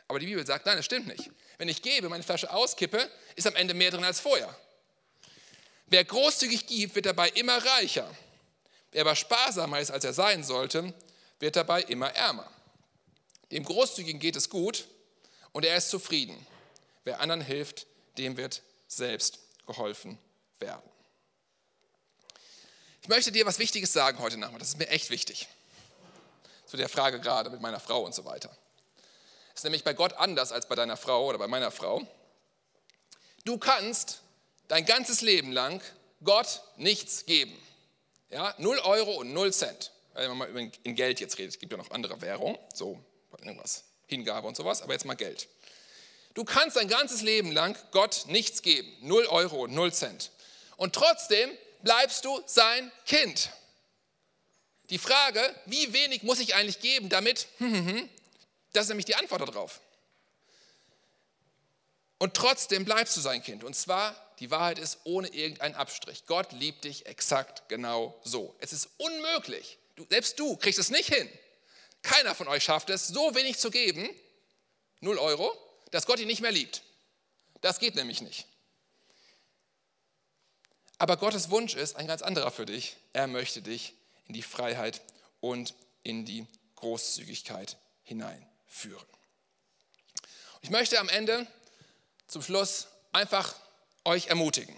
Aber 0.07 0.19
die 0.19 0.25
Bibel 0.25 0.45
sagt, 0.45 0.65
nein, 0.65 0.77
das 0.77 0.85
stimmt 0.85 1.07
nicht. 1.07 1.29
Wenn 1.57 1.67
ich 1.67 1.81
gebe, 1.81 2.07
meine 2.07 2.23
Flasche 2.23 2.51
auskippe, 2.51 3.09
ist 3.35 3.45
am 3.45 3.55
Ende 3.55 3.73
mehr 3.73 3.91
drin 3.91 4.03
als 4.03 4.21
vorher. 4.21 4.55
Wer 5.87 6.05
großzügig 6.05 6.65
gibt, 6.65 6.95
wird 6.95 7.05
dabei 7.05 7.29
immer 7.29 7.57
reicher. 7.57 8.09
Wer 8.91 9.01
aber 9.01 9.15
sparsamer 9.15 9.79
ist, 9.79 9.91
als 9.91 10.05
er 10.05 10.13
sein 10.13 10.43
sollte, 10.43 10.93
wird 11.39 11.55
dabei 11.57 11.81
immer 11.83 12.09
ärmer. 12.15 12.49
Dem 13.51 13.65
Großzügigen 13.65 14.19
geht 14.19 14.37
es 14.37 14.49
gut 14.49 14.87
und 15.51 15.65
er 15.65 15.75
ist 15.75 15.89
zufrieden. 15.89 16.47
Wer 17.03 17.19
anderen 17.19 17.41
hilft, 17.41 17.85
dem 18.17 18.37
wird 18.37 18.61
selbst 18.87 19.39
geholfen 19.65 20.17
werden. 20.59 20.89
Ich 23.01 23.09
möchte 23.09 23.31
dir 23.31 23.45
was 23.45 23.59
Wichtiges 23.59 23.91
sagen 23.91 24.19
heute 24.19 24.37
Nachmittag. 24.37 24.59
Das 24.59 24.69
ist 24.69 24.79
mir 24.79 24.87
echt 24.87 25.09
wichtig. 25.09 25.47
Zu 26.65 26.77
der 26.77 26.89
Frage 26.89 27.19
gerade 27.19 27.49
mit 27.49 27.61
meiner 27.61 27.79
Frau 27.79 28.03
und 28.03 28.15
so 28.15 28.23
weiter. 28.25 28.49
Es 29.49 29.59
ist 29.59 29.63
nämlich 29.65 29.83
bei 29.83 29.93
Gott 29.93 30.13
anders 30.13 30.51
als 30.51 30.67
bei 30.67 30.75
deiner 30.75 30.97
Frau 30.97 31.27
oder 31.27 31.37
bei 31.37 31.47
meiner 31.47 31.69
Frau. 31.69 32.07
Du 33.45 33.57
kannst 33.57 34.21
dein 34.69 34.85
ganzes 34.85 35.21
Leben 35.21 35.51
lang 35.51 35.81
Gott 36.23 36.61
nichts 36.77 37.25
geben. 37.25 37.55
Ja, 38.29 38.55
0 38.57 38.79
Euro 38.79 39.11
und 39.15 39.33
0 39.33 39.53
Cent. 39.53 39.91
Wenn 40.13 40.37
man 40.37 40.53
mal 40.53 40.71
in 40.83 40.95
Geld 40.95 41.19
jetzt 41.19 41.37
redet, 41.37 41.53
es 41.53 41.59
gibt 41.59 41.71
ja 41.71 41.77
noch 41.77 41.91
andere 41.91 42.21
Währungen, 42.21 42.57
so 42.73 43.03
irgendwas, 43.39 43.83
Hingabe 44.07 44.47
und 44.47 44.55
sowas, 44.55 44.81
aber 44.81 44.93
jetzt 44.93 45.05
mal 45.05 45.15
Geld. 45.15 45.47
Du 46.33 46.43
kannst 46.43 46.77
dein 46.77 46.87
ganzes 46.87 47.21
Leben 47.21 47.51
lang 47.51 47.77
Gott 47.91 48.25
nichts 48.27 48.61
geben, 48.61 48.91
0 49.01 49.25
Euro 49.27 49.63
und 49.63 49.73
0 49.73 49.93
Cent. 49.93 50.31
Und 50.77 50.95
trotzdem 50.95 51.49
bleibst 51.83 52.25
du 52.25 52.41
sein 52.45 52.91
Kind. 53.05 53.49
Die 54.89 54.97
Frage, 54.97 55.41
wie 55.65 55.93
wenig 55.93 56.23
muss 56.23 56.39
ich 56.39 56.55
eigentlich 56.55 56.79
geben, 56.79 57.09
damit, 57.09 57.47
das 58.73 58.83
ist 58.83 58.89
nämlich 58.89 59.05
die 59.05 59.15
Antwort 59.15 59.41
darauf. 59.41 59.79
Und 62.17 62.33
trotzdem 62.35 62.85
bleibst 62.85 63.15
du 63.17 63.21
sein 63.21 63.43
Kind. 63.43 63.63
Und 63.63 63.75
zwar, 63.75 64.15
die 64.39 64.49
Wahrheit 64.49 64.79
ist, 64.79 64.99
ohne 65.03 65.27
irgendeinen 65.27 65.75
Abstrich. 65.75 66.25
Gott 66.25 66.51
liebt 66.53 66.85
dich 66.85 67.05
exakt 67.05 67.67
genau 67.69 68.19
so. 68.23 68.55
Es 68.59 68.73
ist 68.73 68.89
unmöglich. 68.97 69.77
Du, 69.95 70.05
selbst 70.09 70.39
du 70.39 70.55
kriegst 70.57 70.79
es 70.79 70.89
nicht 70.89 71.13
hin. 71.13 71.29
Keiner 72.01 72.33
von 72.33 72.47
euch 72.47 72.63
schafft 72.63 72.89
es, 72.89 73.07
so 73.07 73.35
wenig 73.35 73.57
zu 73.59 73.69
geben, 73.69 74.09
0 75.01 75.17
Euro, 75.17 75.57
dass 75.93 76.07
Gott 76.07 76.19
ihn 76.19 76.27
nicht 76.27 76.41
mehr 76.41 76.51
liebt. 76.51 76.81
Das 77.61 77.77
geht 77.77 77.93
nämlich 77.93 78.21
nicht. 78.21 78.47
Aber 80.97 81.17
Gottes 81.17 81.51
Wunsch 81.51 81.75
ist 81.75 81.95
ein 81.97 82.07
ganz 82.07 82.23
anderer 82.23 82.49
für 82.49 82.65
dich. 82.65 82.97
Er 83.13 83.27
möchte 83.27 83.61
dich 83.61 83.93
in 84.25 84.33
die 84.33 84.41
Freiheit 84.41 85.01
und 85.39 85.75
in 86.01 86.25
die 86.25 86.47
Großzügigkeit 86.77 87.77
hineinführen. 88.01 89.05
Ich 90.61 90.71
möchte 90.71 90.99
am 90.99 91.09
Ende 91.09 91.45
zum 92.25 92.41
Schluss 92.41 92.87
einfach 93.11 93.55
euch 94.03 94.27
ermutigen. 94.27 94.75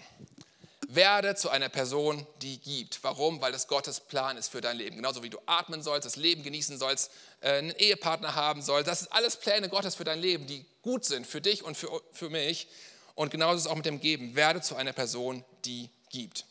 Werde 0.88 1.34
zu 1.34 1.50
einer 1.50 1.68
Person, 1.68 2.26
die 2.42 2.58
gibt. 2.58 3.02
Warum? 3.02 3.40
Weil 3.40 3.52
das 3.52 3.66
Gottes 3.66 4.00
Plan 4.00 4.36
ist 4.36 4.48
für 4.48 4.60
dein 4.60 4.76
Leben. 4.76 4.96
Genauso 4.96 5.22
wie 5.22 5.30
du 5.30 5.38
atmen 5.46 5.82
sollst, 5.82 6.06
das 6.06 6.16
Leben 6.16 6.42
genießen 6.42 6.78
sollst, 6.78 7.10
äh, 7.40 7.58
einen 7.58 7.74
Ehepartner 7.76 8.34
haben 8.34 8.62
sollst. 8.62 8.86
Das 8.86 9.00
sind 9.00 9.12
alles 9.12 9.36
Pläne 9.36 9.68
Gottes 9.68 9.96
für 9.96 10.04
dein 10.04 10.20
Leben, 10.20 10.46
die 10.46 10.64
gut 10.82 11.04
sind 11.04 11.26
für 11.26 11.40
dich 11.40 11.64
und 11.64 11.76
für, 11.76 12.00
für 12.12 12.30
mich. 12.30 12.68
Und 13.16 13.30
genauso 13.30 13.56
ist 13.56 13.62
es 13.62 13.66
auch 13.66 13.76
mit 13.76 13.86
dem 13.86 14.00
Geben. 14.00 14.36
Werde 14.36 14.60
zu 14.60 14.76
einer 14.76 14.92
Person, 14.92 15.44
die 15.64 15.90
gibt. 16.10 16.44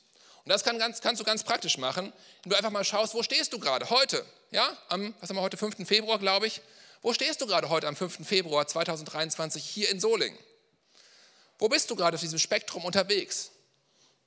Und 0.43 0.49
das 0.49 0.63
kann 0.63 0.77
ganz, 0.77 1.01
kannst 1.01 1.21
du 1.21 1.25
ganz 1.25 1.43
praktisch 1.43 1.77
machen, 1.77 2.11
wenn 2.43 2.49
du 2.49 2.55
einfach 2.55 2.71
mal 2.71 2.83
schaust, 2.83 3.15
wo 3.15 3.23
stehst 3.23 3.53
du 3.53 3.59
gerade 3.59 3.89
heute? 3.89 4.25
Ja, 4.51 4.77
am, 4.89 5.15
was 5.19 5.29
haben 5.29 5.37
wir 5.37 5.41
heute, 5.41 5.57
5. 5.57 5.87
Februar, 5.87 6.19
glaube 6.19 6.47
ich. 6.47 6.61
Wo 7.01 7.13
stehst 7.13 7.41
du 7.41 7.47
gerade 7.47 7.69
heute 7.69 7.87
am 7.87 7.95
5. 7.95 8.27
Februar 8.27 8.67
2023 8.67 9.63
hier 9.63 9.89
in 9.89 9.99
Solingen? 9.99 10.37
Wo 11.57 11.69
bist 11.69 11.89
du 11.89 11.95
gerade 11.95 12.15
auf 12.15 12.21
diesem 12.21 12.39
Spektrum 12.39 12.83
unterwegs? 12.83 13.51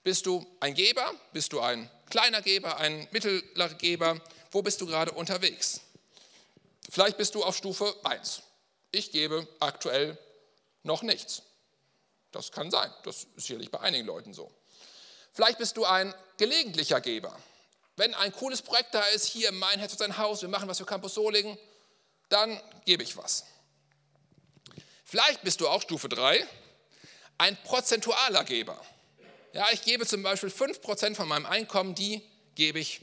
Bist 0.08 0.24
du 0.24 0.46
ein 0.60 0.72
Geber? 0.72 1.14
Bist 1.34 1.52
du 1.52 1.60
ein 1.60 1.90
kleiner 2.08 2.40
Geber, 2.40 2.78
ein 2.78 3.06
mittlerer 3.10 3.74
Geber? 3.74 4.18
Wo 4.50 4.62
bist 4.62 4.80
du 4.80 4.86
gerade 4.86 5.12
unterwegs? 5.12 5.82
Vielleicht 6.88 7.18
bist 7.18 7.34
du 7.34 7.44
auf 7.44 7.54
Stufe 7.54 7.94
1. 8.04 8.40
Ich 8.90 9.12
gebe 9.12 9.46
aktuell 9.60 10.16
noch 10.82 11.02
nichts. 11.02 11.42
Das 12.32 12.52
kann 12.52 12.70
sein. 12.70 12.90
Das 13.04 13.24
ist 13.36 13.48
sicherlich 13.48 13.70
bei 13.70 13.80
einigen 13.80 14.06
Leuten 14.06 14.32
so. 14.32 14.50
Vielleicht 15.34 15.58
bist 15.58 15.76
du 15.76 15.84
ein 15.84 16.14
gelegentlicher 16.38 17.02
Geber. 17.02 17.38
Wenn 17.96 18.14
ein 18.14 18.32
cooles 18.32 18.62
Projekt 18.62 18.94
da 18.94 19.02
ist, 19.08 19.26
hier 19.26 19.52
mein 19.52 19.78
Herz 19.78 19.92
und 19.92 19.98
sein 19.98 20.16
Haus, 20.16 20.40
wir 20.40 20.48
machen 20.48 20.70
was 20.70 20.78
für 20.78 20.86
Campus 20.86 21.12
Solingen, 21.12 21.58
dann 22.30 22.58
gebe 22.86 23.02
ich 23.02 23.14
was. 23.18 23.44
Vielleicht 25.04 25.42
bist 25.42 25.60
du 25.60 25.68
auch 25.68 25.82
Stufe 25.82 26.08
3, 26.08 26.48
ein 27.36 27.62
prozentualer 27.62 28.44
Geber. 28.44 28.82
Ja, 29.58 29.66
ich 29.72 29.82
gebe 29.82 30.06
zum 30.06 30.22
Beispiel 30.22 30.50
5% 30.50 31.16
von 31.16 31.26
meinem 31.26 31.44
Einkommen, 31.44 31.96
die 31.96 32.22
gebe 32.54 32.78
ich, 32.78 33.00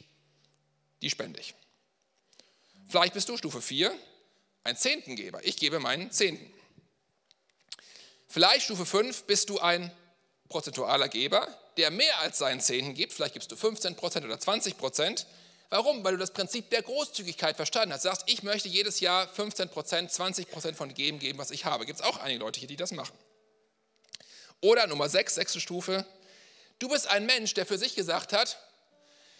die 1.01 1.09
spende 1.09 1.37
ich. 1.37 1.53
Vielleicht 2.87 3.13
bist 3.13 3.27
du 3.27 3.35
Stufe 3.35 3.61
4, 3.61 3.93
ein 4.63 4.77
Zehntengeber. 4.77 5.43
Ich 5.43 5.57
gebe 5.57 5.79
meinen 5.79 6.11
Zehnten. 6.11 6.49
Vielleicht 8.29 8.63
Stufe 8.63 8.85
5 8.85 9.25
bist 9.25 9.49
du 9.49 9.59
ein 9.59 9.91
prozentualer 10.47 11.09
Geber, 11.09 11.45
der 11.75 11.91
mehr 11.91 12.21
als 12.21 12.37
seinen 12.37 12.61
Zehnten 12.61 12.93
gibt. 12.93 13.11
Vielleicht 13.11 13.33
gibst 13.33 13.51
du 13.51 13.57
15% 13.57 14.23
oder 14.23 14.35
20%. 14.35 15.25
Warum? 15.71 16.05
Weil 16.05 16.13
du 16.13 16.19
das 16.19 16.31
Prinzip 16.31 16.69
der 16.69 16.83
Großzügigkeit 16.83 17.57
verstanden 17.57 17.91
hast. 17.91 18.05
Du 18.05 18.07
sagst, 18.07 18.23
ich 18.27 18.43
möchte 18.43 18.69
jedes 18.69 19.01
Jahr 19.01 19.27
15%, 19.27 20.09
20% 20.09 20.73
von 20.73 20.93
dem 20.93 21.19
geben, 21.19 21.37
was 21.37 21.51
ich 21.51 21.65
habe. 21.65 21.85
Gibt 21.85 21.99
es 21.99 22.05
auch 22.05 22.15
einige 22.19 22.39
Leute 22.39 22.61
hier, 22.61 22.69
die 22.69 22.77
das 22.77 22.93
machen. 22.93 23.17
Oder 24.61 24.87
Nummer 24.87 25.09
6, 25.09 25.35
sechste 25.35 25.59
Stufe, 25.59 26.05
Du 26.79 26.89
bist 26.89 27.07
ein 27.07 27.25
Mensch, 27.25 27.53
der 27.53 27.65
für 27.65 27.77
sich 27.77 27.95
gesagt 27.95 28.33
hat, 28.33 28.57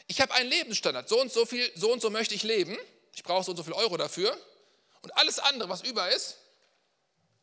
ich 0.08 0.22
habe 0.22 0.34
einen 0.34 0.50
Lebensstandard, 0.50 1.10
so 1.10 1.20
und 1.20 1.32
so 1.32 1.46
viel, 1.46 1.70
so 1.76 1.92
und 1.92 2.02
so 2.02 2.10
möchte 2.10 2.36
ich 2.36 2.44
leben, 2.44 2.78
ich 3.14 3.24
brauche 3.24 3.44
so 3.44 3.52
und 3.52 3.58
so 3.58 3.64
viel 3.64 3.74
Euro 3.74 3.98
dafür 3.98 4.38
und 5.02 5.16
alles 5.18 5.40
andere, 5.40 5.70
was 5.70 5.82
über 5.82 6.10
ist, 6.12 6.38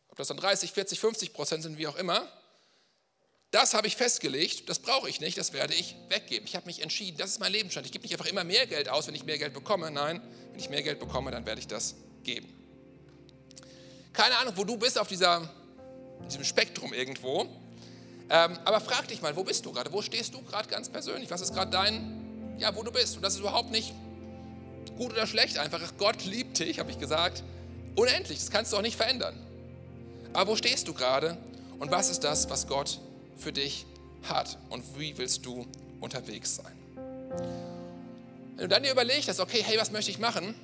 ob 0.08 0.18
das 0.18 0.28
dann 0.28 0.36
30, 0.36 0.72
40, 0.72 1.00
50 1.00 1.32
Prozent 1.32 1.62
sind, 1.62 1.78
wie 1.78 1.86
auch 1.86 1.96
immer, 1.96 2.30
das 3.52 3.74
habe 3.74 3.86
ich 3.86 3.96
festgelegt, 3.96 4.68
das 4.70 4.78
brauche 4.78 5.10
ich 5.10 5.20
nicht, 5.20 5.36
das 5.36 5.52
werde 5.52 5.74
ich 5.74 5.94
weggeben. 6.08 6.46
Ich 6.46 6.56
habe 6.56 6.64
mich 6.64 6.80
entschieden, 6.80 7.18
das 7.18 7.30
ist 7.30 7.38
mein 7.38 7.52
Lebensstand. 7.52 7.84
Ich 7.84 7.92
gebe 7.92 8.02
nicht 8.02 8.14
einfach 8.14 8.26
immer 8.26 8.44
mehr 8.44 8.66
Geld 8.66 8.88
aus, 8.88 9.06
wenn 9.06 9.14
ich 9.14 9.24
mehr 9.24 9.36
Geld 9.36 9.52
bekomme. 9.52 9.90
Nein, 9.90 10.22
wenn 10.50 10.58
ich 10.58 10.70
mehr 10.70 10.82
Geld 10.82 10.98
bekomme, 10.98 11.30
dann 11.30 11.44
werde 11.44 11.60
ich 11.60 11.66
das 11.66 11.94
geben. 12.24 12.48
Keine 14.14 14.38
Ahnung, 14.38 14.54
wo 14.56 14.64
du 14.64 14.78
bist 14.78 14.98
auf 14.98 15.08
dieser, 15.08 15.50
diesem 16.28 16.44
Spektrum 16.44 16.94
irgendwo. 16.94 17.46
Ähm, 18.34 18.58
aber 18.64 18.80
frag 18.80 19.06
dich 19.08 19.20
mal, 19.20 19.36
wo 19.36 19.44
bist 19.44 19.66
du 19.66 19.72
gerade? 19.72 19.92
Wo 19.92 20.00
stehst 20.00 20.32
du 20.32 20.40
gerade 20.40 20.66
ganz 20.66 20.88
persönlich? 20.88 21.30
Was 21.30 21.42
ist 21.42 21.52
gerade 21.52 21.70
dein, 21.70 22.56
ja, 22.58 22.74
wo 22.74 22.82
du 22.82 22.90
bist? 22.90 23.16
Und 23.16 23.22
das 23.22 23.34
ist 23.34 23.40
überhaupt 23.40 23.70
nicht 23.70 23.92
gut 24.96 25.12
oder 25.12 25.26
schlecht, 25.26 25.58
einfach 25.58 25.80
Gott 25.98 26.24
liebt 26.24 26.58
dich, 26.58 26.78
habe 26.78 26.90
ich 26.90 26.98
gesagt. 26.98 27.42
Unendlich, 27.94 28.38
das 28.38 28.50
kannst 28.50 28.72
du 28.72 28.78
auch 28.78 28.82
nicht 28.82 28.96
verändern. 28.96 29.38
Aber 30.32 30.52
wo 30.52 30.56
stehst 30.56 30.88
du 30.88 30.94
gerade 30.94 31.36
und 31.78 31.90
was 31.90 32.08
ist 32.08 32.24
das, 32.24 32.48
was 32.48 32.66
Gott 32.66 33.00
für 33.36 33.52
dich 33.52 33.84
hat 34.22 34.56
und 34.70 34.82
wie 34.98 35.18
willst 35.18 35.44
du 35.44 35.66
unterwegs 36.00 36.56
sein? 36.56 36.72
Wenn 38.56 38.62
du 38.62 38.68
dann 38.68 38.82
dir 38.82 38.92
überlegst, 38.92 39.28
hast, 39.28 39.40
okay, 39.40 39.62
hey, 39.62 39.78
was 39.78 39.90
möchte 39.90 40.10
ich 40.10 40.18
machen? 40.18 40.54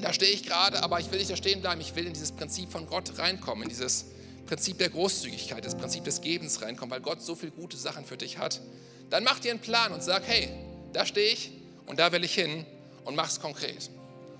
Da 0.00 0.14
stehe 0.14 0.32
ich 0.32 0.44
gerade, 0.44 0.82
aber 0.82 0.98
ich 0.98 1.10
will 1.10 1.18
nicht 1.18 1.30
da 1.30 1.36
stehen 1.36 1.60
bleiben. 1.60 1.80
Ich 1.82 1.94
will 1.94 2.06
in 2.06 2.14
dieses 2.14 2.32
Prinzip 2.32 2.72
von 2.72 2.86
Gott 2.86 3.18
reinkommen, 3.18 3.64
in 3.64 3.68
dieses 3.68 4.06
Prinzip 4.50 4.78
der 4.78 4.88
Großzügigkeit, 4.88 5.64
das 5.64 5.76
Prinzip 5.76 6.02
des 6.02 6.22
Gebens 6.22 6.60
reinkommen, 6.60 6.90
weil 6.90 7.00
Gott 7.00 7.22
so 7.22 7.36
viele 7.36 7.52
gute 7.52 7.76
Sachen 7.76 8.04
für 8.04 8.16
dich 8.16 8.38
hat. 8.38 8.60
Dann 9.08 9.22
mach 9.22 9.38
dir 9.38 9.52
einen 9.52 9.60
Plan 9.60 9.92
und 9.92 10.02
sag, 10.02 10.26
hey, 10.26 10.48
da 10.92 11.06
stehe 11.06 11.32
ich 11.32 11.52
und 11.86 12.00
da 12.00 12.10
will 12.10 12.24
ich 12.24 12.34
hin 12.34 12.66
und 13.04 13.14
mach 13.14 13.28
es 13.28 13.38
konkret. 13.38 13.90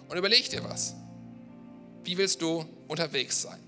Und 0.09 0.17
überleg 0.19 0.51
dir 0.51 0.65
was. 0.65 0.97
Wie 2.03 2.19
willst 2.19 2.43
du 2.43 2.65
unterwegs 2.89 3.43
sein? 3.43 3.61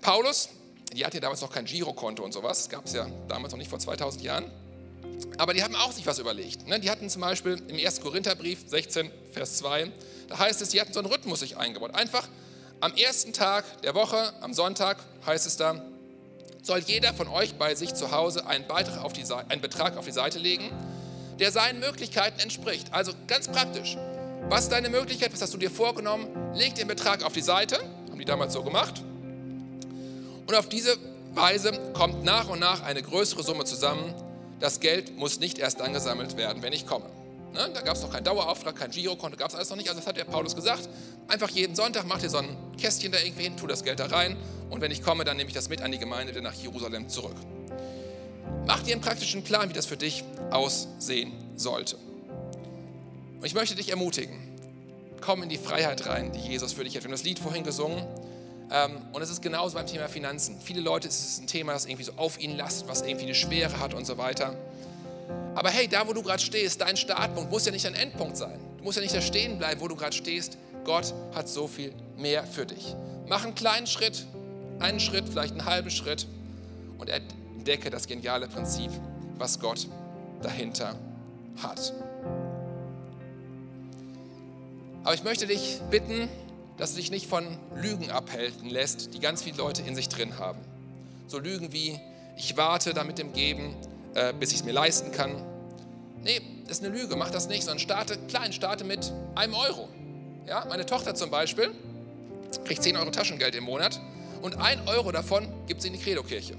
Paulus, 0.00 0.48
die 0.94 1.04
hatte 1.04 1.18
ja 1.18 1.20
damals 1.20 1.42
noch 1.42 1.52
kein 1.52 1.66
Girokonto 1.66 2.24
und 2.24 2.32
sowas, 2.32 2.60
das 2.60 2.70
gab 2.70 2.86
es 2.86 2.94
ja 2.94 3.10
damals 3.28 3.52
noch 3.52 3.58
nicht 3.58 3.68
vor 3.68 3.78
2000 3.78 4.24
Jahren. 4.24 4.50
Aber 5.36 5.52
die 5.52 5.62
haben 5.62 5.74
auch 5.74 5.92
sich 5.92 6.06
was 6.06 6.18
überlegt. 6.18 6.66
Ne? 6.66 6.80
Die 6.80 6.88
hatten 6.88 7.10
zum 7.10 7.20
Beispiel 7.20 7.62
im 7.68 7.76
1. 7.76 8.00
Korintherbrief 8.00 8.60
16, 8.68 9.10
Vers 9.32 9.58
2, 9.58 9.92
da 10.28 10.38
heißt 10.38 10.62
es, 10.62 10.70
die 10.70 10.80
hatten 10.80 10.94
so 10.94 11.00
einen 11.00 11.12
Rhythmus 11.12 11.40
sich 11.40 11.58
eingebaut. 11.58 11.94
Einfach 11.94 12.26
am 12.80 12.94
ersten 12.94 13.32
Tag 13.32 13.64
der 13.82 13.94
Woche, 13.94 14.32
am 14.40 14.54
Sonntag, 14.54 14.98
heißt 15.26 15.46
es 15.46 15.56
da, 15.56 15.82
soll 16.62 16.80
jeder 16.80 17.14
von 17.14 17.28
euch 17.28 17.54
bei 17.54 17.74
sich 17.74 17.94
zu 17.94 18.10
Hause 18.10 18.46
einen, 18.46 18.66
Beitrag 18.66 19.02
auf 19.04 19.12
die, 19.12 19.24
einen 19.48 19.60
Betrag 19.60 19.96
auf 19.96 20.04
die 20.04 20.12
Seite 20.12 20.38
legen, 20.38 20.70
der 21.38 21.52
seinen 21.52 21.80
Möglichkeiten 21.80 22.40
entspricht. 22.40 22.92
Also 22.92 23.12
ganz 23.26 23.48
praktisch. 23.48 23.96
Was 24.48 24.64
ist 24.64 24.72
deine 24.72 24.88
Möglichkeit? 24.88 25.32
Was 25.32 25.42
hast 25.42 25.54
du 25.54 25.58
dir 25.58 25.70
vorgenommen? 25.70 26.26
Leg 26.54 26.74
den 26.74 26.88
Betrag 26.88 27.22
auf 27.24 27.32
die 27.32 27.42
Seite. 27.42 27.78
Haben 28.08 28.18
die 28.18 28.24
damals 28.24 28.52
so 28.52 28.62
gemacht. 28.62 29.02
Und 30.46 30.54
auf 30.54 30.68
diese 30.68 30.96
Weise 31.34 31.72
kommt 31.94 32.24
nach 32.24 32.48
und 32.48 32.58
nach 32.58 32.82
eine 32.82 33.02
größere 33.02 33.42
Summe 33.42 33.64
zusammen. 33.64 34.14
Das 34.58 34.80
Geld 34.80 35.16
muss 35.16 35.40
nicht 35.40 35.58
erst 35.58 35.80
angesammelt 35.80 36.36
werden, 36.36 36.62
wenn 36.62 36.72
ich 36.72 36.86
komme. 36.86 37.06
Ne? 37.52 37.70
Da 37.74 37.80
gab 37.80 37.96
es 37.96 38.02
noch 38.02 38.10
keinen 38.10 38.24
Dauerauftrag, 38.24 38.76
kein 38.76 38.90
Girokonto, 38.90 39.36
gab 39.36 39.48
es 39.48 39.54
alles 39.54 39.70
noch 39.70 39.76
nicht. 39.76 39.88
Also 39.88 40.00
das 40.00 40.06
hat 40.06 40.16
der 40.16 40.24
Paulus 40.24 40.54
gesagt. 40.54 40.88
Einfach 41.28 41.48
jeden 41.50 41.74
Sonntag 41.74 42.06
macht 42.06 42.22
ihr 42.22 42.30
so 42.30 42.38
ein 42.38 42.56
Kästchen 42.78 43.12
da 43.12 43.18
irgendwie 43.18 43.44
hin, 43.44 43.56
tu 43.56 43.66
das 43.66 43.84
Geld 43.84 44.00
da 44.00 44.06
rein 44.06 44.36
und 44.70 44.80
wenn 44.80 44.90
ich 44.90 45.02
komme, 45.02 45.24
dann 45.24 45.36
nehme 45.36 45.48
ich 45.48 45.54
das 45.54 45.68
mit 45.68 45.82
an 45.82 45.92
die 45.92 45.98
Gemeinde 45.98 46.40
nach 46.42 46.54
Jerusalem 46.54 47.08
zurück. 47.08 47.36
Mach 48.66 48.82
dir 48.82 48.92
einen 48.92 49.00
praktischen 49.00 49.42
Plan, 49.42 49.68
wie 49.68 49.72
das 49.72 49.86
für 49.86 49.96
dich 49.96 50.24
aussehen 50.50 51.32
sollte. 51.56 51.96
Und 51.96 53.46
ich 53.46 53.54
möchte 53.54 53.74
dich 53.74 53.90
ermutigen, 53.90 54.38
komm 55.20 55.42
in 55.42 55.48
die 55.48 55.58
Freiheit 55.58 56.06
rein, 56.06 56.32
die 56.32 56.40
Jesus 56.40 56.72
für 56.72 56.84
dich 56.84 56.94
hat. 56.94 57.02
Wir 57.02 57.08
haben 57.08 57.12
das 57.12 57.24
Lied 57.24 57.38
vorhin 57.38 57.64
gesungen. 57.64 58.06
Ähm, 58.72 58.98
und 59.12 59.22
es 59.22 59.30
ist 59.30 59.42
genauso 59.42 59.74
beim 59.74 59.86
Thema 59.86 60.08
Finanzen. 60.08 60.60
Viele 60.60 60.80
Leute 60.80 61.08
ist 61.08 61.18
es 61.18 61.40
ein 61.40 61.46
Thema, 61.46 61.72
das 61.72 61.86
irgendwie 61.86 62.04
so 62.04 62.12
auf 62.16 62.40
ihnen 62.40 62.56
lastet, 62.56 62.88
was 62.88 63.02
irgendwie 63.02 63.24
eine 63.24 63.34
Schwere 63.34 63.80
hat 63.80 63.94
und 63.94 64.06
so 64.06 64.18
weiter. 64.18 64.56
Aber 65.54 65.70
hey, 65.70 65.88
da 65.88 66.06
wo 66.06 66.12
du 66.12 66.22
gerade 66.22 66.42
stehst, 66.42 66.80
dein 66.80 66.96
Startpunkt 66.96 67.50
muss 67.50 67.66
ja 67.66 67.72
nicht 67.72 67.84
dein 67.84 67.94
Endpunkt 67.94 68.36
sein. 68.36 68.58
Du 68.78 68.84
musst 68.84 68.96
ja 68.96 69.02
nicht 69.02 69.14
da 69.14 69.20
stehen 69.20 69.58
bleiben, 69.58 69.80
wo 69.80 69.88
du 69.88 69.96
gerade 69.96 70.14
stehst. 70.14 70.56
Gott 70.84 71.12
hat 71.34 71.48
so 71.48 71.66
viel 71.66 71.92
mehr 72.16 72.44
für 72.44 72.66
dich. 72.66 72.94
Mach 73.28 73.44
einen 73.44 73.54
kleinen 73.54 73.86
Schritt, 73.86 74.26
einen 74.78 75.00
Schritt, 75.00 75.28
vielleicht 75.28 75.52
einen 75.52 75.66
halben 75.66 75.90
Schritt 75.90 76.26
und 76.98 77.10
entdecke 77.10 77.90
das 77.90 78.06
geniale 78.06 78.48
Prinzip, 78.48 78.90
was 79.36 79.60
Gott 79.60 79.86
dahinter 80.42 80.96
hat. 81.62 81.92
Aber 85.02 85.14
ich 85.14 85.24
möchte 85.24 85.46
dich 85.46 85.80
bitten, 85.90 86.28
dass 86.76 86.92
du 86.92 86.96
dich 86.96 87.10
nicht 87.10 87.26
von 87.26 87.46
Lügen 87.74 88.10
abhalten 88.10 88.68
lässt, 88.68 89.14
die 89.14 89.20
ganz 89.20 89.42
viele 89.42 89.58
Leute 89.58 89.82
in 89.82 89.94
sich 89.94 90.08
drin 90.08 90.38
haben. 90.38 90.60
So 91.26 91.38
Lügen 91.38 91.72
wie, 91.72 91.98
ich 92.36 92.56
warte 92.56 92.94
da 92.94 93.04
mit 93.04 93.18
dem 93.18 93.32
Geben, 93.32 93.74
äh, 94.14 94.32
bis 94.32 94.50
ich 94.52 94.58
es 94.58 94.64
mir 94.64 94.72
leisten 94.72 95.12
kann. 95.12 95.42
Nee, 96.22 96.40
das 96.66 96.78
ist 96.78 96.84
eine 96.84 96.94
Lüge, 96.94 97.16
mach 97.16 97.30
das 97.30 97.48
nicht, 97.48 97.62
sondern 97.62 97.78
starte 97.78 98.18
klein, 98.28 98.52
starte 98.52 98.84
mit 98.84 99.12
einem 99.34 99.54
Euro. 99.54 99.88
Ja, 100.46 100.64
meine 100.68 100.86
Tochter 100.86 101.14
zum 101.14 101.30
Beispiel 101.30 101.70
kriegt 102.64 102.82
10 102.82 102.96
Euro 102.96 103.10
Taschengeld 103.10 103.54
im 103.54 103.64
Monat 103.64 104.00
und 104.42 104.58
ein 104.58 104.86
Euro 104.88 105.12
davon 105.12 105.48
gibt 105.66 105.82
sie 105.82 105.88
in 105.88 105.94
die 105.94 106.00
Credo-Kirche 106.00 106.56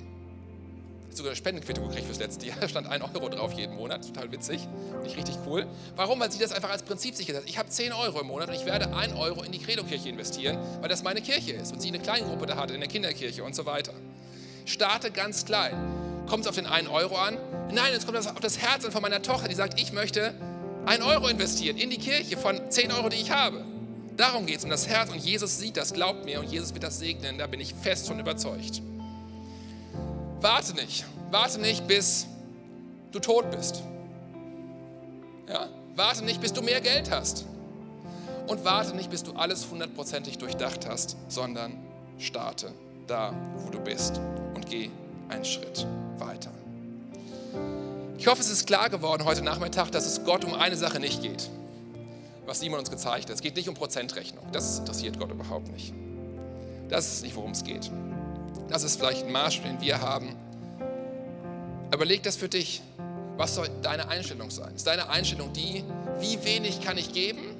sogar 1.15 1.31
eine 1.31 1.35
Spendenquittung 1.35 1.87
gekriegt 1.87 2.05
fürs 2.05 2.19
letzte 2.19 2.45
Jahr. 2.45 2.57
Da 2.59 2.67
stand 2.69 2.87
ein 2.87 3.01
Euro 3.01 3.29
drauf 3.29 3.53
jeden 3.53 3.75
Monat. 3.75 4.05
Total 4.05 4.31
witzig. 4.31 4.67
Nicht 5.03 5.17
richtig 5.17 5.35
cool. 5.45 5.65
Warum? 5.95 6.19
Weil 6.19 6.31
sie 6.31 6.39
das 6.39 6.51
einfach 6.51 6.69
als 6.69 6.83
Prinzip 6.83 7.15
sich 7.15 7.27
gesetzt 7.27 7.45
hat. 7.45 7.49
Ich 7.49 7.57
habe 7.57 7.69
10 7.69 7.93
Euro 7.93 8.21
im 8.21 8.27
Monat 8.27 8.49
und 8.49 8.55
ich 8.55 8.65
werde 8.65 8.95
1 8.95 9.13
Euro 9.15 9.43
in 9.43 9.51
die 9.51 9.59
Credo-Kirche 9.59 10.09
investieren, 10.09 10.57
weil 10.79 10.89
das 10.89 11.03
meine 11.03 11.21
Kirche 11.21 11.53
ist 11.53 11.73
und 11.73 11.81
sie 11.81 11.89
eine 11.89 11.99
Kleingruppe 11.99 12.45
da 12.45 12.55
hatte 12.55 12.73
in 12.73 12.79
der 12.79 12.89
Kinderkirche 12.89 13.43
und 13.43 13.55
so 13.55 13.65
weiter. 13.65 13.93
Starte 14.65 15.11
ganz 15.11 15.45
klein. 15.45 16.00
Kommt 16.31 16.45
es 16.45 16.47
auf 16.47 16.55
den 16.55 16.65
1 16.65 16.87
Euro 16.87 17.17
an? 17.17 17.37
Nein, 17.73 17.91
jetzt 17.91 18.05
kommt 18.05 18.17
auf 18.17 18.39
das 18.39 18.57
Herz 18.57 18.85
an 18.85 18.93
von 18.93 19.01
meiner 19.01 19.21
Tochter, 19.21 19.49
die 19.49 19.53
sagt, 19.53 19.77
ich 19.81 19.91
möchte 19.91 20.33
1 20.85 21.03
Euro 21.03 21.27
investieren 21.27 21.75
in 21.75 21.89
die 21.89 21.97
Kirche 21.97 22.37
von 22.37 22.71
10 22.71 22.89
Euro, 22.93 23.09
die 23.09 23.17
ich 23.17 23.31
habe. 23.31 23.65
Darum 24.15 24.45
geht 24.45 24.59
es 24.59 24.63
um 24.63 24.69
das 24.69 24.87
Herz 24.87 25.11
und 25.11 25.17
Jesus 25.17 25.59
sieht 25.59 25.75
das, 25.75 25.91
glaubt 25.91 26.23
mir 26.23 26.39
und 26.39 26.49
Jesus 26.49 26.73
wird 26.73 26.85
das 26.85 26.99
segnen, 26.99 27.37
da 27.37 27.47
bin 27.47 27.59
ich 27.59 27.73
fest 27.73 28.07
von 28.07 28.17
überzeugt. 28.17 28.81
Warte 30.39 30.73
nicht. 30.73 31.03
Warte 31.31 31.59
nicht, 31.59 31.85
bis 31.85 32.27
du 33.11 33.19
tot 33.19 33.51
bist. 33.51 33.83
Ja? 35.49 35.67
Warte 35.97 36.23
nicht, 36.23 36.39
bis 36.39 36.53
du 36.53 36.61
mehr 36.61 36.79
Geld 36.79 37.11
hast. 37.11 37.45
Und 38.47 38.63
warte 38.63 38.95
nicht, 38.95 39.09
bis 39.09 39.23
du 39.23 39.33
alles 39.33 39.67
hundertprozentig 39.69 40.37
durchdacht 40.37 40.87
hast, 40.87 41.17
sondern 41.27 41.73
starte 42.19 42.71
da, 43.05 43.33
wo 43.57 43.69
du 43.69 43.81
bist 43.81 44.21
und 44.55 44.69
geh 44.69 44.89
einen 45.31 45.45
Schritt 45.45 45.85
weiter. 46.17 46.51
Ich 48.17 48.27
hoffe, 48.27 48.41
es 48.41 48.51
ist 48.51 48.67
klar 48.67 48.89
geworden 48.89 49.25
heute 49.25 49.41
Nachmittag, 49.41 49.91
dass 49.91 50.05
es 50.05 50.23
Gott 50.23 50.45
um 50.45 50.53
eine 50.53 50.75
Sache 50.75 50.99
nicht 50.99 51.21
geht, 51.23 51.49
was 52.45 52.59
Simon 52.59 52.79
uns 52.79 52.91
gezeigt 52.91 53.25
hat. 53.25 53.35
Es 53.35 53.41
geht 53.41 53.55
nicht 53.55 53.67
um 53.67 53.75
Prozentrechnung. 53.75 54.45
Das 54.51 54.79
interessiert 54.79 55.17
Gott 55.17 55.31
überhaupt 55.31 55.71
nicht. 55.71 55.93
Das 56.89 57.11
ist 57.11 57.23
nicht, 57.23 57.35
worum 57.35 57.51
es 57.51 57.63
geht. 57.63 57.89
Das 58.69 58.83
ist 58.83 58.97
vielleicht 58.99 59.25
ein 59.25 59.31
Maßstab, 59.31 59.63
den 59.63 59.81
wir 59.81 60.01
haben. 60.01 60.35
Überleg 61.93 62.21
das 62.23 62.35
für 62.35 62.47
dich. 62.47 62.81
Was 63.37 63.55
soll 63.55 63.69
deine 63.81 64.07
Einstellung 64.09 64.51
sein? 64.51 64.75
Ist 64.75 64.85
deine 64.85 65.09
Einstellung 65.09 65.51
die, 65.53 65.83
wie 66.19 66.43
wenig 66.43 66.81
kann 66.81 66.97
ich 66.97 67.11
geben? 67.11 67.55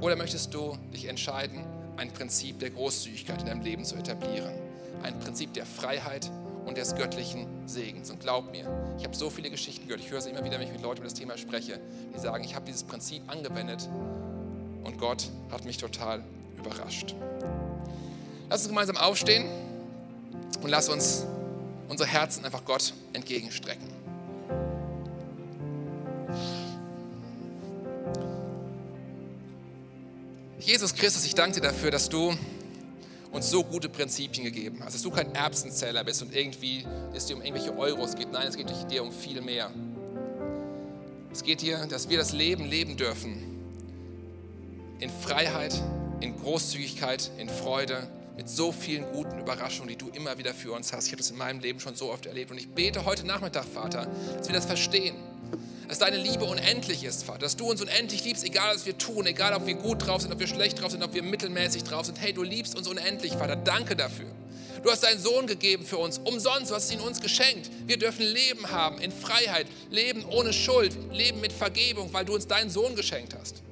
Oder 0.00 0.16
möchtest 0.16 0.52
du 0.52 0.76
dich 0.92 1.06
entscheiden, 1.06 1.64
ein 1.96 2.12
Prinzip 2.12 2.58
der 2.58 2.70
Großzügigkeit 2.70 3.40
in 3.40 3.46
deinem 3.46 3.62
Leben 3.62 3.84
zu 3.84 3.94
etablieren? 3.94 4.61
Ein 5.02 5.18
Prinzip 5.20 5.52
der 5.54 5.66
Freiheit 5.66 6.30
und 6.64 6.76
des 6.76 6.94
göttlichen 6.94 7.46
Segens. 7.66 8.10
Und 8.10 8.20
glaub 8.20 8.52
mir, 8.52 8.66
ich 8.98 9.04
habe 9.04 9.16
so 9.16 9.30
viele 9.30 9.50
Geschichten 9.50 9.86
gehört, 9.86 10.00
ich 10.00 10.10
höre 10.10 10.20
sie 10.20 10.30
immer 10.30 10.44
wieder, 10.44 10.58
wenn 10.58 10.66
ich 10.66 10.72
mit 10.72 10.82
Leuten 10.82 10.98
über 10.98 11.08
das 11.08 11.14
Thema 11.14 11.36
spreche, 11.36 11.80
die 12.14 12.20
sagen, 12.20 12.44
ich 12.44 12.54
habe 12.54 12.66
dieses 12.66 12.84
Prinzip 12.84 13.22
angewendet 13.26 13.88
und 14.84 14.98
Gott 14.98 15.30
hat 15.50 15.64
mich 15.64 15.76
total 15.76 16.22
überrascht. 16.58 17.14
Lass 18.48 18.60
uns 18.60 18.68
gemeinsam 18.68 18.96
aufstehen 18.96 19.46
und 20.62 20.70
lass 20.70 20.88
uns 20.88 21.24
unsere 21.88 22.08
Herzen 22.08 22.44
einfach 22.44 22.64
Gott 22.64 22.94
entgegenstrecken. 23.12 23.88
Jesus 30.58 30.94
Christus, 30.94 31.24
ich 31.24 31.34
danke 31.34 31.60
dir 31.60 31.66
dafür, 31.66 31.90
dass 31.90 32.08
du 32.08 32.36
uns 33.32 33.50
so 33.50 33.64
gute 33.64 33.88
Prinzipien 33.88 34.44
gegeben 34.44 34.80
hast, 34.84 34.94
dass 34.94 35.02
du 35.02 35.10
kein 35.10 35.34
Erbsenzähler 35.34 36.04
bist 36.04 36.22
und 36.22 36.34
irgendwie 36.34 36.84
es 37.14 37.26
dir 37.26 37.36
um 37.36 37.42
irgendwelche 37.42 37.76
Euros 37.76 38.14
geht. 38.14 38.30
Nein, 38.30 38.46
es 38.46 38.56
geht 38.56 38.70
dir 38.90 39.02
um 39.02 39.10
viel 39.10 39.40
mehr. 39.40 39.70
Es 41.32 41.42
geht 41.42 41.62
dir, 41.62 41.86
dass 41.86 42.08
wir 42.10 42.18
das 42.18 42.32
Leben 42.32 42.66
leben 42.66 42.96
dürfen 42.96 43.52
in 45.00 45.10
Freiheit, 45.10 45.74
in 46.20 46.38
Großzügigkeit, 46.38 47.30
in 47.38 47.48
Freude, 47.48 48.06
mit 48.36 48.48
so 48.48 48.70
vielen 48.70 49.10
guten 49.12 49.38
Überraschungen, 49.38 49.88
die 49.88 49.96
du 49.96 50.08
immer 50.08 50.38
wieder 50.38 50.54
für 50.54 50.72
uns 50.72 50.92
hast. 50.92 51.06
Ich 51.06 51.12
habe 51.12 51.18
das 51.18 51.30
in 51.30 51.38
meinem 51.38 51.60
Leben 51.60 51.80
schon 51.80 51.94
so 51.94 52.12
oft 52.12 52.26
erlebt. 52.26 52.50
Und 52.50 52.58
ich 52.58 52.68
bete 52.68 53.04
heute 53.04 53.26
Nachmittag, 53.26 53.64
Vater, 53.64 54.06
dass 54.36 54.48
wir 54.48 54.54
das 54.54 54.66
verstehen. 54.66 55.16
Dass 55.88 55.98
deine 55.98 56.16
Liebe 56.16 56.44
unendlich 56.44 57.04
ist, 57.04 57.24
Vater. 57.24 57.40
Dass 57.40 57.56
du 57.56 57.70
uns 57.70 57.82
unendlich 57.82 58.24
liebst, 58.24 58.44
egal 58.44 58.74
was 58.74 58.86
wir 58.86 58.96
tun, 58.96 59.26
egal 59.26 59.54
ob 59.54 59.66
wir 59.66 59.74
gut 59.74 60.06
drauf 60.06 60.22
sind, 60.22 60.32
ob 60.32 60.40
wir 60.40 60.46
schlecht 60.46 60.80
drauf 60.80 60.90
sind, 60.90 61.02
ob 61.02 61.14
wir 61.14 61.22
mittelmäßig 61.22 61.84
drauf 61.84 62.06
sind. 62.06 62.20
Hey, 62.20 62.32
du 62.32 62.42
liebst 62.42 62.76
uns 62.76 62.88
unendlich, 62.88 63.32
Vater. 63.32 63.56
Danke 63.56 63.96
dafür. 63.96 64.30
Du 64.82 64.90
hast 64.90 65.04
deinen 65.04 65.20
Sohn 65.20 65.46
gegeben 65.46 65.84
für 65.84 65.98
uns, 65.98 66.18
umsonst, 66.18 66.70
du 66.70 66.74
hast 66.74 66.90
ihn 66.92 67.00
uns 67.00 67.20
geschenkt. 67.20 67.70
Wir 67.86 67.98
dürfen 67.98 68.24
Leben 68.24 68.70
haben 68.70 68.98
in 68.98 69.12
Freiheit, 69.12 69.66
Leben 69.90 70.24
ohne 70.24 70.52
Schuld, 70.52 70.96
Leben 71.12 71.40
mit 71.40 71.52
Vergebung, 71.52 72.12
weil 72.12 72.24
du 72.24 72.34
uns 72.34 72.48
deinen 72.48 72.68
Sohn 72.68 72.96
geschenkt 72.96 73.36
hast. 73.38 73.62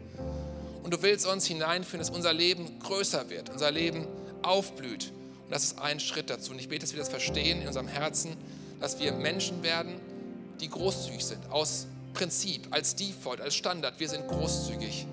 Und 0.85 0.95
du 0.95 1.03
willst 1.03 1.27
uns 1.27 1.47
hineinführen, 1.47 1.99
dass 1.99 2.11
unser 2.11 2.33
Leben 2.33 2.79
größer 2.79 3.29
wird, 3.29 3.51
unser 3.51 3.73
Leben 3.73 4.07
aufblüht. 4.43 5.11
Und 5.45 5.51
das 5.51 5.65
ist 5.65 5.79
ein 5.81 5.99
Schritt 5.99 6.31
dazu. 6.31 6.53
Und 6.53 6.61
ich 6.61 6.69
bete, 6.69 6.83
dass 6.83 6.93
wir 6.93 7.01
das 7.01 7.09
verstehen 7.09 7.63
in 7.63 7.67
unserem 7.67 7.89
Herzen, 7.89 8.37
dass 8.79 9.01
wir 9.01 9.13
Menschen 9.13 9.65
werden, 9.65 10.01
die 10.61 10.69
großzügig 10.69 11.25
sind, 11.25 11.51
aus 11.51 11.87
Prinzip, 12.13 12.69
als 12.71 12.97
Default, 12.97 13.41
als 13.41 13.55
Standard. 13.55 13.99
Wir 13.99 14.09
sind 14.09 14.27
großzügig, 14.29 15.07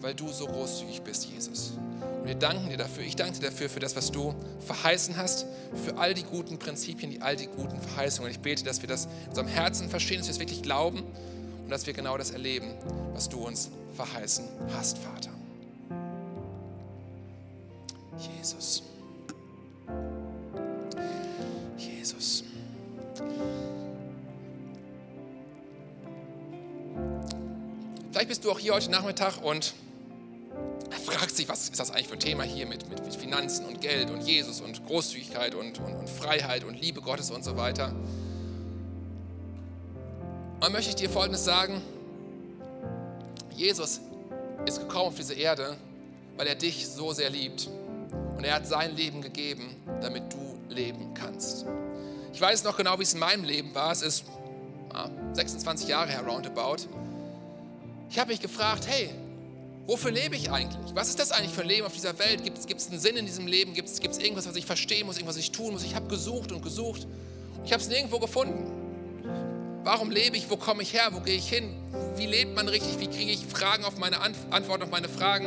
weil 0.00 0.14
du 0.14 0.28
so 0.28 0.46
großzügig 0.46 1.02
bist, 1.02 1.26
Jesus. 1.26 1.72
Und 2.20 2.26
wir 2.26 2.34
danken 2.34 2.68
dir 2.68 2.76
dafür. 2.76 3.04
Ich 3.04 3.16
danke 3.16 3.38
dir 3.38 3.46
dafür, 3.46 3.68
für 3.68 3.80
das, 3.80 3.96
was 3.96 4.10
du 4.10 4.34
verheißen 4.66 5.16
hast, 5.16 5.46
für 5.84 5.96
all 5.96 6.14
die 6.14 6.22
guten 6.22 6.58
Prinzipien, 6.58 7.10
die 7.10 7.20
all 7.20 7.36
die 7.36 7.46
guten 7.46 7.80
Verheißungen. 7.80 8.28
Und 8.28 8.36
ich 8.36 8.40
bete, 8.40 8.64
dass 8.64 8.82
wir 8.82 8.88
das 8.88 9.06
in 9.24 9.28
unserem 9.30 9.48
Herzen 9.48 9.88
verstehen, 9.88 10.18
dass 10.18 10.28
wir 10.28 10.34
es 10.34 10.40
wirklich 10.40 10.62
glauben 10.62 11.02
und 11.64 11.70
dass 11.70 11.86
wir 11.86 11.94
genau 11.94 12.16
das 12.16 12.30
erleben, 12.30 12.72
was 13.12 13.28
du 13.28 13.46
uns 13.46 13.70
verheißen 13.94 14.44
hast, 14.72 14.98
Vater. 14.98 15.30
Jesus. 18.38 18.82
Jesus. 21.76 22.44
Vielleicht 28.18 28.30
bist 28.30 28.44
du 28.44 28.50
auch 28.50 28.58
hier 28.58 28.74
heute 28.74 28.90
Nachmittag 28.90 29.44
und 29.44 29.74
fragst 31.06 31.38
dich, 31.38 31.48
was 31.48 31.62
ist 31.62 31.78
das 31.78 31.92
eigentlich 31.92 32.08
für 32.08 32.14
ein 32.14 32.18
Thema 32.18 32.42
hier 32.42 32.66
mit, 32.66 32.90
mit, 32.90 33.04
mit 33.04 33.14
Finanzen 33.14 33.64
und 33.64 33.80
Geld 33.80 34.10
und 34.10 34.22
Jesus 34.22 34.60
und 34.60 34.84
Großzügigkeit 34.86 35.54
und, 35.54 35.78
und, 35.78 35.94
und 35.94 36.10
Freiheit 36.10 36.64
und 36.64 36.74
Liebe 36.80 37.00
Gottes 37.00 37.30
und 37.30 37.44
so 37.44 37.56
weiter. 37.56 37.90
Und 40.54 40.64
dann 40.64 40.72
möchte 40.72 40.90
ich 40.90 40.96
dir 40.96 41.08
Folgendes 41.08 41.44
sagen. 41.44 41.80
Jesus 43.54 44.00
ist 44.66 44.80
gekommen 44.80 45.06
auf 45.06 45.14
diese 45.14 45.34
Erde, 45.34 45.76
weil 46.36 46.48
er 46.48 46.56
dich 46.56 46.88
so 46.88 47.12
sehr 47.12 47.30
liebt. 47.30 47.68
Und 48.36 48.42
er 48.42 48.54
hat 48.56 48.66
sein 48.66 48.96
Leben 48.96 49.22
gegeben, 49.22 49.76
damit 50.00 50.24
du 50.32 50.58
leben 50.74 51.14
kannst. 51.14 51.66
Ich 52.32 52.40
weiß 52.40 52.64
noch 52.64 52.76
genau, 52.76 52.98
wie 52.98 53.04
es 53.04 53.14
in 53.14 53.20
meinem 53.20 53.44
Leben 53.44 53.72
war. 53.76 53.92
Es 53.92 54.02
ist 54.02 54.24
ah, 54.92 55.08
26 55.34 55.86
Jahre 55.86 56.10
her, 56.10 56.26
roundabout. 56.26 56.88
Ich 58.10 58.18
habe 58.18 58.30
mich 58.30 58.40
gefragt, 58.40 58.86
hey, 58.86 59.10
wofür 59.86 60.10
lebe 60.10 60.34
ich 60.34 60.50
eigentlich? 60.50 60.94
Was 60.94 61.08
ist 61.08 61.18
das 61.18 61.30
eigentlich 61.30 61.52
für 61.52 61.62
ein 61.62 61.68
Leben 61.68 61.86
auf 61.86 61.92
dieser 61.92 62.18
Welt? 62.18 62.42
Gibt 62.42 62.58
es 62.58 62.88
einen 62.88 62.98
Sinn 62.98 63.16
in 63.16 63.26
diesem 63.26 63.46
Leben? 63.46 63.74
Gibt 63.74 63.88
es 63.88 64.18
irgendwas, 64.18 64.48
was 64.48 64.56
ich 64.56 64.66
verstehen 64.66 65.06
muss, 65.06 65.16
irgendwas, 65.16 65.36
was 65.36 65.42
ich 65.42 65.52
tun 65.52 65.72
muss? 65.72 65.84
Ich 65.84 65.94
habe 65.94 66.08
gesucht 66.08 66.52
und 66.52 66.62
gesucht. 66.62 67.06
Ich 67.64 67.72
habe 67.72 67.82
es 67.82 67.88
nirgendwo 67.88 68.18
gefunden. 68.18 68.72
Warum 69.84 70.10
lebe 70.10 70.36
ich? 70.36 70.50
Wo 70.50 70.56
komme 70.56 70.82
ich 70.82 70.92
her? 70.92 71.08
Wo 71.12 71.20
gehe 71.20 71.36
ich 71.36 71.48
hin? 71.48 71.74
Wie 72.16 72.26
lebt 72.26 72.54
man 72.54 72.68
richtig? 72.68 72.98
Wie 72.98 73.06
kriege 73.06 73.30
ich 73.30 73.44
Fragen 73.46 73.84
auf 73.84 73.98
meine 73.98 74.20
Antworten 74.20 74.82
auf 74.82 74.90
meine 74.90 75.08
Fragen? 75.08 75.46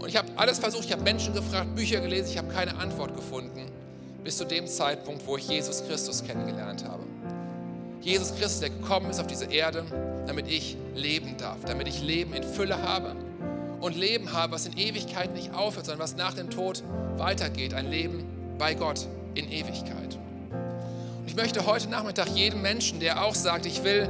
Und 0.00 0.08
ich 0.08 0.16
habe 0.16 0.28
alles 0.36 0.58
versucht. 0.58 0.84
Ich 0.84 0.92
habe 0.92 1.02
Menschen 1.02 1.32
gefragt, 1.34 1.74
Bücher 1.74 2.00
gelesen. 2.00 2.30
Ich 2.30 2.38
habe 2.38 2.52
keine 2.52 2.76
Antwort 2.76 3.14
gefunden. 3.14 3.70
Bis 4.22 4.36
zu 4.38 4.44
dem 4.44 4.66
Zeitpunkt, 4.66 5.26
wo 5.26 5.36
ich 5.36 5.48
Jesus 5.48 5.86
Christus 5.86 6.24
kennengelernt 6.24 6.84
habe. 6.84 7.04
Jesus 8.04 8.34
Christus, 8.34 8.60
der 8.60 8.68
gekommen 8.68 9.08
ist 9.08 9.18
auf 9.18 9.26
diese 9.26 9.46
Erde, 9.46 9.82
damit 10.26 10.46
ich 10.46 10.76
leben 10.94 11.38
darf, 11.38 11.56
damit 11.66 11.88
ich 11.88 12.02
Leben 12.02 12.34
in 12.34 12.42
Fülle 12.42 12.82
habe 12.82 13.16
und 13.80 13.96
Leben 13.96 14.34
habe, 14.34 14.52
was 14.52 14.66
in 14.66 14.76
Ewigkeit 14.76 15.32
nicht 15.32 15.54
aufhört, 15.54 15.86
sondern 15.86 16.02
was 16.02 16.14
nach 16.14 16.34
dem 16.34 16.50
Tod 16.50 16.84
weitergeht. 17.16 17.72
Ein 17.72 17.90
Leben 17.90 18.26
bei 18.58 18.74
Gott 18.74 19.06
in 19.34 19.50
Ewigkeit. 19.50 20.18
Und 20.52 21.28
ich 21.28 21.34
möchte 21.34 21.64
heute 21.64 21.88
Nachmittag 21.88 22.28
jedem 22.28 22.60
Menschen, 22.60 23.00
der 23.00 23.24
auch 23.24 23.34
sagt, 23.34 23.64
ich 23.64 23.84
will 23.84 24.06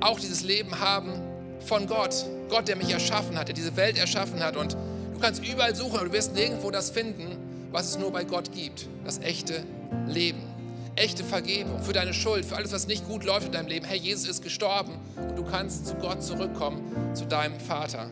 auch 0.00 0.20
dieses 0.20 0.42
Leben 0.42 0.78
haben 0.80 1.12
von 1.60 1.86
Gott, 1.86 2.26
Gott, 2.50 2.68
der 2.68 2.76
mich 2.76 2.90
erschaffen 2.90 3.38
hat, 3.38 3.48
der 3.48 3.54
diese 3.54 3.76
Welt 3.76 3.96
erschaffen 3.96 4.44
hat 4.44 4.58
und 4.58 4.74
du 4.74 5.20
kannst 5.20 5.42
überall 5.42 5.74
suchen, 5.74 5.96
aber 5.96 6.04
du 6.04 6.12
wirst 6.12 6.34
nirgendwo 6.34 6.70
das 6.70 6.90
finden, 6.90 7.38
was 7.70 7.88
es 7.88 7.98
nur 7.98 8.12
bei 8.12 8.24
Gott 8.24 8.52
gibt, 8.52 8.88
das 9.06 9.20
echte 9.20 9.64
Leben 10.06 10.51
echte 10.96 11.24
Vergebung 11.24 11.82
für 11.82 11.92
deine 11.92 12.12
Schuld, 12.12 12.44
für 12.44 12.56
alles, 12.56 12.72
was 12.72 12.86
nicht 12.86 13.06
gut 13.08 13.24
läuft 13.24 13.46
in 13.46 13.52
deinem 13.52 13.68
Leben. 13.68 13.86
Hey, 13.86 13.98
Jesus 13.98 14.28
ist 14.28 14.42
gestorben 14.42 14.92
und 15.16 15.36
du 15.36 15.44
kannst 15.44 15.86
zu 15.86 15.94
Gott 15.94 16.22
zurückkommen, 16.22 16.82
zu 17.14 17.24
deinem 17.24 17.58
Vater. 17.58 18.10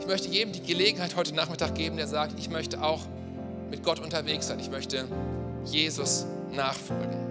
Ich 0.00 0.06
möchte 0.06 0.28
jedem 0.28 0.52
die 0.52 0.62
Gelegenheit 0.62 1.16
heute 1.16 1.34
Nachmittag 1.34 1.74
geben, 1.74 1.96
der 1.96 2.06
sagt, 2.06 2.38
ich 2.38 2.50
möchte 2.50 2.82
auch 2.82 3.00
mit 3.70 3.82
Gott 3.82 4.00
unterwegs 4.00 4.48
sein. 4.48 4.60
Ich 4.60 4.70
möchte 4.70 5.06
Jesus 5.64 6.26
nachfolgen. 6.52 7.24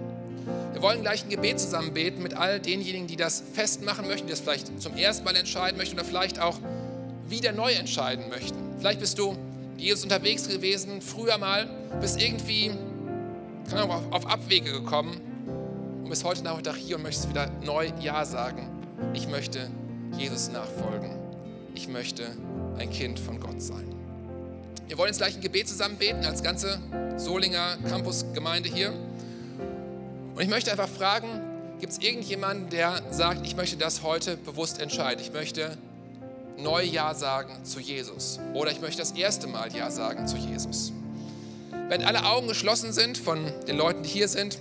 Wir 0.72 0.82
wollen 0.82 1.02
gleich 1.02 1.22
ein 1.22 1.30
Gebet 1.30 1.60
zusammen 1.60 1.94
beten 1.94 2.22
mit 2.22 2.34
all 2.34 2.58
denjenigen, 2.58 3.06
die 3.06 3.16
das 3.16 3.42
festmachen 3.52 4.08
möchten, 4.08 4.26
die 4.26 4.32
das 4.32 4.40
vielleicht 4.40 4.82
zum 4.82 4.96
ersten 4.96 5.24
Mal 5.24 5.36
entscheiden 5.36 5.78
möchten 5.78 5.94
oder 5.94 6.04
vielleicht 6.04 6.40
auch 6.40 6.58
wieder 7.28 7.52
neu 7.52 7.72
entscheiden 7.72 8.28
möchten. 8.28 8.58
Vielleicht 8.78 9.00
bist 9.00 9.18
du 9.18 9.36
Jesus 9.76 10.02
unterwegs 10.02 10.48
gewesen, 10.48 11.00
früher 11.00 11.38
mal, 11.38 11.68
bist 12.00 12.20
irgendwie 12.20 12.72
kann 13.70 13.90
auch 13.90 14.12
auf 14.12 14.26
Abwege 14.26 14.72
gekommen 14.72 15.20
und 16.02 16.10
bist 16.10 16.24
heute 16.24 16.42
Nachmittag 16.42 16.76
hier 16.76 16.96
und 16.96 17.02
möchtest 17.02 17.28
wieder 17.28 17.50
neu 17.64 17.90
Ja 18.00 18.24
sagen. 18.24 18.68
Ich 19.14 19.28
möchte 19.28 19.70
Jesus 20.16 20.50
nachfolgen. 20.50 21.10
Ich 21.74 21.88
möchte 21.88 22.24
ein 22.78 22.90
Kind 22.90 23.18
von 23.18 23.40
Gott 23.40 23.60
sein. 23.60 23.94
Wir 24.86 24.98
wollen 24.98 25.08
jetzt 25.08 25.18
gleich 25.18 25.34
ein 25.34 25.40
Gebet 25.40 25.68
zusammen 25.68 25.96
beten 25.96 26.24
als 26.24 26.42
ganze 26.42 26.78
Solinger 27.16 27.78
Campus-Gemeinde 27.88 28.68
hier. 28.68 28.92
Und 30.34 30.42
ich 30.42 30.48
möchte 30.48 30.70
einfach 30.70 30.88
fragen, 30.88 31.28
gibt 31.80 31.92
es 31.92 31.98
irgendjemanden, 31.98 32.68
der 32.70 33.02
sagt, 33.10 33.46
ich 33.46 33.56
möchte 33.56 33.76
das 33.76 34.02
heute 34.02 34.36
bewusst 34.36 34.80
entscheiden? 34.80 35.20
Ich 35.22 35.32
möchte 35.32 35.76
neu 36.58 36.82
Ja 36.84 37.14
sagen 37.14 37.64
zu 37.64 37.80
Jesus. 37.80 38.38
Oder 38.52 38.70
ich 38.70 38.80
möchte 38.80 38.98
das 38.98 39.12
erste 39.12 39.46
Mal 39.46 39.74
Ja 39.74 39.90
sagen 39.90 40.26
zu 40.26 40.36
Jesus. 40.36 40.92
Wenn 41.88 42.02
alle 42.02 42.24
Augen 42.24 42.48
geschlossen 42.48 42.92
sind 42.92 43.18
von 43.18 43.52
den 43.68 43.76
Leuten, 43.76 44.02
die 44.02 44.08
hier 44.08 44.28
sind, 44.28 44.58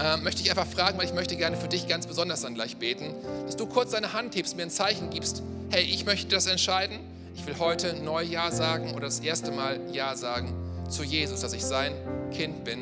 äh, 0.00 0.16
möchte 0.16 0.42
ich 0.42 0.50
einfach 0.50 0.66
fragen, 0.66 0.98
weil 0.98 1.06
ich 1.06 1.14
möchte 1.14 1.36
gerne 1.36 1.56
für 1.56 1.68
dich 1.68 1.86
ganz 1.86 2.06
besonders 2.06 2.40
dann 2.40 2.54
gleich 2.54 2.78
beten, 2.78 3.14
dass 3.46 3.56
du 3.56 3.66
kurz 3.66 3.92
deine 3.92 4.12
Hand 4.12 4.34
hebst, 4.34 4.56
mir 4.56 4.64
ein 4.64 4.70
Zeichen 4.70 5.10
gibst, 5.10 5.42
hey, 5.70 5.84
ich 5.84 6.06
möchte 6.06 6.28
das 6.28 6.46
entscheiden, 6.46 6.98
ich 7.36 7.46
will 7.46 7.58
heute 7.58 7.94
neu 7.94 8.22
Ja 8.22 8.50
sagen 8.50 8.90
oder 8.90 9.06
das 9.06 9.20
erste 9.20 9.52
Mal 9.52 9.78
Ja 9.92 10.16
sagen 10.16 10.52
zu 10.88 11.04
Jesus, 11.04 11.42
dass 11.42 11.52
ich 11.52 11.64
sein 11.64 11.92
Kind 12.32 12.64
bin 12.64 12.80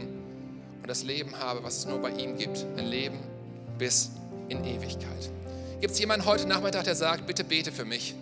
und 0.80 0.88
das 0.88 1.02
Leben 1.02 1.38
habe, 1.38 1.62
was 1.62 1.78
es 1.78 1.86
nur 1.86 1.98
bei 1.98 2.10
ihm 2.10 2.38
gibt, 2.38 2.64
ein 2.78 2.86
Leben 2.86 3.18
bis 3.78 4.12
in 4.48 4.64
Ewigkeit. 4.64 5.30
Gibt 5.80 5.92
es 5.92 5.98
jemanden 6.00 6.24
heute 6.24 6.48
Nachmittag, 6.48 6.84
der 6.84 6.94
sagt, 6.94 7.26
bitte 7.26 7.44
bete 7.44 7.72
für 7.72 7.84
mich? 7.84 8.14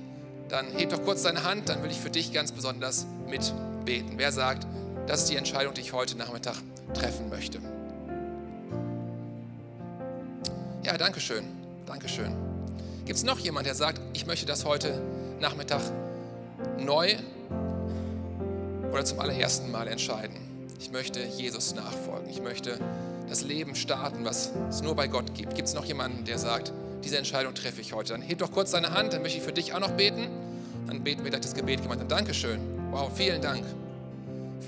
Dann 0.49 0.67
heb 0.77 0.91
doch 0.91 1.03
kurz 1.05 1.23
deine 1.23 1.45
Hand, 1.45 1.69
dann 1.69 1.83
will 1.83 1.91
ich 1.91 1.99
für 1.99 2.11
dich 2.11 2.33
ganz 2.33 2.51
besonders 2.51 3.07
mitbeten. 3.29 4.15
Wer 4.17 4.33
sagt, 4.33 4.67
das 5.07 5.21
ist 5.21 5.31
die 5.31 5.37
Entscheidung, 5.37 5.75
die 5.75 5.81
ich 5.81 5.93
heute 5.93 6.17
Nachmittag 6.17 6.57
treffen 6.95 7.29
möchte. 7.29 7.59
Ja, 10.83 10.97
danke 10.97 11.21
schön. 11.21 11.45
Danke 11.87 12.09
schön. 12.09 12.35
Gibt 13.05 13.19
es 13.19 13.25
noch 13.25 13.39
jemanden, 13.39 13.67
der 13.67 13.75
sagt, 13.75 14.01
ich 14.13 14.27
möchte 14.27 14.47
das 14.47 14.65
heute 14.65 15.01
Nachmittag 15.41 15.81
neu 16.79 17.15
oder 18.93 19.05
zum 19.05 19.21
allerersten 19.21 19.71
Mal 19.71 19.89
entscheiden? 19.89 20.37
Ich 20.81 20.91
möchte 20.91 21.21
Jesus 21.23 21.75
nachfolgen. 21.75 22.29
Ich 22.29 22.43
möchte 22.43 22.79
das 23.29 23.43
Leben 23.43 23.75
starten, 23.75 24.25
was 24.25 24.53
es 24.69 24.83
nur 24.83 24.95
bei 24.95 25.09
Gott 25.09 25.35
gibt. 25.35 25.55
Gibt 25.55 25.69
es 25.69 25.75
noch 25.75 25.85
jemanden, 25.85 26.25
der 26.25 26.39
sagt, 26.39 26.73
diese 27.05 27.19
Entscheidung 27.19 27.55
treffe 27.55 27.81
ich 27.81 27.93
heute? 27.93 28.13
Dann 28.13 28.23
heb 28.23 28.39
doch 28.39 28.53
kurz 28.53 28.73
deine 28.73 28.93
Hand, 28.93 29.13
dann 29.13 29.23
möchte 29.23 29.39
ich 29.39 29.45
für 29.45 29.53
dich 29.53 29.73
auch 29.73 29.81
noch 29.81 29.93
beten. 29.93 30.29
Dann 30.87 31.03
beten 31.03 31.25
wir 31.25 31.31
das 31.31 31.55
Gebet 31.55 31.83
gemeinsam. 31.83 32.09
Dankeschön. 32.09 32.61
Wow, 32.91 33.11
vielen 33.15 33.43
Dank. 33.43 33.65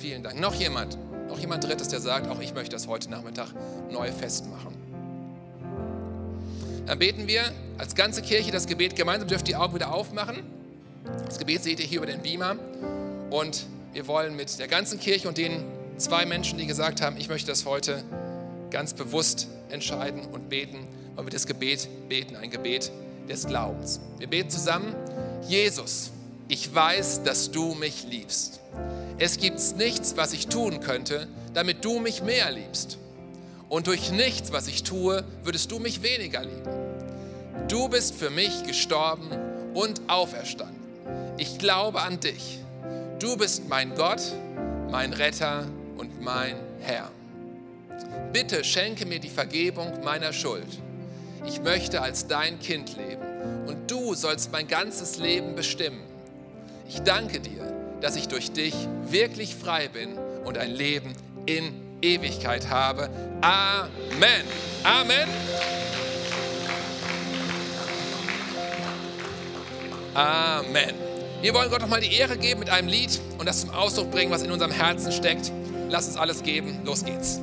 Vielen 0.00 0.22
Dank. 0.22 0.38
Noch 0.38 0.54
jemand? 0.54 0.96
Noch 1.28 1.38
jemand 1.40 1.64
Drittes, 1.64 1.88
der 1.88 2.00
sagt, 2.00 2.28
auch 2.28 2.40
ich 2.40 2.54
möchte 2.54 2.70
das 2.70 2.86
heute 2.86 3.10
Nachmittag 3.10 3.48
neu 3.90 4.12
festmachen. 4.12 4.76
Dann 6.86 6.98
beten 6.98 7.26
wir 7.26 7.42
als 7.78 7.94
ganze 7.94 8.22
Kirche 8.22 8.52
das 8.52 8.66
Gebet 8.66 8.94
gemeinsam. 8.94 9.28
Dürft 9.28 9.48
die 9.48 9.56
Augen 9.56 9.74
wieder 9.74 9.92
aufmachen. 9.92 10.42
Das 11.26 11.38
Gebet 11.38 11.64
seht 11.64 11.80
ihr 11.80 11.86
hier 11.86 11.98
über 11.98 12.06
den 12.06 12.22
Beamer. 12.22 12.56
Und 13.30 13.66
wir 13.92 14.06
wollen 14.06 14.36
mit 14.36 14.58
der 14.58 14.68
ganzen 14.68 15.00
Kirche 15.00 15.26
und 15.28 15.36
den 15.36 15.64
zwei 15.96 16.26
Menschen, 16.26 16.58
die 16.58 16.66
gesagt 16.66 17.00
haben, 17.00 17.16
ich 17.18 17.28
möchte 17.28 17.48
das 17.48 17.66
heute 17.66 18.02
ganz 18.70 18.94
bewusst 18.94 19.48
entscheiden 19.68 20.26
und 20.26 20.48
beten, 20.48 20.86
weil 21.16 21.26
wir 21.26 21.32
das 21.32 21.46
Gebet 21.46 21.88
beten, 22.08 22.36
ein 22.36 22.50
Gebet 22.50 22.92
des 23.28 23.46
Glaubens. 23.46 24.00
Wir 24.18 24.28
beten 24.28 24.48
zusammen, 24.48 24.94
Jesus, 25.48 26.12
ich 26.46 26.74
weiß, 26.74 27.24
dass 27.24 27.50
du 27.50 27.74
mich 27.74 28.04
liebst. 28.08 28.60
Es 29.18 29.38
gibt 29.38 29.60
nichts, 29.76 30.16
was 30.16 30.32
ich 30.32 30.46
tun 30.46 30.80
könnte, 30.80 31.26
damit 31.54 31.84
du 31.84 31.98
mich 31.98 32.22
mehr 32.22 32.50
liebst. 32.50 32.98
Und 33.68 33.86
durch 33.86 34.10
nichts, 34.12 34.52
was 34.52 34.68
ich 34.68 34.82
tue, 34.82 35.24
würdest 35.44 35.70
du 35.70 35.78
mich 35.78 36.02
weniger 36.02 36.42
lieben. 36.42 37.68
Du 37.68 37.88
bist 37.88 38.14
für 38.14 38.30
mich 38.30 38.64
gestorben 38.64 39.28
und 39.74 40.00
auferstanden. 40.08 40.76
Ich 41.36 41.58
glaube 41.58 42.00
an 42.00 42.20
dich. 42.20 42.60
Du 43.18 43.36
bist 43.36 43.68
mein 43.68 43.94
Gott, 43.94 44.22
mein 44.90 45.12
Retter 45.12 45.66
mein 46.28 46.56
Herr. 46.80 47.10
Bitte 48.34 48.62
schenke 48.64 49.06
mir 49.06 49.18
die 49.18 49.30
Vergebung 49.30 50.04
meiner 50.04 50.34
Schuld. 50.34 50.68
Ich 51.46 51.62
möchte 51.62 52.02
als 52.02 52.26
dein 52.26 52.58
Kind 52.58 52.96
leben 52.98 53.66
und 53.66 53.90
du 53.90 54.14
sollst 54.14 54.52
mein 54.52 54.68
ganzes 54.68 55.16
Leben 55.16 55.54
bestimmen. 55.54 56.02
Ich 56.86 57.00
danke 57.00 57.40
dir, 57.40 57.77
dass 58.00 58.16
ich 58.16 58.28
durch 58.28 58.52
dich 58.52 58.74
wirklich 59.08 59.54
frei 59.54 59.88
bin 59.88 60.16
und 60.44 60.58
ein 60.58 60.70
Leben 60.70 61.14
in 61.46 61.72
Ewigkeit 62.02 62.70
habe. 62.70 63.10
Amen. 63.40 64.44
Amen. 64.84 65.28
Amen. 70.14 70.94
Wir 71.40 71.54
wollen 71.54 71.70
Gott 71.70 71.80
nochmal 71.80 72.00
die 72.00 72.12
Ehre 72.12 72.36
geben 72.36 72.60
mit 72.60 72.70
einem 72.70 72.88
Lied 72.88 73.20
und 73.38 73.46
das 73.46 73.60
zum 73.60 73.70
Ausdruck 73.70 74.10
bringen, 74.10 74.32
was 74.32 74.42
in 74.42 74.50
unserem 74.50 74.72
Herzen 74.72 75.12
steckt. 75.12 75.52
Lass 75.88 76.08
uns 76.08 76.16
alles 76.16 76.42
geben. 76.42 76.80
Los 76.84 77.04
geht's. 77.04 77.40